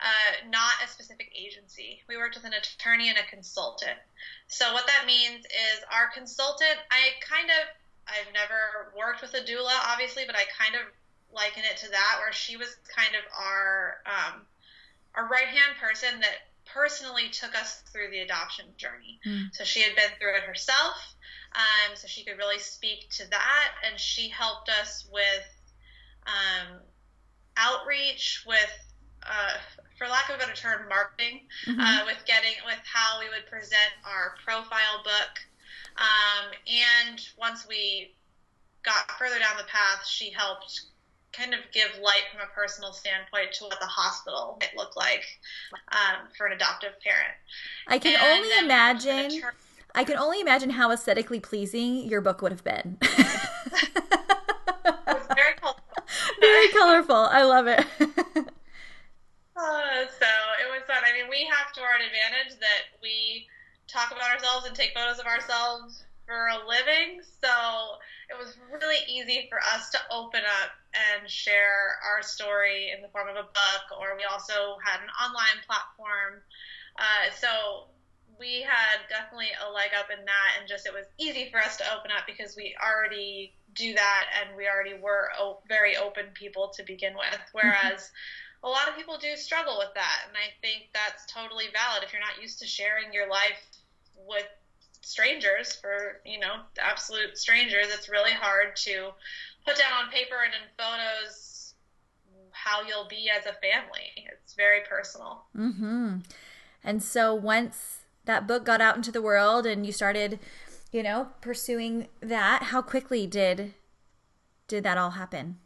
uh, 0.00 0.48
not 0.48 0.80
a 0.82 0.88
specific 0.88 1.30
agency. 1.36 2.00
We 2.08 2.16
worked 2.16 2.36
with 2.36 2.46
an 2.46 2.54
attorney 2.54 3.10
and 3.10 3.18
a 3.18 3.28
consultant. 3.28 4.00
So 4.48 4.72
what 4.72 4.86
that 4.86 5.04
means 5.06 5.44
is 5.44 5.84
our 5.92 6.08
consultant, 6.08 6.80
I 6.90 7.20
kind 7.20 7.50
of, 7.52 7.68
I've 8.08 8.32
never 8.32 8.88
worked 8.96 9.20
with 9.20 9.34
a 9.34 9.44
doula, 9.44 9.76
obviously, 9.92 10.24
but 10.24 10.36
I 10.36 10.48
kind 10.56 10.74
of 10.74 10.88
liken 11.36 11.64
it 11.68 11.76
to 11.84 11.90
that, 11.90 12.16
where 12.24 12.32
she 12.32 12.56
was 12.56 12.76
kind 12.88 13.12
of 13.12 13.20
our 13.36 14.00
um, 14.08 14.40
our 15.14 15.28
right 15.28 15.48
hand 15.48 15.76
person 15.80 16.20
that 16.20 16.47
personally 16.72 17.28
took 17.30 17.54
us 17.54 17.82
through 17.92 18.10
the 18.10 18.20
adoption 18.20 18.66
journey. 18.76 19.20
Mm. 19.26 19.54
So 19.54 19.64
she 19.64 19.82
had 19.82 19.94
been 19.96 20.10
through 20.18 20.36
it 20.36 20.42
herself, 20.42 21.14
um, 21.54 21.96
so 21.96 22.06
she 22.06 22.24
could 22.24 22.38
really 22.38 22.58
speak 22.58 23.08
to 23.10 23.28
that, 23.30 23.68
and 23.86 23.98
she 23.98 24.28
helped 24.28 24.68
us 24.68 25.08
with 25.12 25.46
um, 26.26 26.78
outreach, 27.56 28.44
with 28.46 28.72
uh, 29.22 29.56
for 29.96 30.06
lack 30.06 30.28
of 30.28 30.36
a 30.36 30.38
better 30.38 30.54
term, 30.54 30.88
marketing, 30.88 31.40
mm-hmm. 31.66 31.80
uh, 31.80 32.04
with 32.06 32.18
getting 32.26 32.54
with 32.64 32.78
how 32.84 33.18
we 33.20 33.28
would 33.28 33.46
present 33.50 33.92
our 34.04 34.34
profile 34.44 35.02
book. 35.02 35.34
Um, 35.96 36.52
and 36.66 37.20
once 37.36 37.66
we 37.68 38.14
got 38.84 39.10
further 39.18 39.38
down 39.38 39.56
the 39.56 39.64
path, 39.64 40.06
she 40.06 40.30
helped 40.30 40.82
kind 41.32 41.54
of 41.54 41.60
give 41.72 41.90
light 42.02 42.22
from 42.32 42.40
a 42.40 42.54
personal 42.54 42.92
standpoint 42.92 43.52
to 43.52 43.64
what 43.64 43.78
the 43.80 43.86
hospital 43.86 44.58
might 44.60 44.76
look 44.76 44.96
like 44.96 45.24
um, 45.92 46.28
for 46.36 46.46
an 46.46 46.52
adoptive 46.52 46.92
parent. 47.04 47.34
I 47.86 47.98
can 47.98 48.14
and 48.14 48.22
only 48.22 48.58
imagine. 48.64 49.40
Term- 49.40 49.54
I 49.94 50.04
can 50.04 50.16
only 50.16 50.40
imagine 50.40 50.70
how 50.70 50.90
aesthetically 50.92 51.40
pleasing 51.40 52.04
your 52.08 52.20
book 52.20 52.42
would 52.42 52.52
have 52.52 52.62
been. 52.62 52.98
it 53.02 53.10
very 55.34 55.54
colorful. 55.56 55.82
Very 56.40 56.68
colorful. 56.68 57.16
I 57.16 57.42
love 57.42 57.66
it. 57.66 57.80
uh, 58.00 58.06
so 60.20 60.28
it 60.60 60.68
was 60.70 60.82
fun. 60.86 61.02
I 61.04 61.12
mean, 61.14 61.28
we 61.30 61.48
have 61.50 61.72
to 61.74 61.80
our 61.80 61.96
advantage 61.96 62.58
that 62.60 62.98
we 63.02 63.46
talk 63.88 64.12
about 64.12 64.30
ourselves 64.30 64.66
and 64.66 64.76
take 64.76 64.94
photos 64.94 65.18
of 65.18 65.26
ourselves 65.26 66.04
for 66.28 66.48
a 66.48 66.68
living. 66.68 67.24
So 67.40 67.96
it 68.28 68.36
was 68.36 68.54
really 68.70 69.00
easy 69.08 69.48
for 69.48 69.58
us 69.58 69.88
to 69.90 69.98
open 70.12 70.42
up 70.44 70.70
and 70.92 71.28
share 71.28 71.96
our 72.04 72.22
story 72.22 72.92
in 72.94 73.00
the 73.00 73.08
form 73.08 73.28
of 73.28 73.36
a 73.36 73.48
book, 73.48 73.84
or 73.98 74.14
we 74.14 74.24
also 74.24 74.76
had 74.84 75.00
an 75.00 75.08
online 75.16 75.64
platform. 75.64 76.44
Uh, 77.00 77.32
so 77.32 77.88
we 78.38 78.60
had 78.60 79.08
definitely 79.08 79.50
a 79.66 79.72
leg 79.72 79.90
up 79.98 80.12
in 80.12 80.22
that, 80.26 80.50
and 80.60 80.68
just 80.68 80.84
it 80.86 80.92
was 80.92 81.06
easy 81.18 81.48
for 81.50 81.58
us 81.58 81.78
to 81.78 81.96
open 81.96 82.10
up 82.12 82.24
because 82.26 82.54
we 82.54 82.76
already 82.84 83.54
do 83.72 83.94
that 83.94 84.26
and 84.38 84.54
we 84.54 84.68
already 84.68 84.94
were 85.00 85.30
o- 85.38 85.60
very 85.66 85.96
open 85.96 86.26
people 86.34 86.70
to 86.76 86.84
begin 86.84 87.14
with. 87.14 87.40
Whereas 87.52 88.10
a 88.62 88.68
lot 88.68 88.88
of 88.88 88.96
people 88.96 89.16
do 89.16 89.34
struggle 89.36 89.78
with 89.78 89.94
that, 89.94 90.28
and 90.28 90.36
I 90.36 90.52
think 90.60 90.90
that's 90.92 91.24
totally 91.32 91.72
valid. 91.72 92.04
If 92.04 92.12
you're 92.12 92.20
not 92.20 92.40
used 92.40 92.58
to 92.58 92.66
sharing 92.66 93.14
your 93.14 93.30
life 93.30 93.64
with 94.14 94.46
strangers, 95.00 95.74
for 95.74 96.20
you 96.24 96.38
know, 96.38 96.56
absolute 96.80 97.36
strangers, 97.36 97.86
it's 97.88 98.08
really 98.08 98.32
hard 98.32 98.76
to 98.76 99.10
put 99.66 99.76
down 99.76 99.92
on 100.04 100.10
paper 100.10 100.36
and 100.44 100.54
in 100.54 100.68
photos 100.76 101.74
how 102.52 102.82
you'll 102.82 103.08
be 103.08 103.30
as 103.30 103.46
a 103.46 103.52
family. 103.52 104.26
It's 104.42 104.54
very 104.54 104.80
personal. 104.88 105.44
Mm-hmm. 105.56 106.18
And 106.82 107.02
so 107.02 107.34
once 107.34 108.00
that 108.24 108.46
book 108.46 108.64
got 108.64 108.80
out 108.80 108.96
into 108.96 109.12
the 109.12 109.22
world 109.22 109.66
and 109.66 109.86
you 109.86 109.92
started, 109.92 110.38
you 110.92 111.02
know, 111.02 111.28
pursuing 111.40 112.08
that, 112.20 112.64
how 112.64 112.82
quickly 112.82 113.26
did 113.26 113.74
did 114.66 114.84
that 114.84 114.98
all 114.98 115.10
happen? 115.10 115.58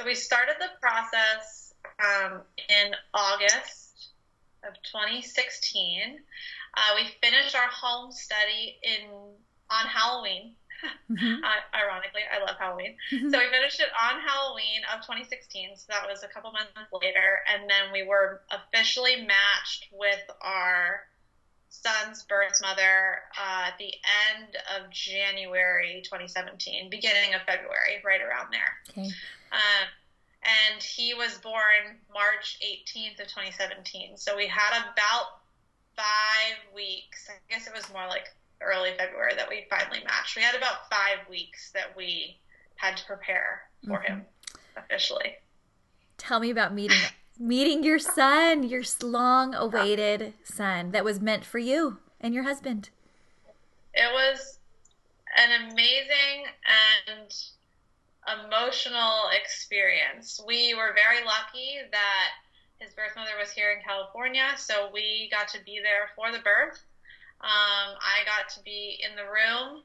So 0.00 0.06
we 0.06 0.14
started 0.14 0.54
the 0.60 0.68
process 0.80 1.74
um, 1.98 2.42
in 2.68 2.92
August 3.12 4.10
of 4.62 4.74
2016. 4.84 6.18
Uh, 6.76 6.94
we 6.96 7.08
finished 7.22 7.54
our 7.54 7.68
home 7.68 8.10
study 8.12 8.76
in 8.82 9.08
on 9.70 9.86
Halloween 9.86 10.54
Mm-hmm. 11.10 11.44
Uh, 11.44 11.60
ironically, 11.76 12.22
I 12.24 12.40
love 12.40 12.56
Halloween. 12.58 12.96
Mm-hmm. 13.12 13.30
So 13.30 13.38
we 13.38 13.44
finished 13.50 13.80
it 13.80 13.88
on 13.92 14.20
Halloween 14.20 14.80
of 14.92 15.02
2016. 15.02 15.76
So 15.76 15.84
that 15.88 16.08
was 16.08 16.22
a 16.22 16.28
couple 16.28 16.52
months 16.52 16.72
later. 16.92 17.40
And 17.52 17.68
then 17.68 17.92
we 17.92 18.02
were 18.02 18.42
officially 18.50 19.16
matched 19.16 19.88
with 19.92 20.24
our 20.40 21.04
son's 21.68 22.22
birth 22.24 22.60
mother 22.62 23.20
uh, 23.36 23.68
at 23.68 23.78
the 23.78 23.92
end 24.32 24.56
of 24.76 24.90
January 24.90 26.00
2017, 26.04 26.88
beginning 26.88 27.34
of 27.34 27.42
February, 27.42 28.00
right 28.04 28.20
around 28.22 28.52
there. 28.52 28.72
Okay. 28.90 29.10
Uh, 29.52 29.84
and 30.44 30.82
he 30.82 31.14
was 31.14 31.38
born 31.38 32.00
March 32.12 32.58
18th 32.64 33.20
of 33.20 33.28
2017. 33.28 34.16
So 34.16 34.36
we 34.36 34.46
had 34.46 34.80
about 34.80 35.43
five 35.96 36.74
weeks. 36.74 37.28
I 37.28 37.34
guess 37.52 37.66
it 37.66 37.74
was 37.74 37.90
more 37.92 38.06
like 38.08 38.28
early 38.60 38.90
February 38.96 39.34
that 39.36 39.48
we 39.48 39.66
finally 39.70 40.02
matched. 40.04 40.36
We 40.36 40.42
had 40.42 40.54
about 40.54 40.88
five 40.90 41.28
weeks 41.28 41.70
that 41.72 41.96
we 41.96 42.38
had 42.76 42.96
to 42.96 43.04
prepare 43.04 43.62
for 43.86 43.98
mm-hmm. 43.98 44.14
him 44.14 44.24
officially. 44.76 45.34
Tell 46.16 46.40
me 46.40 46.50
about 46.50 46.74
meeting 46.74 46.98
meeting 47.38 47.82
your 47.82 47.98
son, 47.98 48.62
your 48.62 48.82
long 49.02 49.54
awaited 49.54 50.34
son 50.44 50.92
that 50.92 51.04
was 51.04 51.20
meant 51.20 51.44
for 51.44 51.58
you 51.58 51.98
and 52.20 52.32
your 52.32 52.44
husband. 52.44 52.90
It 53.92 54.12
was 54.12 54.58
an 55.36 55.70
amazing 55.70 56.46
and 57.18 57.34
emotional 58.46 59.24
experience. 59.40 60.40
We 60.46 60.74
were 60.74 60.94
very 60.94 61.24
lucky 61.24 61.78
that 61.90 62.28
his 62.84 62.92
birth 62.92 63.16
mother 63.16 63.32
was 63.40 63.50
here 63.50 63.72
in 63.72 63.80
California, 63.80 64.44
so 64.56 64.90
we 64.92 65.32
got 65.32 65.48
to 65.48 65.64
be 65.64 65.80
there 65.82 66.12
for 66.14 66.30
the 66.30 66.44
birth. 66.44 66.84
Um, 67.40 67.96
I 67.96 68.24
got 68.28 68.52
to 68.54 68.60
be 68.62 69.00
in 69.00 69.16
the 69.16 69.24
room 69.24 69.82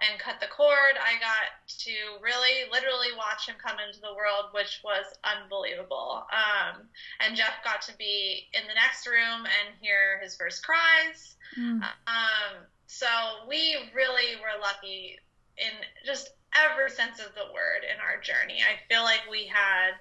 and 0.00 0.20
cut 0.20 0.40
the 0.40 0.52
cord. 0.52 0.96
I 1.00 1.16
got 1.16 1.48
to 1.64 1.94
really, 2.20 2.68
literally 2.70 3.16
watch 3.16 3.48
him 3.48 3.56
come 3.56 3.76
into 3.80 4.00
the 4.00 4.12
world, 4.12 4.52
which 4.52 4.80
was 4.84 5.06
unbelievable. 5.24 6.24
Um, 6.28 6.88
and 7.20 7.36
Jeff 7.36 7.64
got 7.64 7.80
to 7.88 7.96
be 7.96 8.48
in 8.52 8.68
the 8.68 8.76
next 8.76 9.06
room 9.06 9.48
and 9.48 9.76
hear 9.80 10.20
his 10.22 10.36
first 10.36 10.64
cries. 10.64 11.36
Mm. 11.56 11.80
Um, 12.04 12.52
so 12.86 13.08
we 13.48 13.76
really 13.94 14.36
were 14.40 14.60
lucky 14.60 15.16
in 15.56 15.72
just 16.04 16.30
every 16.52 16.90
sense 16.90 17.20
of 17.20 17.32
the 17.34 17.48
word 17.52 17.84
in 17.88 18.00
our 18.00 18.20
journey. 18.20 18.60
I 18.60 18.76
feel 18.92 19.04
like 19.04 19.22
we 19.30 19.46
had 19.46 19.96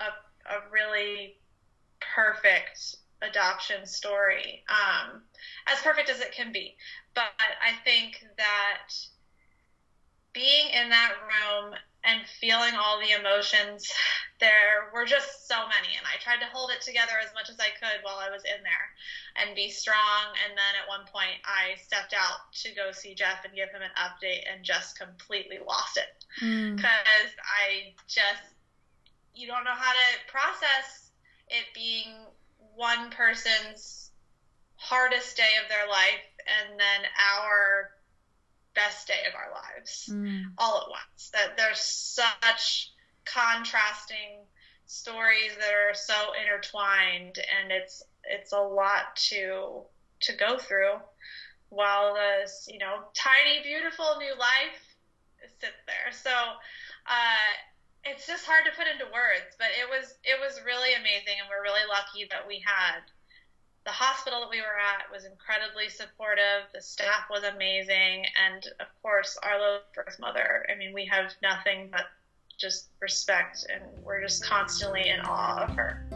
a, 0.00 0.54
a 0.54 0.70
really 0.70 1.36
perfect 2.14 2.96
adoption 3.22 3.86
story, 3.86 4.62
um, 4.68 5.22
as 5.66 5.80
perfect 5.80 6.10
as 6.10 6.20
it 6.20 6.32
can 6.32 6.52
be. 6.52 6.76
But 7.14 7.32
I 7.38 7.72
think 7.84 8.24
that 8.36 8.92
being 10.32 10.68
in 10.72 10.90
that 10.90 11.12
room 11.22 11.74
and 12.04 12.20
feeling 12.40 12.74
all 12.74 13.00
the 13.00 13.18
emotions, 13.18 13.88
there 14.40 14.90
were 14.92 15.06
just 15.06 15.48
so 15.48 15.56
many. 15.56 15.96
And 15.96 16.04
I 16.04 16.20
tried 16.20 16.44
to 16.44 16.52
hold 16.52 16.70
it 16.70 16.82
together 16.82 17.16
as 17.22 17.32
much 17.32 17.48
as 17.48 17.56
I 17.60 17.72
could 17.80 18.02
while 18.02 18.18
I 18.18 18.28
was 18.28 18.42
in 18.44 18.60
there 18.60 18.86
and 19.40 19.56
be 19.56 19.70
strong. 19.70 20.34
And 20.44 20.52
then 20.52 20.74
at 20.76 20.88
one 20.88 21.06
point, 21.08 21.40
I 21.46 21.80
stepped 21.80 22.12
out 22.12 22.52
to 22.60 22.74
go 22.74 22.92
see 22.92 23.14
Jeff 23.14 23.44
and 23.44 23.54
give 23.54 23.70
him 23.70 23.80
an 23.80 23.94
update 23.96 24.44
and 24.52 24.64
just 24.64 24.98
completely 24.98 25.58
lost 25.64 25.96
it. 25.96 26.12
Because 26.36 27.30
mm. 27.32 27.40
I 27.40 27.94
just, 28.06 28.52
you 29.34 29.46
don't 29.46 29.64
know 29.64 29.78
how 29.78 29.92
to 29.92 30.08
process 30.28 31.03
it 31.48 31.64
being 31.74 32.12
one 32.74 33.10
person's 33.10 34.10
hardest 34.76 35.36
day 35.36 35.50
of 35.62 35.68
their 35.68 35.86
life 35.88 36.24
and 36.46 36.78
then 36.78 37.08
our 37.18 37.90
best 38.74 39.06
day 39.06 39.22
of 39.28 39.34
our 39.34 39.50
lives 39.52 40.10
mm. 40.12 40.44
all 40.58 40.82
at 40.82 40.90
once. 40.90 41.30
That 41.32 41.56
there's 41.56 41.80
such 41.80 42.92
contrasting 43.24 44.44
stories 44.86 45.52
that 45.58 45.72
are 45.72 45.94
so 45.94 46.32
intertwined 46.40 47.38
and 47.38 47.72
it's 47.72 48.02
it's 48.24 48.52
a 48.52 48.60
lot 48.60 49.16
to 49.16 49.82
to 50.20 50.32
go 50.34 50.58
through 50.58 50.96
while 51.70 52.14
this, 52.14 52.68
you 52.70 52.78
know, 52.78 53.04
tiny 53.14 53.62
beautiful 53.62 54.16
new 54.18 54.32
life 54.38 54.96
sits 55.60 55.74
there. 55.86 56.12
So 56.12 56.30
uh 56.30 57.54
it's 58.04 58.26
just 58.26 58.44
hard 58.46 58.64
to 58.64 58.72
put 58.76 58.86
into 58.86 59.04
words, 59.10 59.56
but 59.58 59.72
it 59.74 59.88
was 59.88 60.14
it 60.24 60.38
was 60.40 60.60
really 60.64 60.94
amazing, 60.94 61.40
and 61.40 61.48
we're 61.48 61.64
really 61.64 61.84
lucky 61.88 62.28
that 62.30 62.46
we 62.46 62.60
had 62.60 63.04
the 63.84 63.90
hospital 63.90 64.40
that 64.40 64.50
we 64.50 64.60
were 64.60 64.78
at 64.80 65.12
was 65.12 65.24
incredibly 65.24 65.88
supportive. 65.88 66.64
The 66.72 66.80
staff 66.80 67.28
was 67.30 67.44
amazing, 67.44 68.24
and 68.42 68.66
of 68.80 68.86
course, 69.02 69.38
Arlo's 69.42 69.82
birth 69.94 70.18
mother. 70.18 70.66
I 70.72 70.78
mean, 70.78 70.94
we 70.94 71.04
have 71.06 71.32
nothing 71.42 71.88
but 71.92 72.06
just 72.58 72.88
respect, 73.00 73.66
and 73.72 73.82
we're 74.02 74.22
just 74.22 74.44
constantly 74.44 75.08
in 75.08 75.20
awe 75.20 75.64
of 75.64 75.76
her. 75.76 76.06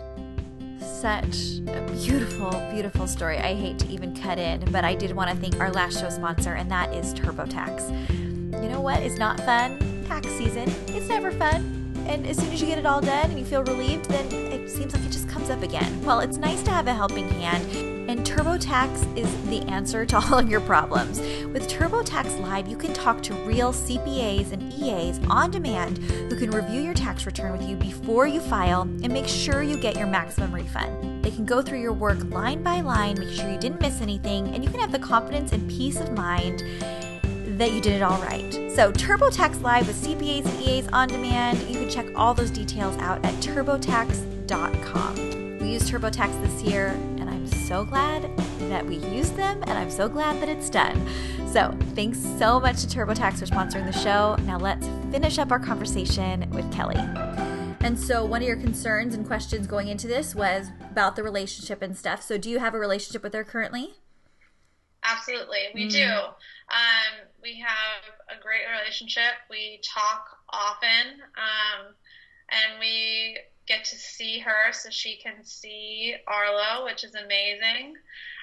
such 0.81 1.59
a 1.69 1.87
beautiful, 1.93 2.51
beautiful 2.73 3.07
story. 3.07 3.37
I 3.39 3.55
hate 3.55 3.79
to 3.81 3.89
even 3.89 4.17
cut 4.17 4.39
in, 4.39 4.65
but 4.73 4.85
I 4.85 4.95
did 4.95 5.13
want 5.15 5.31
to 5.31 5.37
thank 5.37 5.61
our 5.61 5.71
last 5.71 6.01
show 6.01 6.09
sponsor, 6.09 6.55
and 6.55 6.71
that 6.71 6.95
is 6.95 7.13
TurboTax. 7.13 8.63
You 8.63 8.69
know 8.71 8.81
what 8.81 9.03
is 9.03 9.19
not 9.19 9.39
fun? 9.41 10.05
Tax 10.09 10.27
season. 10.29 10.73
It's 10.89 11.09
never 11.09 11.31
fun. 11.31 11.78
And 12.09 12.27
as 12.27 12.39
soon 12.39 12.51
as 12.53 12.61
you 12.61 12.67
get 12.67 12.79
it 12.79 12.87
all 12.87 13.03
done 13.03 13.31
and 13.31 13.39
you 13.39 13.45
feel 13.45 13.63
relieved, 13.63 14.07
then 14.07 14.27
it 14.33 14.71
seems 14.71 14.95
like 14.95 15.05
it 15.05 15.11
just 15.11 15.29
comes 15.29 15.51
up 15.51 15.63
again. 15.63 16.03
Well, 16.05 16.21
it's 16.21 16.39
nice 16.39 16.63
to 16.63 16.71
have 16.71 16.87
a 16.87 16.95
helping 16.95 17.29
hand, 17.29 17.65
and 18.09 18.21
TurboTax 18.21 19.17
is 19.17 19.31
the 19.51 19.61
answer 19.71 20.07
to 20.07 20.17
all 20.33 20.39
of 20.39 20.49
your 20.49 20.63
problems. 20.63 21.21
With 21.21 21.69
TurboTax 21.69 22.41
Live, 22.41 22.67
you 22.67 22.79
can 22.79 22.95
talk 22.95 23.23
to 23.25 23.35
real 23.35 23.73
CPAs 23.73 24.53
and 24.53 24.73
EAs 24.73 25.21
on 25.29 25.51
demand 25.51 25.99
who 25.99 26.37
can 26.37 26.51
review 26.51 26.81
your 26.81 26.95
tax 26.95 27.27
return 27.27 27.53
with 27.53 27.69
you 27.69 27.77
before 27.77 28.27
you 28.27 28.41
file 28.41 28.83
and 28.83 29.13
make 29.13 29.29
sure 29.29 29.63
you 29.63 29.79
get 29.79 29.97
your 29.97 30.07
maximum 30.07 30.53
refund. 30.53 31.23
They 31.23 31.31
can 31.31 31.45
go 31.45 31.61
through 31.61 31.83
your 31.83 31.93
work 31.93 32.25
line 32.31 32.63
by 32.63 32.81
line, 32.81 33.19
make 33.19 33.35
sure 33.35 33.51
you 33.51 33.59
didn't 33.59 33.83
miss 33.83 34.01
anything, 34.01 34.55
and 34.55 34.65
you 34.65 34.71
can 34.71 34.81
have 34.81 34.93
the 34.93 34.99
confidence 34.99 35.53
and 35.53 35.69
peace 35.69 36.01
of 36.01 36.13
mind 36.13 36.63
that 37.59 37.73
you 37.73 37.81
did 37.81 37.95
it 37.95 38.03
all 38.03 38.21
right. 38.23 38.53
So, 38.75 38.93
TurboTax 38.93 39.61
Live 39.63 39.87
with 39.89 39.97
CPAs 40.03 40.47
and 40.47 40.63
EAs 40.63 40.89
on 40.93 41.09
demand. 41.09 41.59
You 41.69 41.81
can 41.81 41.91
check 41.91 42.07
all 42.15 42.33
those 42.33 42.51
details 42.51 42.97
out 42.99 43.25
at 43.25 43.35
turbotax.com. 43.35 45.15
We 45.59 45.69
used 45.73 45.91
TurboTax 45.91 46.41
this 46.43 46.63
year, 46.63 46.89
and 47.19 47.29
I'm 47.29 47.47
so 47.49 47.85
glad 47.85 48.31
that 48.71 48.87
we 48.87 48.97
used 48.97 49.35
them, 49.37 49.63
and 49.63 49.73
I'm 49.73 49.91
so 49.91 50.09
glad 50.09 50.41
that 50.41 50.49
it's 50.49 50.71
done. 50.71 51.05
So, 51.53 51.77
thanks 51.95 52.21
so 52.39 52.61
much 52.61 52.83
to 52.83 52.87
TurboTax 52.87 53.41
for 53.41 53.47
sponsoring 53.47 53.87
the 53.87 53.99
show. 53.99 54.37
Now, 54.45 54.59
let's 54.59 54.87
finish 55.11 55.39
up 55.39 55.51
our 55.51 55.59
conversation 55.59 56.49
with 56.51 56.73
Kelly. 56.73 57.01
And 57.81 57.99
so, 57.99 58.25
one 58.25 58.41
of 58.43 58.47
your 58.47 58.57
concerns 58.57 59.15
and 59.15 59.27
questions 59.27 59.67
going 59.67 59.89
into 59.89 60.07
this 60.07 60.35
was 60.35 60.69
about 60.91 61.17
the 61.17 61.25
relationship 61.25 61.83
and 61.83 61.97
stuff. 61.97 62.23
So, 62.23 62.39
do 62.39 62.49
you 62.51 62.61
have 62.61 62.75
a 62.75 62.79
relationship 62.79 63.25
with 63.25 63.35
her 63.35 63.43
currently? 63.43 63.95
Absolutely, 65.03 65.59
we 65.75 65.87
mm. 65.87 65.91
do. 65.91 66.19
Um, 66.71 67.27
we 67.43 67.59
have 67.61 68.03
a 68.29 68.41
great 68.41 68.67
relationship. 68.71 69.35
We 69.49 69.81
talk 69.85 70.25
often, 70.51 71.21
um, 71.37 71.95
and 72.51 72.79
we 72.79 73.39
get 73.67 73.85
to 73.85 73.97
see 73.97 74.39
her 74.39 74.73
so 74.73 74.89
she 74.91 75.17
can 75.17 75.45
see 75.45 76.15
Arlo, 76.27 76.85
which 76.85 77.05
is 77.05 77.15
amazing. 77.15 77.95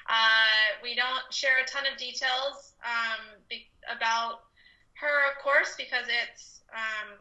Uh, 0.08 0.78
we 0.82 0.94
don't 0.94 1.22
share 1.32 1.58
a 1.60 1.64
ton 1.64 1.84
of 1.90 1.98
details 1.98 2.74
um, 2.84 3.42
be- 3.48 3.68
about 3.88 4.38
her, 4.94 5.28
of 5.28 5.38
course, 5.42 5.74
because 5.76 6.06
it's 6.08 6.60
um, 6.72 7.18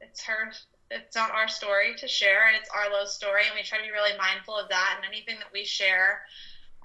it's 0.00 0.22
her. 0.22 0.52
It's 0.90 1.16
not 1.16 1.32
our 1.32 1.48
story 1.48 1.94
to 1.96 2.06
share, 2.06 2.46
and 2.46 2.56
it's 2.56 2.68
Arlo's 2.70 3.14
story, 3.14 3.42
and 3.46 3.54
we 3.54 3.62
try 3.62 3.78
to 3.78 3.84
be 3.84 3.90
really 3.90 4.16
mindful 4.16 4.56
of 4.56 4.68
that. 4.68 4.94
And 4.96 5.04
anything 5.04 5.38
that 5.38 5.50
we 5.52 5.64
share 5.64 6.20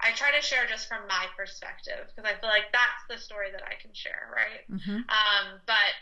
I 0.02 0.10
try 0.18 0.34
to 0.34 0.42
share 0.42 0.66
just 0.66 0.90
from 0.90 1.06
my 1.06 1.30
perspective 1.38 2.10
because 2.10 2.26
I 2.26 2.34
feel 2.42 2.50
like 2.50 2.74
that's 2.74 3.06
the 3.06 3.22
story 3.22 3.54
that 3.54 3.62
I 3.62 3.78
can 3.78 3.94
share, 3.94 4.26
right? 4.34 4.66
Mm-hmm. 4.66 5.06
Um, 5.06 5.46
but 5.64 5.94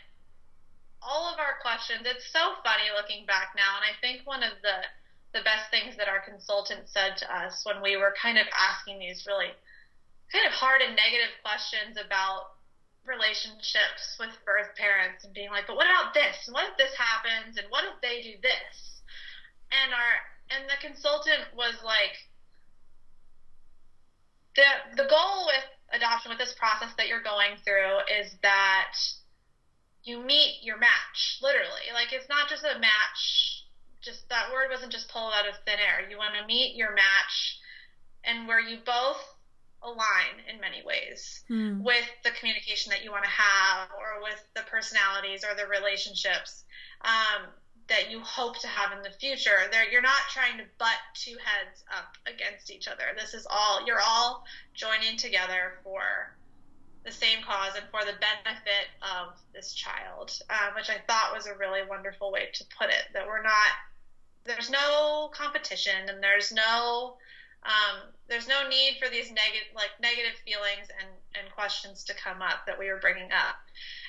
all 1.05 1.29
of 1.29 1.37
our 1.37 1.61
questions, 1.61 2.09
it's 2.09 2.25
so 2.33 2.57
funny 2.65 2.89
looking 2.97 3.29
back 3.29 3.53
now, 3.53 3.77
and 3.77 3.85
I 3.85 3.93
think 4.01 4.25
one 4.25 4.41
of 4.41 4.57
the 4.65 4.85
the 5.31 5.47
best 5.47 5.71
things 5.71 5.95
that 5.95 6.11
our 6.11 6.19
consultant 6.19 6.91
said 6.91 7.15
to 7.15 7.27
us 7.31 7.63
when 7.63 7.79
we 7.79 7.95
were 7.95 8.11
kind 8.19 8.35
of 8.35 8.43
asking 8.51 8.99
these 8.99 9.23
really 9.23 9.47
kind 10.27 10.43
of 10.43 10.51
hard 10.51 10.83
and 10.83 10.91
negative 10.91 11.31
questions 11.39 11.95
about 11.95 12.59
relationships 13.07 14.19
with 14.19 14.35
birth 14.43 14.75
parents 14.75 15.23
and 15.23 15.31
being 15.31 15.49
like, 15.49 15.67
but 15.67 15.79
what 15.79 15.87
about 15.87 16.13
this? 16.13 16.35
And 16.47 16.53
what 16.53 16.67
if 16.67 16.75
this 16.75 16.91
happens? 16.99 17.55
And 17.55 17.63
what 17.71 17.87
if 17.87 17.95
they 18.03 18.19
do 18.19 18.35
this? 18.43 19.01
And 19.71 19.95
our 19.95 20.13
and 20.51 20.67
the 20.67 20.79
consultant 20.83 21.47
was 21.55 21.79
like, 21.79 22.19
the 24.55 24.63
the 24.95 25.09
goal 25.09 25.45
with 25.47 25.65
adoption 25.93 26.29
with 26.29 26.39
this 26.39 26.53
process 26.53 26.89
that 26.97 27.07
you're 27.07 27.23
going 27.23 27.57
through 27.63 27.99
is 28.19 28.35
that 28.41 28.93
you 30.03 30.23
meet 30.23 30.59
your 30.63 30.77
match 30.77 31.39
literally. 31.41 31.91
Like 31.93 32.13
it's 32.13 32.29
not 32.29 32.49
just 32.49 32.63
a 32.63 32.79
match 32.79 33.61
just 34.01 34.27
that 34.29 34.51
word 34.51 34.67
wasn't 34.71 34.91
just 34.91 35.09
pulled 35.09 35.33
out 35.33 35.47
of 35.47 35.55
thin 35.65 35.77
air. 35.77 36.09
You 36.09 36.17
want 36.17 36.33
to 36.39 36.45
meet 36.45 36.75
your 36.75 36.93
match 36.93 37.59
and 38.23 38.47
where 38.47 38.59
you 38.59 38.77
both 38.85 39.21
align 39.83 40.41
in 40.51 40.59
many 40.59 40.83
ways 40.85 41.43
mm. 41.49 41.81
with 41.83 42.05
the 42.23 42.31
communication 42.31 42.91
that 42.91 43.03
you 43.03 43.11
want 43.11 43.23
to 43.23 43.29
have 43.29 43.89
or 43.97 44.21
with 44.21 44.41
the 44.55 44.61
personalities 44.69 45.43
or 45.43 45.55
the 45.55 45.65
relationships. 45.67 46.63
Um, 47.01 47.49
that 47.91 48.09
you 48.09 48.21
hope 48.21 48.57
to 48.57 48.67
have 48.67 48.95
in 48.95 49.03
the 49.03 49.11
future. 49.19 49.67
There, 49.69 49.83
you're 49.91 50.01
not 50.01 50.31
trying 50.31 50.57
to 50.57 50.63
butt 50.79 50.95
two 51.13 51.35
heads 51.43 51.83
up 51.91 52.15
against 52.25 52.71
each 52.71 52.87
other. 52.87 53.03
This 53.19 53.33
is 53.33 53.45
all 53.49 53.85
you're 53.85 53.99
all 53.99 54.45
joining 54.73 55.17
together 55.17 55.77
for 55.83 56.33
the 57.03 57.11
same 57.11 57.43
cause 57.43 57.75
and 57.75 57.83
for 57.91 57.99
the 58.05 58.15
benefit 58.23 58.87
of 59.01 59.35
this 59.53 59.73
child, 59.73 60.31
um, 60.49 60.73
which 60.73 60.89
I 60.89 61.03
thought 61.05 61.35
was 61.35 61.47
a 61.47 61.57
really 61.57 61.81
wonderful 61.87 62.31
way 62.31 62.47
to 62.53 62.63
put 62.79 62.89
it. 62.89 63.11
That 63.13 63.27
we're 63.27 63.43
not 63.43 63.75
there's 64.45 64.69
no 64.69 65.29
competition 65.33 66.07
and 66.07 66.23
there's 66.23 66.51
no 66.51 67.17
um, 67.63 68.09
there's 68.29 68.47
no 68.47 68.67
need 68.69 68.97
for 69.03 69.11
these 69.11 69.27
negative 69.35 69.67
like 69.75 69.91
negative 70.01 70.39
feelings 70.47 70.87
and, 70.95 71.11
and 71.35 71.51
questions 71.53 72.05
to 72.05 72.15
come 72.15 72.41
up 72.41 72.65
that 72.65 72.79
we 72.79 72.87
were 72.87 73.03
bringing 73.03 73.35
up. 73.35 73.59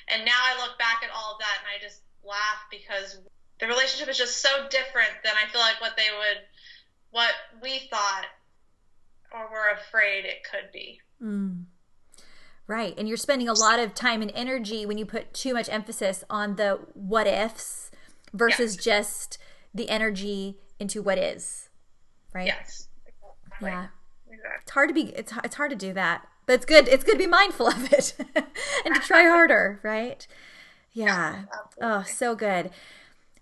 And 0.07 0.23
now 0.23 0.39
I 0.39 0.55
look 0.63 0.79
back 0.79 1.03
at 1.03 1.11
all 1.11 1.33
of 1.33 1.39
that 1.39 1.59
and 1.59 1.67
I 1.67 1.83
just 1.83 1.99
laugh 2.23 2.63
because 2.71 3.19
the 3.59 3.67
relationship 3.67 4.09
is 4.09 4.17
just 4.17 4.41
so 4.41 4.49
different 4.69 5.11
than 5.23 5.33
I 5.33 5.49
feel 5.51 5.61
like 5.61 5.79
what 5.79 5.93
they 5.97 6.07
would, 6.17 6.43
what 7.11 7.31
we 7.61 7.87
thought 7.89 8.25
or 9.31 9.49
were 9.51 9.69
afraid 9.73 10.25
it 10.25 10.43
could 10.49 10.71
be. 10.71 10.99
Mm. 11.21 11.65
Right. 12.67 12.93
And 12.97 13.07
you're 13.07 13.17
spending 13.17 13.49
a 13.49 13.53
lot 13.53 13.79
of 13.79 13.93
time 13.93 14.21
and 14.21 14.31
energy 14.33 14.85
when 14.85 14.97
you 14.97 15.05
put 15.05 15.33
too 15.33 15.53
much 15.53 15.69
emphasis 15.69 16.23
on 16.29 16.55
the 16.55 16.79
what 16.93 17.27
ifs 17.27 17.91
versus 18.33 18.75
yes. 18.75 18.83
just 18.83 19.37
the 19.73 19.89
energy 19.89 20.57
into 20.79 21.01
what 21.01 21.17
is. 21.17 21.69
Right? 22.33 22.47
Yes. 22.47 22.87
Exactly. 23.05 23.69
Yeah. 23.69 23.87
Exactly. 24.31 24.59
It's 24.61 24.71
hard 24.71 24.89
to 24.89 24.93
be 24.93 25.01
it's 25.15 25.33
it's 25.43 25.55
hard 25.55 25.71
to 25.71 25.75
do 25.75 25.93
that. 25.93 26.27
But 26.45 26.53
it's 26.53 26.65
good 26.65 26.87
it's 26.87 27.03
good 27.03 27.13
to 27.13 27.17
be 27.17 27.27
mindful 27.27 27.67
of 27.67 27.91
it 27.91 28.15
and 28.85 28.95
to 28.95 29.01
try 29.01 29.23
harder, 29.23 29.79
right? 29.83 30.25
Yeah. 30.95 31.45
oh, 31.81 32.03
so 32.03 32.35
good. 32.35 32.69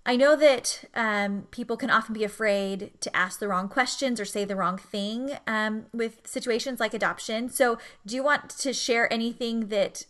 I 0.06 0.16
know 0.16 0.36
that 0.36 0.84
um, 0.95 1.43
people 1.52 1.78
can 1.78 1.91
often 1.91 2.14
be 2.14 2.24
afraid 2.24 2.91
to 3.02 3.16
ask 3.16 3.39
the 3.39 3.47
wrong 3.47 3.70
questions 3.70 4.20
or 4.20 4.26
say 4.26 4.45
the 4.45 4.56
wrong 4.56 4.78
thing 4.78 5.38
um, 5.45 5.86
with 5.93 6.26
situations 6.26 6.80
like 6.80 6.95
adoption. 6.95 7.49
So, 7.49 7.78
do 8.06 8.16
you 8.16 8.24
want 8.24 8.49
to 8.49 8.74
share 8.74 9.12
anything 9.14 9.68
that 9.68 10.08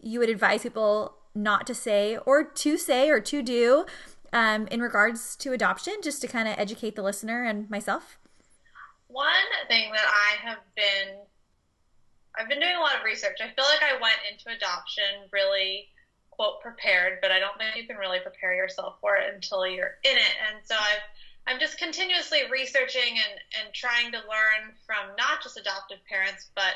you 0.00 0.18
would 0.18 0.30
advise 0.30 0.62
people 0.62 1.14
not 1.32 1.64
to 1.68 1.74
say 1.74 2.16
or 2.26 2.42
to 2.42 2.76
say 2.76 3.08
or 3.08 3.20
to 3.20 3.40
do 3.42 3.86
um, 4.32 4.66
in 4.66 4.80
regards 4.80 5.36
to 5.36 5.52
adoption, 5.52 5.94
just 6.02 6.20
to 6.22 6.26
kind 6.26 6.48
of 6.48 6.58
educate 6.58 6.96
the 6.96 7.02
listener 7.02 7.44
and 7.44 7.70
myself? 7.70 8.18
One 9.06 9.26
thing 9.68 9.92
that 9.92 10.06
I 10.08 10.48
have 10.48 10.58
been, 10.74 11.18
I've 12.36 12.48
been 12.48 12.60
doing 12.60 12.76
a 12.76 12.80
lot 12.80 12.96
of 12.96 13.04
research. 13.04 13.38
I 13.40 13.54
feel 13.54 13.64
like 13.64 13.82
I 13.82 14.00
went 14.00 14.18
into 14.30 14.56
adoption 14.56 15.28
really 15.32 15.88
quote 16.40 16.62
prepared, 16.62 17.18
but 17.20 17.30
I 17.30 17.38
don't 17.38 17.58
think 17.58 17.76
you 17.76 17.86
can 17.86 17.98
really 17.98 18.18
prepare 18.20 18.54
yourself 18.54 18.96
for 19.02 19.16
it 19.16 19.34
until 19.34 19.66
you're 19.66 20.00
in 20.04 20.16
it. 20.16 20.34
And 20.48 20.56
so 20.64 20.74
I've 20.74 21.04
I'm 21.46 21.60
just 21.60 21.76
continuously 21.76 22.40
researching 22.50 23.12
and, 23.12 23.40
and 23.60 23.74
trying 23.74 24.12
to 24.12 24.18
learn 24.18 24.72
from 24.86 25.16
not 25.18 25.42
just 25.42 25.58
adoptive 25.58 25.98
parents, 26.08 26.48
but 26.54 26.72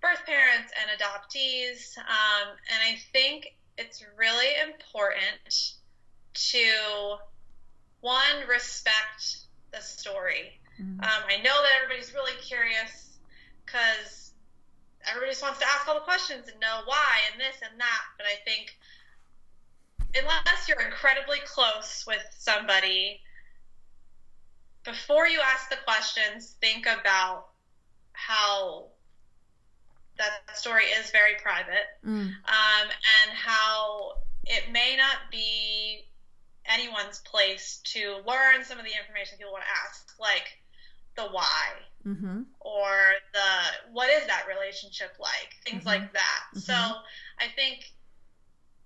birth 0.00 0.24
parents 0.24 0.72
and 0.80 0.98
adoptees. 0.98 1.98
Um, 1.98 2.56
and 2.72 2.80
I 2.88 2.96
think 3.12 3.54
it's 3.76 4.02
really 4.16 4.48
important 4.64 5.76
to 6.32 7.16
one 8.00 8.48
respect 8.48 9.44
the 9.72 9.80
story. 9.80 10.58
Mm-hmm. 10.80 11.00
Um, 11.00 11.22
I 11.28 11.36
know 11.42 11.56
that 11.60 11.72
everybody's 11.82 12.14
really 12.14 12.36
curious 12.40 13.18
because 13.66 14.32
everybody 15.06 15.32
just 15.32 15.42
wants 15.42 15.58
to 15.58 15.66
ask 15.66 15.88
all 15.88 15.94
the 15.94 16.00
questions 16.00 16.48
and 16.48 16.58
know 16.60 16.80
why 16.86 17.18
and 17.30 17.40
this 17.40 17.60
and 17.62 17.78
that. 17.80 18.02
But 18.16 18.26
I 18.26 18.36
think 18.44 18.76
unless 20.14 20.68
you're 20.68 20.80
incredibly 20.80 21.38
close 21.44 22.04
with 22.06 22.24
somebody, 22.38 23.20
before 24.84 25.26
you 25.26 25.40
ask 25.40 25.70
the 25.70 25.76
questions, 25.84 26.56
think 26.60 26.86
about 26.86 27.46
how 28.12 28.86
that 30.18 30.56
story 30.56 30.84
is 30.84 31.10
very 31.10 31.34
private 31.42 31.86
mm. 32.04 32.26
um, 32.26 32.32
and 32.84 33.30
how 33.34 34.12
it 34.44 34.70
may 34.72 34.96
not 34.96 35.30
be 35.30 36.04
anyone's 36.66 37.20
place 37.20 37.80
to 37.84 38.18
learn 38.26 38.64
some 38.64 38.78
of 38.78 38.84
the 38.84 38.92
information 38.92 39.38
people 39.38 39.52
want 39.52 39.64
to 39.64 39.88
ask, 39.88 40.14
like 40.20 40.58
the 41.16 41.24
why 41.24 41.68
mm-hmm. 42.06 42.42
or 42.60 43.12
the 43.32 43.92
what 43.92 44.10
is 44.10 44.26
that 44.26 44.44
relationship 44.48 45.12
like, 45.20 45.54
things 45.64 45.80
mm-hmm. 45.80 45.88
like 45.88 46.12
that. 46.12 46.42
Mm-hmm. 46.50 46.60
So 46.60 46.72
I 46.72 47.48
think 47.54 47.92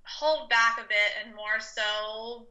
hold 0.07 0.49
back 0.49 0.79
a 0.79 0.87
bit 0.89 1.13
and 1.25 1.35
more 1.35 1.61
so 1.61 2.47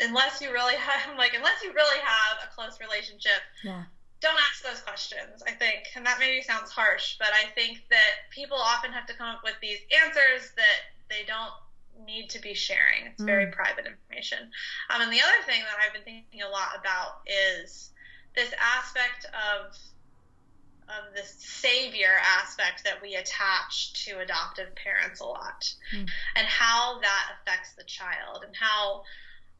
unless 0.00 0.40
you 0.40 0.52
really 0.52 0.74
have, 0.76 1.16
like, 1.16 1.34
unless 1.34 1.62
you 1.62 1.72
really 1.72 2.00
have 2.00 2.38
a 2.44 2.54
close 2.54 2.78
relationship, 2.80 3.40
Yeah. 3.62 3.84
don't 4.20 4.38
ask 4.50 4.62
those 4.62 4.80
questions, 4.80 5.42
I 5.46 5.52
think. 5.52 5.84
And 5.94 6.04
that 6.06 6.18
maybe 6.18 6.42
sounds 6.42 6.70
harsh, 6.70 7.16
but 7.18 7.28
I 7.32 7.48
think 7.54 7.82
that 7.90 8.28
people 8.30 8.56
often 8.56 8.92
have 8.92 9.06
to 9.06 9.14
come 9.14 9.28
up 9.28 9.40
with 9.44 9.54
these 9.60 9.78
answers 10.04 10.52
that 10.56 10.80
they 11.08 11.24
don't 11.26 11.52
need 12.04 12.28
to 12.30 12.38
be 12.40 12.52
sharing. 12.52 13.06
It's 13.06 13.22
very 13.22 13.46
Mm. 13.46 13.52
private 13.52 13.86
information. 13.86 14.50
Um, 14.90 15.00
and 15.02 15.12
the 15.12 15.20
other 15.20 15.42
thing 15.46 15.62
that 15.62 15.78
I've 15.80 15.92
been 15.94 16.02
thinking 16.04 16.42
a 16.42 16.48
lot 16.48 16.76
about 16.78 17.22
is 17.26 17.90
this 18.34 18.52
aspect 18.58 19.24
of 19.26 19.74
of 20.88 21.14
the 21.14 21.22
savior 21.22 22.16
aspect 22.22 22.84
that 22.84 23.02
we 23.02 23.14
attach 23.16 23.92
to 24.04 24.18
adoptive 24.20 24.74
parents 24.76 25.20
a 25.20 25.24
lot 25.24 25.72
Mm. 25.92 26.08
and 26.36 26.46
how 26.46 27.00
that 27.00 27.32
affects 27.40 27.72
the 27.72 27.84
child 27.84 28.44
and 28.44 28.54
how 28.56 29.04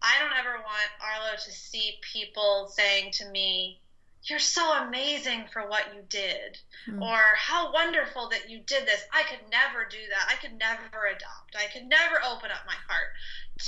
I 0.02 0.18
don't 0.18 0.38
ever 0.38 0.58
want 0.58 0.90
Arlo 1.00 1.34
to 1.36 1.50
see 1.52 1.98
people 2.02 2.68
saying 2.68 3.12
to 3.12 3.28
me, 3.30 3.80
You're 4.24 4.38
so 4.40 4.72
amazing 4.82 5.46
for 5.52 5.68
what 5.68 5.94
you 5.94 6.02
did, 6.08 6.58
Mm. 6.86 7.00
or 7.00 7.34
how 7.36 7.72
wonderful 7.72 8.28
that 8.30 8.50
you 8.50 8.58
did 8.58 8.84
this. 8.84 9.04
I 9.12 9.22
could 9.22 9.48
never 9.50 9.84
do 9.84 10.04
that. 10.08 10.26
I 10.28 10.34
could 10.34 10.58
never 10.58 11.06
adopt. 11.06 11.54
I 11.56 11.66
could 11.66 11.84
never 11.86 12.22
open 12.24 12.50
up 12.50 12.66
my 12.66 12.74
heart 12.88 13.12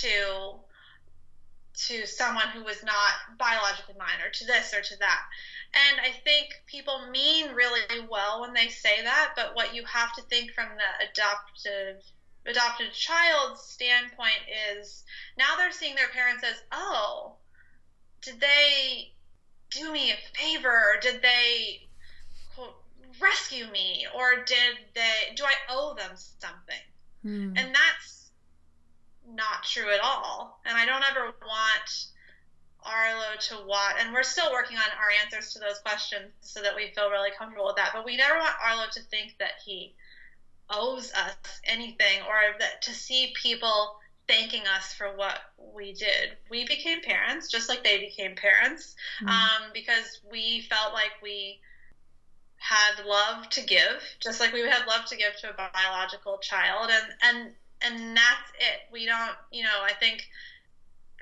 to 0.01 0.61
to 1.87 2.07
someone 2.07 2.49
who 2.49 2.65
was 2.65 2.83
not 2.83 3.39
biologically 3.39 3.95
mine 3.99 4.21
or 4.25 4.31
to 4.31 4.47
this 4.47 4.75
or 4.75 4.81
to 4.81 4.97
that. 4.99 5.23
And 5.75 6.01
I 6.01 6.11
think 6.25 6.49
people 6.67 7.09
mean 7.11 7.53
really 7.53 7.83
well 8.11 8.41
when 8.41 8.53
they 8.53 8.69
say 8.69 9.03
that, 9.03 9.35
but 9.37 9.55
what 9.55 9.75
you 9.75 9.85
have 9.85 10.13
to 10.15 10.23
think 10.23 10.53
from 10.53 10.69
the 10.77 11.07
adoptive 11.11 12.03
adopted 12.47 12.93
child's 12.93 13.61
standpoint 13.61 14.41
is 14.73 15.05
now 15.37 15.57
they're 15.57 15.71
seeing 15.71 15.95
their 15.95 16.09
parents 16.09 16.43
as, 16.43 16.57
oh, 16.73 17.35
did 18.23 18.41
they 18.41 19.13
do 19.71 19.93
me 19.93 20.13
a 20.13 20.39
favor? 20.39 20.71
Or 20.71 21.01
did 21.01 21.21
they 21.21 21.83
quote, 22.55 22.75
rescue 23.21 23.67
me? 23.71 24.07
Or 24.17 24.45
did 24.47 24.77
they, 24.95 25.35
do 25.37 25.45
I 25.45 25.55
owe 25.69 25.95
them 25.95 26.13
something? 26.17 26.81
Mm. 27.25 27.59
And 27.59 27.75
that's 27.75 28.18
not 29.59 29.65
true 29.65 29.93
at 29.93 30.01
all. 30.01 30.61
And 30.65 30.77
I 30.77 30.85
don't 30.87 31.05
ever 31.11 31.27
want 31.43 32.07
Arlo 32.85 33.37
to 33.49 33.67
watch, 33.67 33.97
and 34.01 34.13
we're 34.13 34.23
still 34.23 34.53
working 34.53 34.77
on 34.77 34.85
our 34.99 35.11
answers 35.25 35.53
to 35.53 35.59
those 35.59 35.79
questions 35.81 36.31
so 36.41 36.63
that 36.63 36.75
we 36.75 36.93
feel 36.95 37.11
really 37.11 37.31
comfortable 37.37 37.67
with 37.67 37.77
that. 37.77 37.91
But 37.93 38.05
we 38.05 38.17
never 38.17 38.39
want 38.39 38.55
Arlo 38.65 38.85
to 38.93 39.03
think 39.11 39.35
that 39.39 39.53
he 39.65 39.95
owes 40.71 41.13
us 41.13 41.35
anything 41.65 42.21
or 42.29 42.59
that 42.59 42.83
to 42.83 42.93
see 42.93 43.33
people 43.41 43.97
thanking 44.29 44.67
us 44.77 44.93
for 44.93 45.17
what 45.17 45.41
we 45.75 45.95
did. 45.95 46.37
We 46.51 46.67
became 46.67 47.01
parents 47.01 47.51
just 47.51 47.69
like 47.69 47.83
they 47.83 47.99
became 47.99 48.37
parents 48.37 48.95
Mm. 49.23 49.29
um, 49.29 49.63
because 49.73 50.21
we 50.31 50.67
felt 50.69 50.93
like 50.93 51.13
we 51.23 51.61
had 52.59 53.05
love 53.07 53.49
to 53.51 53.63
give, 53.63 54.03
just 54.21 54.41
like 54.41 54.53
we 54.53 54.61
had 54.61 54.87
love 54.87 55.07
to 55.07 55.17
give 55.17 55.35
to 55.41 55.51
a 55.51 55.71
biological 55.73 56.39
child, 56.39 56.91
and 56.91 57.07
and 57.23 57.55
and 57.83 58.17
that's 58.17 58.51
it. 58.59 58.93
We 58.93 59.07
don't, 59.07 59.37
you 59.51 59.63
know, 59.63 59.83
I 59.83 59.93
think 59.95 60.27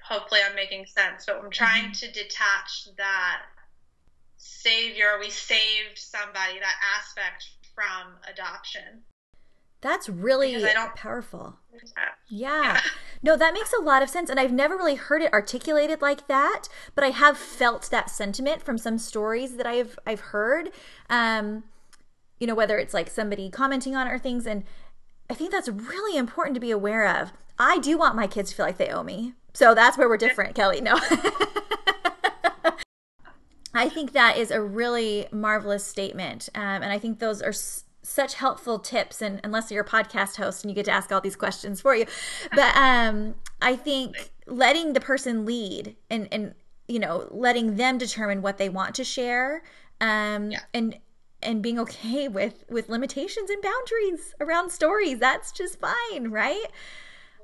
hopefully 0.03 0.41
I'm 0.49 0.55
making 0.55 0.87
sense, 0.87 1.25
but 1.27 1.41
I'm 1.43 1.51
trying 1.51 1.93
to 1.93 2.07
detach 2.13 2.89
that 2.97 3.43
savior. 4.37 5.19
We 5.21 5.31
saved 5.31 5.97
somebody, 5.97 6.59
that 6.61 6.77
aspect 6.99 7.51
from 7.75 8.15
adoption. 8.31 9.03
That's 9.83 10.09
really 10.09 10.65
powerful. 10.97 11.59
Yeah. 11.73 12.09
Yeah. 12.29 12.81
No, 13.23 13.37
that 13.37 13.53
makes 13.53 13.73
a 13.73 13.83
lot 13.83 14.03
of 14.03 14.09
sense. 14.09 14.31
And 14.31 14.41
I've 14.41 14.53
never 14.53 14.77
really 14.77 14.95
heard 14.95 15.23
it 15.23 15.33
articulated 15.33 16.01
like 16.01 16.27
that, 16.29 16.65
but 16.95 17.05
I 17.05 17.11
have 17.11 17.37
felt 17.37 17.91
that 17.91 18.11
sentiment 18.11 18.63
from 18.63 18.79
some 18.79 18.99
stories 18.99 19.57
that 19.57 19.67
I've 19.67 19.99
I've 20.07 20.21
heard. 20.21 20.71
Um, 21.11 21.65
you 22.39 22.47
know, 22.47 22.55
whether 22.55 22.79
it's 22.79 22.95
like 22.95 23.09
somebody 23.09 23.51
commenting 23.51 23.95
on 23.95 24.07
it 24.07 24.13
or 24.13 24.19
things. 24.19 24.47
And 24.47 24.65
I 25.29 25.35
think 25.35 25.51
that's 25.51 25.69
really 25.69 26.17
important 26.17 26.55
to 26.55 26.61
be 26.61 26.71
aware 26.71 27.07
of. 27.07 27.33
I 27.59 27.79
do 27.79 27.99
want 27.99 28.15
my 28.17 28.27
kids 28.27 28.51
to 28.51 28.57
feel 28.57 28.67
like 28.67 28.79
they 28.79 28.89
owe 28.91 29.03
me. 29.03 29.35
So 29.55 29.75
that's 29.75 29.97
where 29.99 30.09
we're 30.09 30.17
different, 30.19 30.55
Kelly. 30.55 30.81
No. 30.81 30.99
I 33.75 33.89
think 33.91 34.13
that 34.13 34.39
is 34.39 34.51
a 34.51 34.61
really 34.63 35.27
marvelous 35.31 35.85
statement. 35.85 36.49
Um, 36.55 36.63
and 36.83 36.87
I 36.87 36.99
think 36.99 37.19
those 37.19 37.43
are 37.43 37.51
s- 37.51 37.85
such 38.03 38.35
helpful 38.35 38.79
tips. 38.79 39.21
And 39.21 39.39
unless 39.45 39.71
you're 39.71 39.83
a 39.85 39.87
podcast 39.87 40.37
host 40.37 40.65
and 40.65 40.71
you 40.71 40.75
get 40.75 40.87
to 40.87 40.93
ask 40.93 41.13
all 41.13 41.21
these 41.21 41.37
questions 41.37 41.81
for 41.83 41.95
you, 41.95 42.07
but 42.55 42.75
um, 42.77 43.35
I 43.61 43.77
think 43.77 44.31
letting 44.47 44.95
the 44.95 45.01
person 45.01 45.45
lead 45.45 45.97
and, 46.09 46.27
and, 46.33 46.55
you 46.89 46.99
know, 46.99 47.29
letting 47.31 47.77
them 47.77 47.99
determine 47.99 48.41
what 48.41 48.57
they 48.57 48.69
want 48.71 48.95
to 48.95 49.05
share 49.05 49.63
um, 50.01 50.53
Yeah. 50.53 50.61
and, 50.73 50.97
and 51.43 51.63
being 51.63 51.79
okay 51.79 52.29
with, 52.29 52.65
with 52.69 52.89
limitations 52.89 53.51
and 53.51 53.63
boundaries 53.63 54.35
around 54.41 54.71
stories. 54.71 55.19
That's 55.19 55.53
just 55.53 55.79
fine, 55.81 56.31
right? 56.31 56.67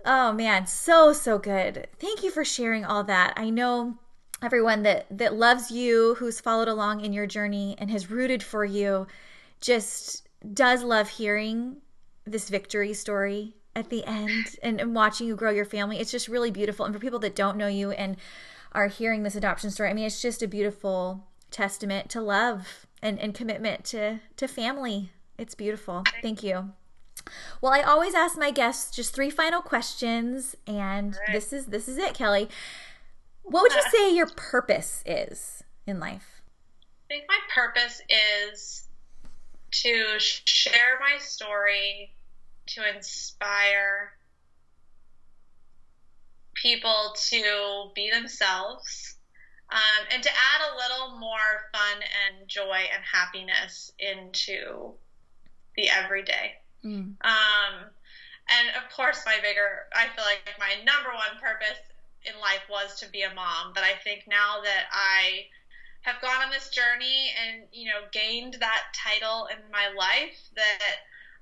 Oh 0.04 0.32
man, 0.32 0.66
so 0.66 1.12
so 1.12 1.38
good. 1.38 1.86
Thank 2.00 2.24
you 2.24 2.30
for 2.30 2.44
sharing 2.44 2.84
all 2.84 3.04
that. 3.04 3.34
I 3.36 3.50
know 3.50 3.98
everyone 4.42 4.82
that 4.82 5.06
that 5.16 5.34
loves 5.34 5.70
you, 5.70 6.16
who's 6.18 6.40
followed 6.40 6.68
along 6.68 7.04
in 7.04 7.12
your 7.12 7.26
journey 7.26 7.76
and 7.78 7.90
has 7.90 8.10
rooted 8.10 8.42
for 8.42 8.64
you, 8.64 9.06
just 9.60 10.28
does 10.52 10.82
love 10.82 11.08
hearing 11.08 11.76
this 12.24 12.48
victory 12.48 12.92
story 12.94 13.54
at 13.76 13.90
the 13.90 14.04
end 14.04 14.56
and, 14.62 14.80
and 14.80 14.94
watching 14.94 15.28
you 15.28 15.36
grow 15.36 15.50
your 15.50 15.64
family. 15.64 15.98
It's 15.98 16.10
just 16.10 16.28
really 16.28 16.50
beautiful. 16.50 16.84
And 16.84 16.94
for 16.94 17.00
people 17.00 17.20
that 17.20 17.36
don't 17.36 17.56
know 17.56 17.68
you 17.68 17.92
and 17.92 18.16
are 18.72 18.88
hearing 18.88 19.22
this 19.22 19.36
adoption 19.36 19.70
story, 19.70 19.90
I 19.90 19.94
mean, 19.94 20.06
it's 20.06 20.20
just 20.20 20.42
a 20.42 20.48
beautiful 20.48 21.28
testament 21.50 22.10
to 22.10 22.20
love 22.20 22.86
and, 23.02 23.18
and 23.18 23.34
commitment 23.34 23.84
to 23.86 24.20
to 24.36 24.48
family. 24.48 25.10
It's 25.38 25.54
beautiful. 25.54 26.04
Thank 26.22 26.42
you. 26.42 26.72
Well, 27.60 27.72
I 27.72 27.82
always 27.82 28.14
ask 28.14 28.38
my 28.38 28.50
guests 28.50 28.94
just 28.94 29.14
three 29.14 29.30
final 29.30 29.60
questions, 29.60 30.56
and 30.66 31.14
right. 31.14 31.32
this 31.32 31.52
is 31.52 31.66
this 31.66 31.88
is 31.88 31.98
it, 31.98 32.14
Kelly. 32.14 32.48
What 33.42 33.62
would 33.62 33.72
you 33.72 33.80
uh, 33.80 33.90
say 33.90 34.14
your 34.14 34.28
purpose 34.28 35.02
is 35.04 35.62
in 35.86 35.98
life? 35.98 36.42
I 37.10 37.14
think 37.14 37.24
my 37.28 37.38
purpose 37.54 38.00
is 38.08 38.84
to 39.72 40.14
share 40.18 40.98
my 41.00 41.18
story, 41.18 42.12
to 42.68 42.94
inspire 42.94 44.12
people 46.54 47.14
to 47.16 47.90
be 47.94 48.10
themselves, 48.10 49.16
um, 49.72 50.06
and 50.12 50.22
to 50.22 50.28
add 50.28 50.60
a 50.70 50.76
little 50.76 51.18
more 51.18 51.70
fun 51.72 52.02
and 52.02 52.46
joy 52.46 52.84
and 52.92 53.02
happiness 53.10 53.90
into 53.98 54.92
the 55.76 55.88
everyday. 55.88 56.52
Mm. 56.84 57.16
Um, 57.24 57.74
and 58.48 58.76
of 58.76 58.94
course, 58.94 59.22
my 59.24 59.36
bigger, 59.42 59.86
I 59.94 60.06
feel 60.14 60.24
like 60.24 60.42
my 60.58 60.74
number 60.84 61.08
one 61.08 61.40
purpose 61.40 61.80
in 62.24 62.38
life 62.38 62.62
was 62.68 63.00
to 63.00 63.08
be 63.08 63.22
a 63.22 63.32
mom. 63.34 63.72
But 63.74 63.82
I 63.84 63.94
think 64.04 64.24
now 64.28 64.60
that 64.62 64.84
I 64.92 65.46
have 66.02 66.20
gone 66.20 66.42
on 66.42 66.50
this 66.50 66.68
journey 66.68 67.32
and, 67.40 67.62
you 67.72 67.88
know, 67.88 68.00
gained 68.12 68.56
that 68.60 68.82
title 68.94 69.48
in 69.50 69.58
my 69.70 69.88
life, 69.96 70.36
that 70.54 70.96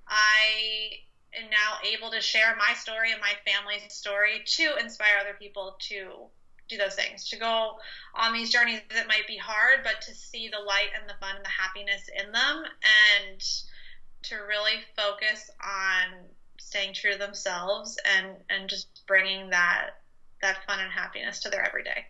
I 0.07 0.93
am 1.35 1.51
now 1.51 1.79
able 1.85 2.11
to 2.11 2.21
share 2.21 2.55
my 2.57 2.75
story 2.75 3.11
and 3.11 3.21
my 3.21 3.33
family's 3.45 3.93
story 3.93 4.45
to 4.47 4.77
inspire 4.79 5.19
other 5.21 5.37
people 5.39 5.77
to 5.89 6.29
do 6.71 6.77
those 6.77 6.95
things, 6.95 7.29
to 7.29 7.37
go 7.37 7.73
on 8.15 8.33
these 8.33 8.51
journeys 8.51 8.81
that 8.95 9.09
might 9.09 9.27
be 9.27 9.37
hard, 9.37 9.81
but 9.83 10.01
to 10.03 10.15
see 10.15 10.49
the 10.49 10.65
light 10.65 10.91
and 10.99 11.09
the 11.09 11.15
fun 11.21 11.37
and 11.37 11.45
the 11.45 11.49
happiness 11.49 12.09
in 12.17 12.33
them 12.33 12.65
and 13.31 13.41
to 14.23 14.37
really 14.49 14.81
focus 14.97 15.51
on 15.63 16.25
staying 16.59 16.95
true 16.95 17.13
to 17.13 17.19
themselves 17.19 17.99
and 18.17 18.37
and 18.49 18.69
just 18.69 19.03
bringing 19.07 19.51
that 19.51 19.91
that 20.43 20.59
fun 20.67 20.79
and 20.81 20.93
happiness 20.93 21.41
to 21.41 21.51
their 21.51 21.67
everyday. 21.67 22.05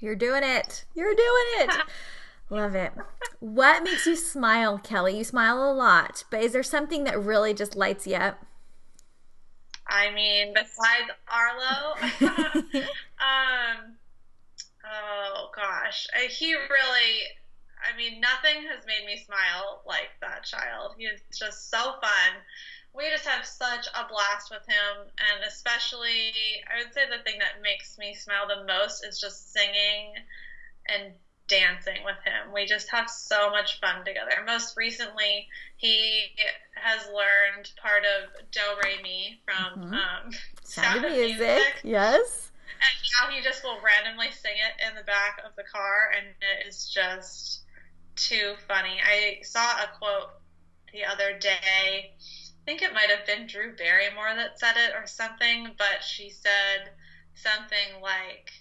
You're 0.00 0.16
doing 0.16 0.42
it. 0.44 0.84
You're 0.94 1.14
doing 1.14 1.46
it. 1.58 1.70
Love 2.50 2.74
it. 2.76 2.92
What 3.40 3.82
makes 3.82 4.06
you 4.06 4.14
smile, 4.14 4.78
Kelly? 4.78 5.18
You 5.18 5.24
smile 5.24 5.68
a 5.68 5.72
lot, 5.72 6.22
but 6.30 6.42
is 6.42 6.52
there 6.52 6.62
something 6.62 7.04
that 7.04 7.20
really 7.20 7.52
just 7.52 7.74
lights 7.74 8.06
you 8.06 8.14
up? 8.14 8.44
I 9.88 10.10
mean, 10.12 10.52
besides 10.52 11.10
Arlo, 11.28 11.94
um, 13.20 13.96
oh 14.84 15.50
gosh, 15.54 16.06
he 16.30 16.54
really. 16.54 17.22
I 17.78 17.96
mean, 17.96 18.20
nothing 18.20 18.66
has 18.66 18.84
made 18.86 19.06
me 19.06 19.22
smile 19.24 19.82
like 19.86 20.08
that 20.20 20.44
child. 20.44 20.94
He 20.98 21.04
is 21.04 21.20
just 21.38 21.70
so 21.70 21.94
fun. 22.00 22.42
We 22.94 23.04
just 23.10 23.26
have 23.26 23.44
such 23.44 23.86
a 23.94 24.08
blast 24.08 24.50
with 24.50 24.64
him, 24.66 25.06
and 25.18 25.44
especially, 25.46 26.32
I 26.66 26.82
would 26.82 26.94
say 26.94 27.04
the 27.04 27.22
thing 27.22 27.38
that 27.38 27.62
makes 27.62 27.98
me 27.98 28.14
smile 28.14 28.48
the 28.48 28.64
most 28.64 29.04
is 29.04 29.20
just 29.20 29.52
singing 29.52 30.14
and 30.88 31.12
dancing 31.48 32.02
with 32.04 32.16
him. 32.24 32.52
We 32.52 32.66
just 32.66 32.88
have 32.90 33.08
so 33.08 33.50
much 33.50 33.80
fun 33.80 34.04
together. 34.04 34.42
Most 34.46 34.76
recently, 34.76 35.48
he 35.76 36.34
has 36.74 37.06
learned 37.08 37.70
part 37.80 38.04
of 38.04 38.50
Do 38.50 38.60
Re 38.82 39.00
Mi 39.02 39.40
from 39.44 39.90
Mhm. 39.92 39.94
um, 39.94 40.32
Sound 40.64 41.04
of 41.04 41.12
music. 41.12 41.80
Yes. 41.82 42.50
and 42.78 43.10
now 43.20 43.30
he 43.34 43.40
just 43.40 43.64
will 43.64 43.80
randomly 43.80 44.30
sing 44.32 44.56
it 44.56 44.86
in 44.86 44.94
the 44.94 45.02
back 45.04 45.40
of 45.44 45.54
the 45.56 45.64
car, 45.64 46.12
and 46.16 46.26
it 46.42 46.66
is 46.66 46.88
just 46.90 47.62
too 48.16 48.56
funny. 48.68 49.00
I 49.02 49.40
saw 49.42 49.82
a 49.82 49.88
quote 49.98 50.30
the 50.92 51.04
other 51.04 51.38
day. 51.38 52.14
I 52.18 52.64
think 52.66 52.82
it 52.82 52.92
might 52.92 53.10
have 53.10 53.24
been 53.24 53.46
Drew 53.46 53.74
Barrymore 53.76 54.34
that 54.34 54.58
said 54.58 54.76
it 54.76 54.94
or 54.94 55.06
something, 55.06 55.74
but 55.78 56.02
she 56.02 56.28
said 56.30 56.92
something 57.34 58.00
like, 58.02 58.52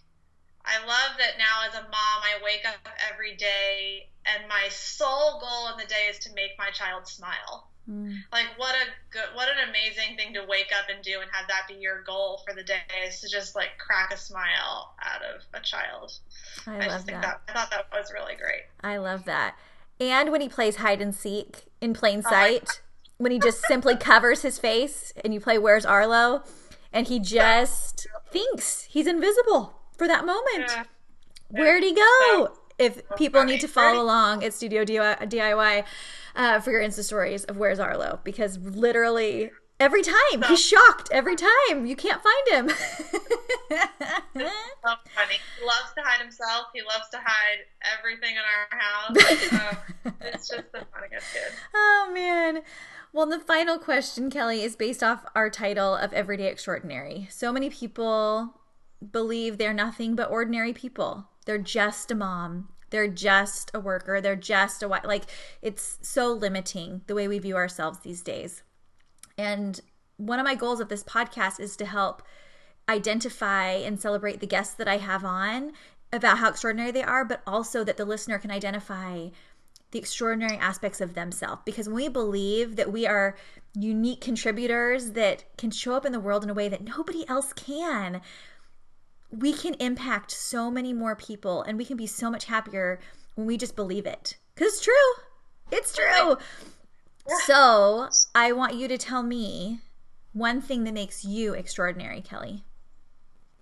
I 0.65 0.79
love 0.85 1.17
that 1.19 1.37
now 1.37 1.67
as 1.67 1.75
a 1.75 1.83
mom, 1.83 2.19
I 2.23 2.43
wake 2.43 2.65
up 2.67 2.87
every 3.11 3.35
day 3.35 4.09
and 4.25 4.47
my 4.49 4.67
sole 4.69 5.39
goal 5.39 5.71
in 5.71 5.77
the 5.77 5.87
day 5.87 6.07
is 6.09 6.19
to 6.19 6.33
make 6.33 6.51
my 6.57 6.71
child 6.71 7.07
smile. 7.07 7.69
Mm. 7.89 8.17
Like 8.31 8.47
what 8.57 8.73
a 8.73 8.85
good, 9.11 9.35
what 9.35 9.47
an 9.47 9.69
amazing 9.69 10.17
thing 10.17 10.33
to 10.33 10.41
wake 10.49 10.71
up 10.77 10.89
and 10.93 11.03
do 11.03 11.21
and 11.21 11.29
have 11.31 11.47
that 11.47 11.67
be 11.67 11.75
your 11.75 12.01
goal 12.01 12.41
for 12.45 12.55
the 12.55 12.63
day 12.63 12.81
is 13.07 13.21
to 13.21 13.29
just 13.29 13.55
like 13.55 13.77
crack 13.77 14.11
a 14.11 14.17
smile 14.17 14.95
out 15.03 15.21
of 15.21 15.41
a 15.53 15.63
child. 15.63 16.11
I, 16.65 16.77
I 16.77 16.87
love 16.87 17.05
that. 17.05 17.21
that. 17.21 17.41
I 17.47 17.53
thought 17.53 17.69
that 17.69 17.87
was 17.93 18.11
really 18.11 18.35
great. 18.35 18.63
I 18.83 18.97
love 18.97 19.25
that. 19.25 19.55
And 19.99 20.31
when 20.31 20.41
he 20.41 20.49
plays 20.49 20.77
hide 20.77 20.99
and 20.99 21.13
seek 21.13 21.65
in 21.79 21.93
plain 21.93 22.23
oh, 22.25 22.29
sight, 22.29 22.67
oh 22.67 22.85
when 23.17 23.31
he 23.31 23.39
just 23.39 23.61
simply 23.65 23.95
covers 23.99 24.41
his 24.41 24.57
face 24.57 25.13
and 25.23 25.33
you 25.33 25.39
play 25.39 25.59
Where's 25.59 25.85
Arlo 25.85 26.43
and 26.91 27.07
he 27.07 27.19
just 27.19 28.07
thinks 28.31 28.83
he's 28.89 29.05
invisible 29.05 29.74
for 29.97 30.07
that 30.07 30.25
moment. 30.25 30.69
Yeah. 30.69 30.83
Where'd 31.49 31.83
he 31.83 31.93
go? 31.93 32.57
if 32.77 33.01
people 33.15 33.43
need 33.45 33.61
to 33.61 33.67
follow 33.67 34.01
along 34.01 34.43
at 34.43 34.53
Studio 34.53 34.83
DIY 34.83 35.85
uh, 36.35 36.59
for 36.59 36.71
your 36.71 36.81
Insta 36.81 37.03
stories 37.03 37.45
of 37.45 37.57
Where's 37.57 37.79
Arlo, 37.79 38.19
because 38.23 38.57
literally 38.57 39.49
every 39.79 40.01
time 40.01 40.43
he's 40.47 40.63
shocked. 40.63 41.09
Every 41.11 41.35
time 41.35 41.85
you 41.85 41.95
can't 41.95 42.21
find 42.21 42.69
him. 42.69 42.69
so 42.69 43.79
funny. 44.33 45.39
He 45.59 45.65
loves 45.65 45.93
to 45.95 46.01
hide 46.01 46.21
himself. 46.21 46.67
He 46.73 46.81
loves 46.81 47.09
to 47.11 47.17
hide 47.17 47.65
everything 47.97 48.35
in 48.35 48.41
our 48.41 48.67
house. 48.79 49.15
It's 50.21 50.49
just 50.49 50.71
the 50.71 50.85
funniest 50.93 51.33
kid. 51.33 51.51
Oh 51.73 52.11
man. 52.13 52.61
Well, 53.13 53.25
the 53.25 53.39
final 53.39 53.79
question, 53.79 54.29
Kelly, 54.29 54.61
is 54.61 54.75
based 54.75 55.01
off 55.01 55.25
our 55.35 55.49
title 55.49 55.95
of 55.95 56.11
Everyday 56.11 56.47
Extraordinary. 56.47 57.27
So 57.31 57.53
many 57.53 57.69
people 57.69 58.53
believe 59.11 59.57
they're 59.57 59.73
nothing 59.73 60.15
but 60.15 60.29
ordinary 60.29 60.73
people. 60.73 61.27
They're 61.45 61.57
just 61.57 62.11
a 62.11 62.15
mom. 62.15 62.69
They're 62.89 63.07
just 63.07 63.71
a 63.73 63.79
worker. 63.79 64.21
They're 64.21 64.35
just 64.35 64.83
a 64.83 64.87
wife. 64.87 65.03
Like 65.05 65.25
it's 65.61 65.97
so 66.01 66.31
limiting 66.31 67.01
the 67.07 67.15
way 67.15 67.27
we 67.27 67.39
view 67.39 67.55
ourselves 67.55 67.99
these 67.99 68.21
days. 68.21 68.63
And 69.37 69.79
one 70.17 70.39
of 70.39 70.45
my 70.45 70.55
goals 70.55 70.79
of 70.79 70.89
this 70.89 71.03
podcast 71.03 71.59
is 71.59 71.75
to 71.77 71.85
help 71.85 72.23
identify 72.87 73.71
and 73.71 73.99
celebrate 73.99 74.39
the 74.39 74.47
guests 74.47 74.75
that 74.75 74.87
I 74.87 74.97
have 74.97 75.25
on 75.25 75.73
about 76.13 76.37
how 76.37 76.49
extraordinary 76.49 76.91
they 76.91 77.03
are, 77.03 77.25
but 77.25 77.41
also 77.45 77.83
that 77.83 77.97
the 77.97 78.05
listener 78.05 78.37
can 78.37 78.51
identify 78.51 79.29
the 79.91 79.99
extraordinary 79.99 80.57
aspects 80.57 81.01
of 81.01 81.13
themselves. 81.13 81.61
Because 81.65 81.87
when 81.87 81.95
we 81.95 82.07
believe 82.07 82.75
that 82.75 82.91
we 82.91 83.05
are 83.05 83.35
unique 83.73 84.21
contributors 84.21 85.11
that 85.11 85.43
can 85.57 85.71
show 85.71 85.95
up 85.95 86.05
in 86.05 86.11
the 86.11 86.19
world 86.19 86.43
in 86.43 86.49
a 86.49 86.53
way 86.53 86.69
that 86.69 86.83
nobody 86.83 87.27
else 87.27 87.53
can, 87.53 88.21
we 89.31 89.53
can 89.53 89.73
impact 89.75 90.31
so 90.31 90.69
many 90.71 90.93
more 90.93 91.15
people 91.15 91.61
and 91.63 91.77
we 91.77 91.85
can 91.85 91.97
be 91.97 92.07
so 92.07 92.29
much 92.29 92.45
happier 92.45 92.99
when 93.35 93.47
we 93.47 93.57
just 93.57 93.75
believe 93.75 94.05
it. 94.05 94.37
Because 94.53 94.73
it's 94.73 94.81
true. 94.83 94.93
It's 95.71 95.95
true. 95.95 96.37
So 97.45 98.09
I 98.33 98.51
want 98.51 98.75
you 98.75 98.87
to 98.87 98.97
tell 98.97 99.23
me 99.23 99.81
one 100.33 100.61
thing 100.61 100.83
that 100.83 100.93
makes 100.93 101.25
you 101.25 101.53
extraordinary, 101.53 102.21
Kelly. 102.21 102.63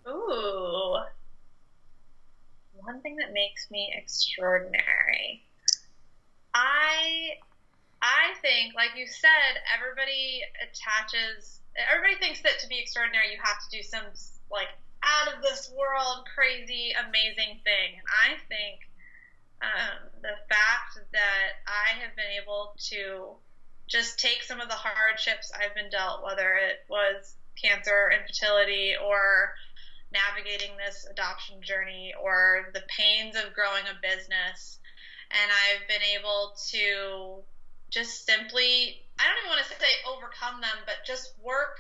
Ooh. 0.08 0.98
One 2.74 3.02
thing 3.02 3.16
that 3.18 3.32
makes 3.32 3.72
me 3.72 3.94
extraordinary. 3.96 5.44
I 6.54 7.38
I 8.02 8.34
think, 8.42 8.76
like 8.76 8.92
you 8.98 9.08
said, 9.08 9.62
everybody 9.74 10.42
attaches 10.62 11.62
everybody 11.90 12.16
thinks 12.20 12.42
that 12.42 12.60
to 12.60 12.68
be 12.68 12.80
extraordinary 12.80 13.32
you 13.32 13.40
have 13.42 13.58
to 13.58 13.70
do 13.76 13.82
some 13.82 14.06
like 14.52 14.70
out 15.04 15.34
of 15.34 15.42
this 15.42 15.70
world, 15.76 16.28
crazy, 16.34 16.94
amazing 17.08 17.60
thing. 17.64 18.00
And 18.00 18.08
I 18.24 18.38
think 18.48 18.80
um, 19.62 20.10
the 20.22 20.36
fact 20.50 21.00
that 21.12 21.50
I 21.68 22.00
have 22.02 22.16
been 22.16 22.42
able 22.42 22.76
to 22.90 23.36
just 23.88 24.20
take 24.20 24.44
some 24.44 24.60
of 24.60 24.70
the 24.70 24.76
hardships 24.76 25.52
I've 25.54 25.76
been 25.76 25.90
dealt, 25.90 26.24
whether 26.24 26.56
it 26.56 26.84
was 26.90 27.36
cancer, 27.62 28.12
infertility, 28.12 28.94
or 28.96 29.54
navigating 30.12 30.78
this 30.78 31.06
adoption 31.10 31.62
journey, 31.62 32.14
or 32.22 32.70
the 32.74 32.84
pains 32.88 33.36
of 33.36 33.54
growing 33.54 33.84
a 33.90 34.00
business, 34.02 34.80
and 35.32 35.52
I've 35.52 35.88
been 35.88 36.04
able 36.20 36.54
to 36.70 37.44
just 37.90 38.26
simply, 38.26 39.02
I 39.20 39.28
don't 39.28 39.38
even 39.40 39.50
want 39.50 39.62
to 39.66 39.70
say 39.70 39.94
overcome 40.08 40.62
them, 40.62 40.78
but 40.86 41.06
just 41.06 41.34
work 41.42 41.80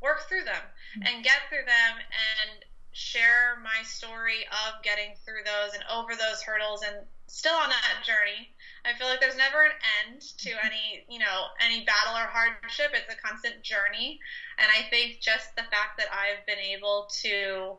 work 0.00 0.28
through 0.28 0.44
them 0.44 0.64
mm-hmm. 0.96 1.06
and 1.06 1.24
get 1.24 1.48
through 1.48 1.66
them 1.66 1.92
and 1.98 2.64
share 2.92 3.62
my 3.62 3.84
story 3.84 4.42
of 4.66 4.82
getting 4.82 5.14
through 5.24 5.44
those 5.44 5.74
and 5.74 5.84
over 5.86 6.14
those 6.14 6.42
hurdles 6.42 6.82
and 6.82 7.06
still 7.26 7.54
on 7.54 7.68
that 7.68 8.02
journey. 8.04 8.50
I 8.84 8.96
feel 8.96 9.06
like 9.06 9.20
there's 9.20 9.36
never 9.36 9.62
an 9.62 9.76
end 10.02 10.22
to 10.22 10.50
mm-hmm. 10.50 10.66
any, 10.66 11.04
you 11.08 11.18
know, 11.18 11.52
any 11.60 11.84
battle 11.84 12.16
or 12.16 12.26
hardship. 12.26 12.90
It's 12.94 13.12
a 13.12 13.20
constant 13.20 13.62
journey. 13.62 14.18
And 14.58 14.66
I 14.66 14.88
think 14.90 15.20
just 15.20 15.54
the 15.54 15.68
fact 15.70 15.98
that 15.98 16.08
I've 16.10 16.44
been 16.46 16.58
able 16.58 17.08
to 17.22 17.78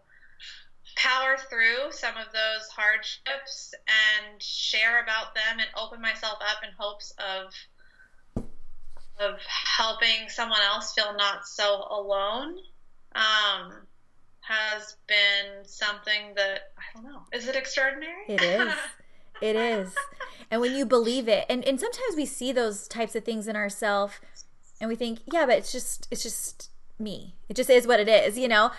power 0.96 1.38
through 1.50 1.92
some 1.92 2.18
of 2.18 2.32
those 2.34 2.68
hardships 2.70 3.74
and 3.88 4.42
share 4.42 5.02
about 5.02 5.34
them 5.36 5.60
and 5.60 5.70
open 5.78 6.02
myself 6.02 6.40
up 6.42 6.64
in 6.64 6.70
hopes 6.78 7.14
of 7.18 7.54
of 9.20 9.40
helping 9.78 10.30
someone 10.30 10.60
else 10.74 10.94
feel 10.94 11.16
not 11.18 11.46
so 11.48 11.86
alone 11.90 12.58
um, 13.16 13.74
has 14.42 14.96
been 15.08 15.64
something 15.64 16.34
that 16.36 16.72
I 16.78 16.82
don't 16.94 17.04
know. 17.04 17.22
Is 17.34 17.48
it 17.48 17.56
extraordinary? 17.56 18.24
It 18.28 18.42
is. 18.42 18.74
it 19.42 19.56
is. 19.56 19.94
And 20.50 20.62
when 20.62 20.76
you 20.76 20.86
believe 20.86 21.28
it, 21.28 21.46
and, 21.50 21.64
and 21.66 21.80
sometimes 21.80 22.16
we 22.16 22.26
see 22.26 22.52
those 22.52 22.88
types 22.88 23.16
of 23.16 23.24
things 23.24 23.48
in 23.48 23.56
ourselves 23.56 24.16
and 24.82 24.88
we 24.88 24.96
think, 24.96 25.20
yeah, 25.32 25.46
but 25.46 25.58
it's 25.58 25.72
just 25.72 26.08
it's 26.10 26.24
just 26.24 26.70
me. 26.98 27.36
It 27.48 27.56
just 27.56 27.70
is 27.70 27.88
what 27.88 28.00
it 28.00 28.08
is, 28.08 28.38
you 28.38 28.48
know? 28.48 28.72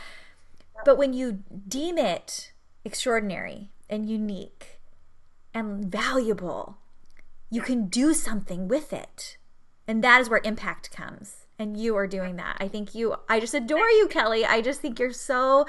But 0.85 0.97
when 0.97 1.13
you 1.13 1.43
deem 1.69 1.99
it 1.99 2.53
extraordinary 2.85 3.71
and 3.89 4.09
unique 4.09 4.81
and 5.53 5.85
valuable, 5.85 6.79
you 7.51 7.61
can 7.61 7.89
do 7.89 8.15
something 8.15 8.69
with 8.69 8.93
it. 8.93 9.37
And 9.91 10.05
that 10.05 10.21
is 10.21 10.31
where 10.31 10.41
impact 10.45 10.93
comes. 10.93 11.47
And 11.59 11.77
you 11.77 11.97
are 11.97 12.07
doing 12.07 12.37
that. 12.37 12.57
I 12.61 12.69
think 12.69 12.95
you, 12.95 13.17
I 13.29 13.41
just 13.41 13.55
adore 13.55 13.91
you, 13.91 14.07
Kelly. 14.09 14.47
I 14.47 14.61
just 14.61 14.81
think 14.81 15.01
you're 15.01 15.13
so 15.13 15.67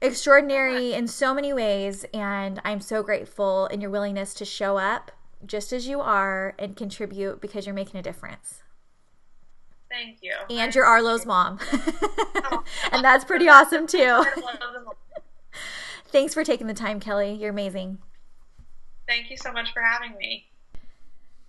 extraordinary 0.00 0.92
in 0.92 1.08
so 1.08 1.34
many 1.34 1.52
ways. 1.52 2.06
And 2.14 2.60
I'm 2.64 2.80
so 2.80 3.02
grateful 3.02 3.66
in 3.66 3.80
your 3.80 3.90
willingness 3.90 4.32
to 4.34 4.44
show 4.44 4.78
up 4.78 5.10
just 5.44 5.72
as 5.72 5.88
you 5.88 6.00
are 6.00 6.54
and 6.56 6.76
contribute 6.76 7.40
because 7.40 7.66
you're 7.66 7.74
making 7.74 7.98
a 7.98 8.02
difference. 8.02 8.62
Thank 9.90 10.18
you. 10.22 10.34
And 10.48 10.72
you're 10.72 10.86
Arlo's 10.86 11.26
mom. 11.26 11.58
Oh. 12.44 12.64
and 12.90 13.04
that's 13.04 13.24
pretty 13.24 13.48
awesome 13.48 13.86
too. 13.86 14.24
Thanks 16.08 16.34
for 16.34 16.44
taking 16.44 16.66
the 16.66 16.74
time, 16.74 17.00
Kelly. 17.00 17.32
You're 17.32 17.50
amazing. 17.50 17.98
Thank 19.08 19.30
you 19.30 19.36
so 19.36 19.52
much 19.52 19.72
for 19.72 19.80
having 19.80 20.16
me. 20.16 20.51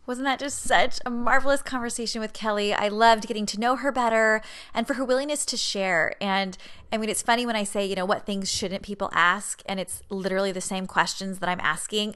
Wasn't 0.05 0.25
that 0.25 0.39
just 0.39 0.59
such 0.59 0.99
a 1.05 1.09
marvelous 1.09 1.61
conversation 1.61 2.19
with 2.19 2.33
Kelly? 2.33 2.73
I 2.73 2.89
loved 2.89 3.25
getting 3.25 3.45
to 3.47 3.59
know 3.59 3.77
her 3.77 3.89
better 3.91 4.41
and 4.73 4.85
for 4.85 4.95
her 4.95 5.05
willingness 5.05 5.45
to 5.45 5.55
share. 5.55 6.15
And 6.21 6.57
I 6.91 6.97
mean, 6.97 7.09
it's 7.09 7.21
funny 7.21 7.45
when 7.45 7.55
I 7.55 7.63
say, 7.63 7.85
you 7.85 7.95
know, 7.95 8.05
what 8.05 8.25
things 8.25 8.51
shouldn't 8.51 8.83
people 8.83 9.09
ask? 9.13 9.61
And 9.65 9.79
it's 9.79 10.03
literally 10.09 10.51
the 10.51 10.59
same 10.59 10.87
questions 10.87 11.39
that 11.39 11.47
I'm 11.47 11.61
asking. 11.61 12.15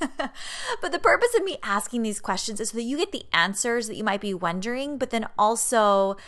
but 0.80 0.92
the 0.92 0.98
purpose 0.98 1.34
of 1.34 1.44
me 1.44 1.56
asking 1.62 2.02
these 2.02 2.20
questions 2.20 2.60
is 2.60 2.70
so 2.70 2.76
that 2.76 2.82
you 2.82 2.98
get 2.98 3.12
the 3.12 3.24
answers 3.32 3.88
that 3.88 3.96
you 3.96 4.04
might 4.04 4.20
be 4.20 4.34
wondering, 4.34 4.98
but 4.98 5.08
then 5.08 5.26
also 5.38 6.18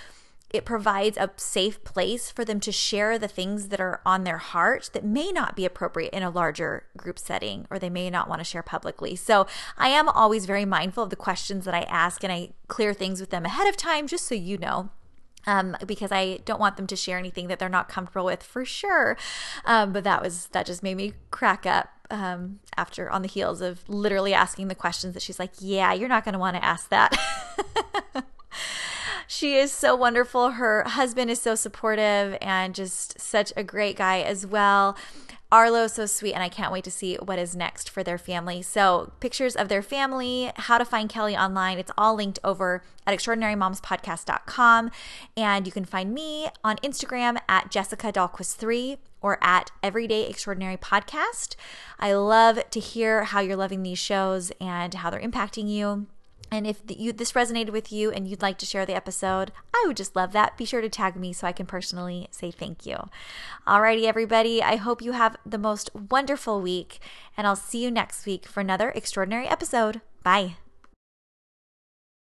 it 0.50 0.64
provides 0.64 1.18
a 1.18 1.30
safe 1.36 1.82
place 1.82 2.30
for 2.30 2.44
them 2.44 2.60
to 2.60 2.70
share 2.70 3.18
the 3.18 3.28
things 3.28 3.68
that 3.68 3.80
are 3.80 4.00
on 4.06 4.24
their 4.24 4.38
heart 4.38 4.90
that 4.92 5.04
may 5.04 5.32
not 5.32 5.56
be 5.56 5.64
appropriate 5.64 6.12
in 6.12 6.22
a 6.22 6.30
larger 6.30 6.84
group 6.96 7.18
setting 7.18 7.66
or 7.68 7.78
they 7.78 7.90
may 7.90 8.08
not 8.10 8.28
want 8.28 8.40
to 8.40 8.44
share 8.44 8.62
publicly. 8.62 9.16
So 9.16 9.46
I 9.76 9.88
am 9.88 10.08
always 10.08 10.46
very 10.46 10.64
mindful 10.64 11.02
of 11.02 11.10
the 11.10 11.16
questions 11.16 11.64
that 11.64 11.74
I 11.74 11.80
ask 11.82 12.22
and 12.22 12.32
I 12.32 12.50
clear 12.68 12.94
things 12.94 13.20
with 13.20 13.30
them 13.30 13.44
ahead 13.44 13.68
of 13.68 13.76
time 13.76 14.06
just 14.06 14.26
so 14.26 14.34
you 14.34 14.56
know. 14.56 14.90
Um, 15.48 15.76
because 15.86 16.10
I 16.10 16.38
don't 16.44 16.58
want 16.58 16.76
them 16.76 16.88
to 16.88 16.96
share 16.96 17.18
anything 17.18 17.46
that 17.46 17.60
they're 17.60 17.68
not 17.68 17.88
comfortable 17.88 18.26
with 18.26 18.42
for 18.42 18.64
sure. 18.64 19.16
Um, 19.64 19.92
but 19.92 20.02
that 20.02 20.20
was 20.20 20.48
that 20.48 20.66
just 20.66 20.82
made 20.82 20.96
me 20.96 21.12
crack 21.30 21.64
up 21.64 21.88
um, 22.10 22.58
after 22.76 23.08
on 23.08 23.22
the 23.22 23.28
heels 23.28 23.60
of 23.60 23.88
literally 23.88 24.34
asking 24.34 24.66
the 24.66 24.74
questions 24.74 25.14
that 25.14 25.22
she's 25.22 25.38
like, 25.38 25.52
"Yeah, 25.60 25.92
you're 25.92 26.08
not 26.08 26.24
going 26.24 26.32
to 26.32 26.40
want 26.40 26.56
to 26.56 26.64
ask 26.64 26.88
that." 26.88 27.16
she 29.26 29.56
is 29.56 29.72
so 29.72 29.94
wonderful. 29.94 30.52
Her 30.52 30.84
husband 30.84 31.30
is 31.30 31.40
so 31.40 31.54
supportive 31.54 32.36
and 32.40 32.74
just 32.74 33.20
such 33.20 33.52
a 33.56 33.64
great 33.64 33.96
guy 33.96 34.20
as 34.20 34.46
well. 34.46 34.96
Arlo 35.52 35.84
is 35.84 35.92
so 35.92 36.06
sweet, 36.06 36.34
and 36.34 36.42
I 36.42 36.48
can't 36.48 36.72
wait 36.72 36.82
to 36.84 36.90
see 36.90 37.14
what 37.16 37.38
is 37.38 37.54
next 37.54 37.88
for 37.88 38.02
their 38.02 38.18
family. 38.18 38.62
So, 38.62 39.12
pictures 39.20 39.54
of 39.54 39.68
their 39.68 39.82
family, 39.82 40.50
how 40.56 40.76
to 40.76 40.84
find 40.84 41.08
Kelly 41.08 41.36
online, 41.36 41.78
it's 41.78 41.92
all 41.96 42.16
linked 42.16 42.40
over 42.42 42.82
at 43.06 43.16
extraordinarymomspodcast.com. 43.16 44.90
And 45.36 45.64
you 45.64 45.72
can 45.72 45.84
find 45.84 46.12
me 46.12 46.48
on 46.64 46.76
Instagram 46.78 47.38
at 47.48 47.70
Jessica 47.70 48.12
Dahlquist3 48.12 48.98
or 49.22 49.38
at 49.40 49.70
Everyday 49.84 50.28
Extraordinary 50.28 50.76
Podcast. 50.76 51.54
I 52.00 52.12
love 52.14 52.68
to 52.70 52.80
hear 52.80 53.24
how 53.24 53.38
you're 53.38 53.56
loving 53.56 53.84
these 53.84 54.00
shows 54.00 54.50
and 54.60 54.94
how 54.94 55.10
they're 55.10 55.20
impacting 55.20 55.68
you. 55.68 56.06
And 56.50 56.66
if 56.66 56.82
you, 56.88 57.12
this 57.12 57.32
resonated 57.32 57.70
with 57.70 57.90
you 57.92 58.10
and 58.10 58.28
you'd 58.28 58.42
like 58.42 58.58
to 58.58 58.66
share 58.66 58.86
the 58.86 58.94
episode, 58.94 59.52
I 59.74 59.84
would 59.86 59.96
just 59.96 60.14
love 60.14 60.32
that. 60.32 60.56
Be 60.56 60.64
sure 60.64 60.80
to 60.80 60.88
tag 60.88 61.16
me 61.16 61.32
so 61.32 61.46
I 61.46 61.52
can 61.52 61.66
personally 61.66 62.28
say 62.30 62.50
thank 62.50 62.86
you. 62.86 63.08
Alrighty, 63.66 64.04
everybody. 64.04 64.62
I 64.62 64.76
hope 64.76 65.02
you 65.02 65.12
have 65.12 65.36
the 65.44 65.58
most 65.58 65.90
wonderful 65.94 66.60
week, 66.60 67.00
and 67.36 67.46
I'll 67.46 67.56
see 67.56 67.82
you 67.82 67.90
next 67.90 68.26
week 68.26 68.46
for 68.46 68.60
another 68.60 68.90
extraordinary 68.90 69.46
episode. 69.46 70.00
Bye. 70.22 70.56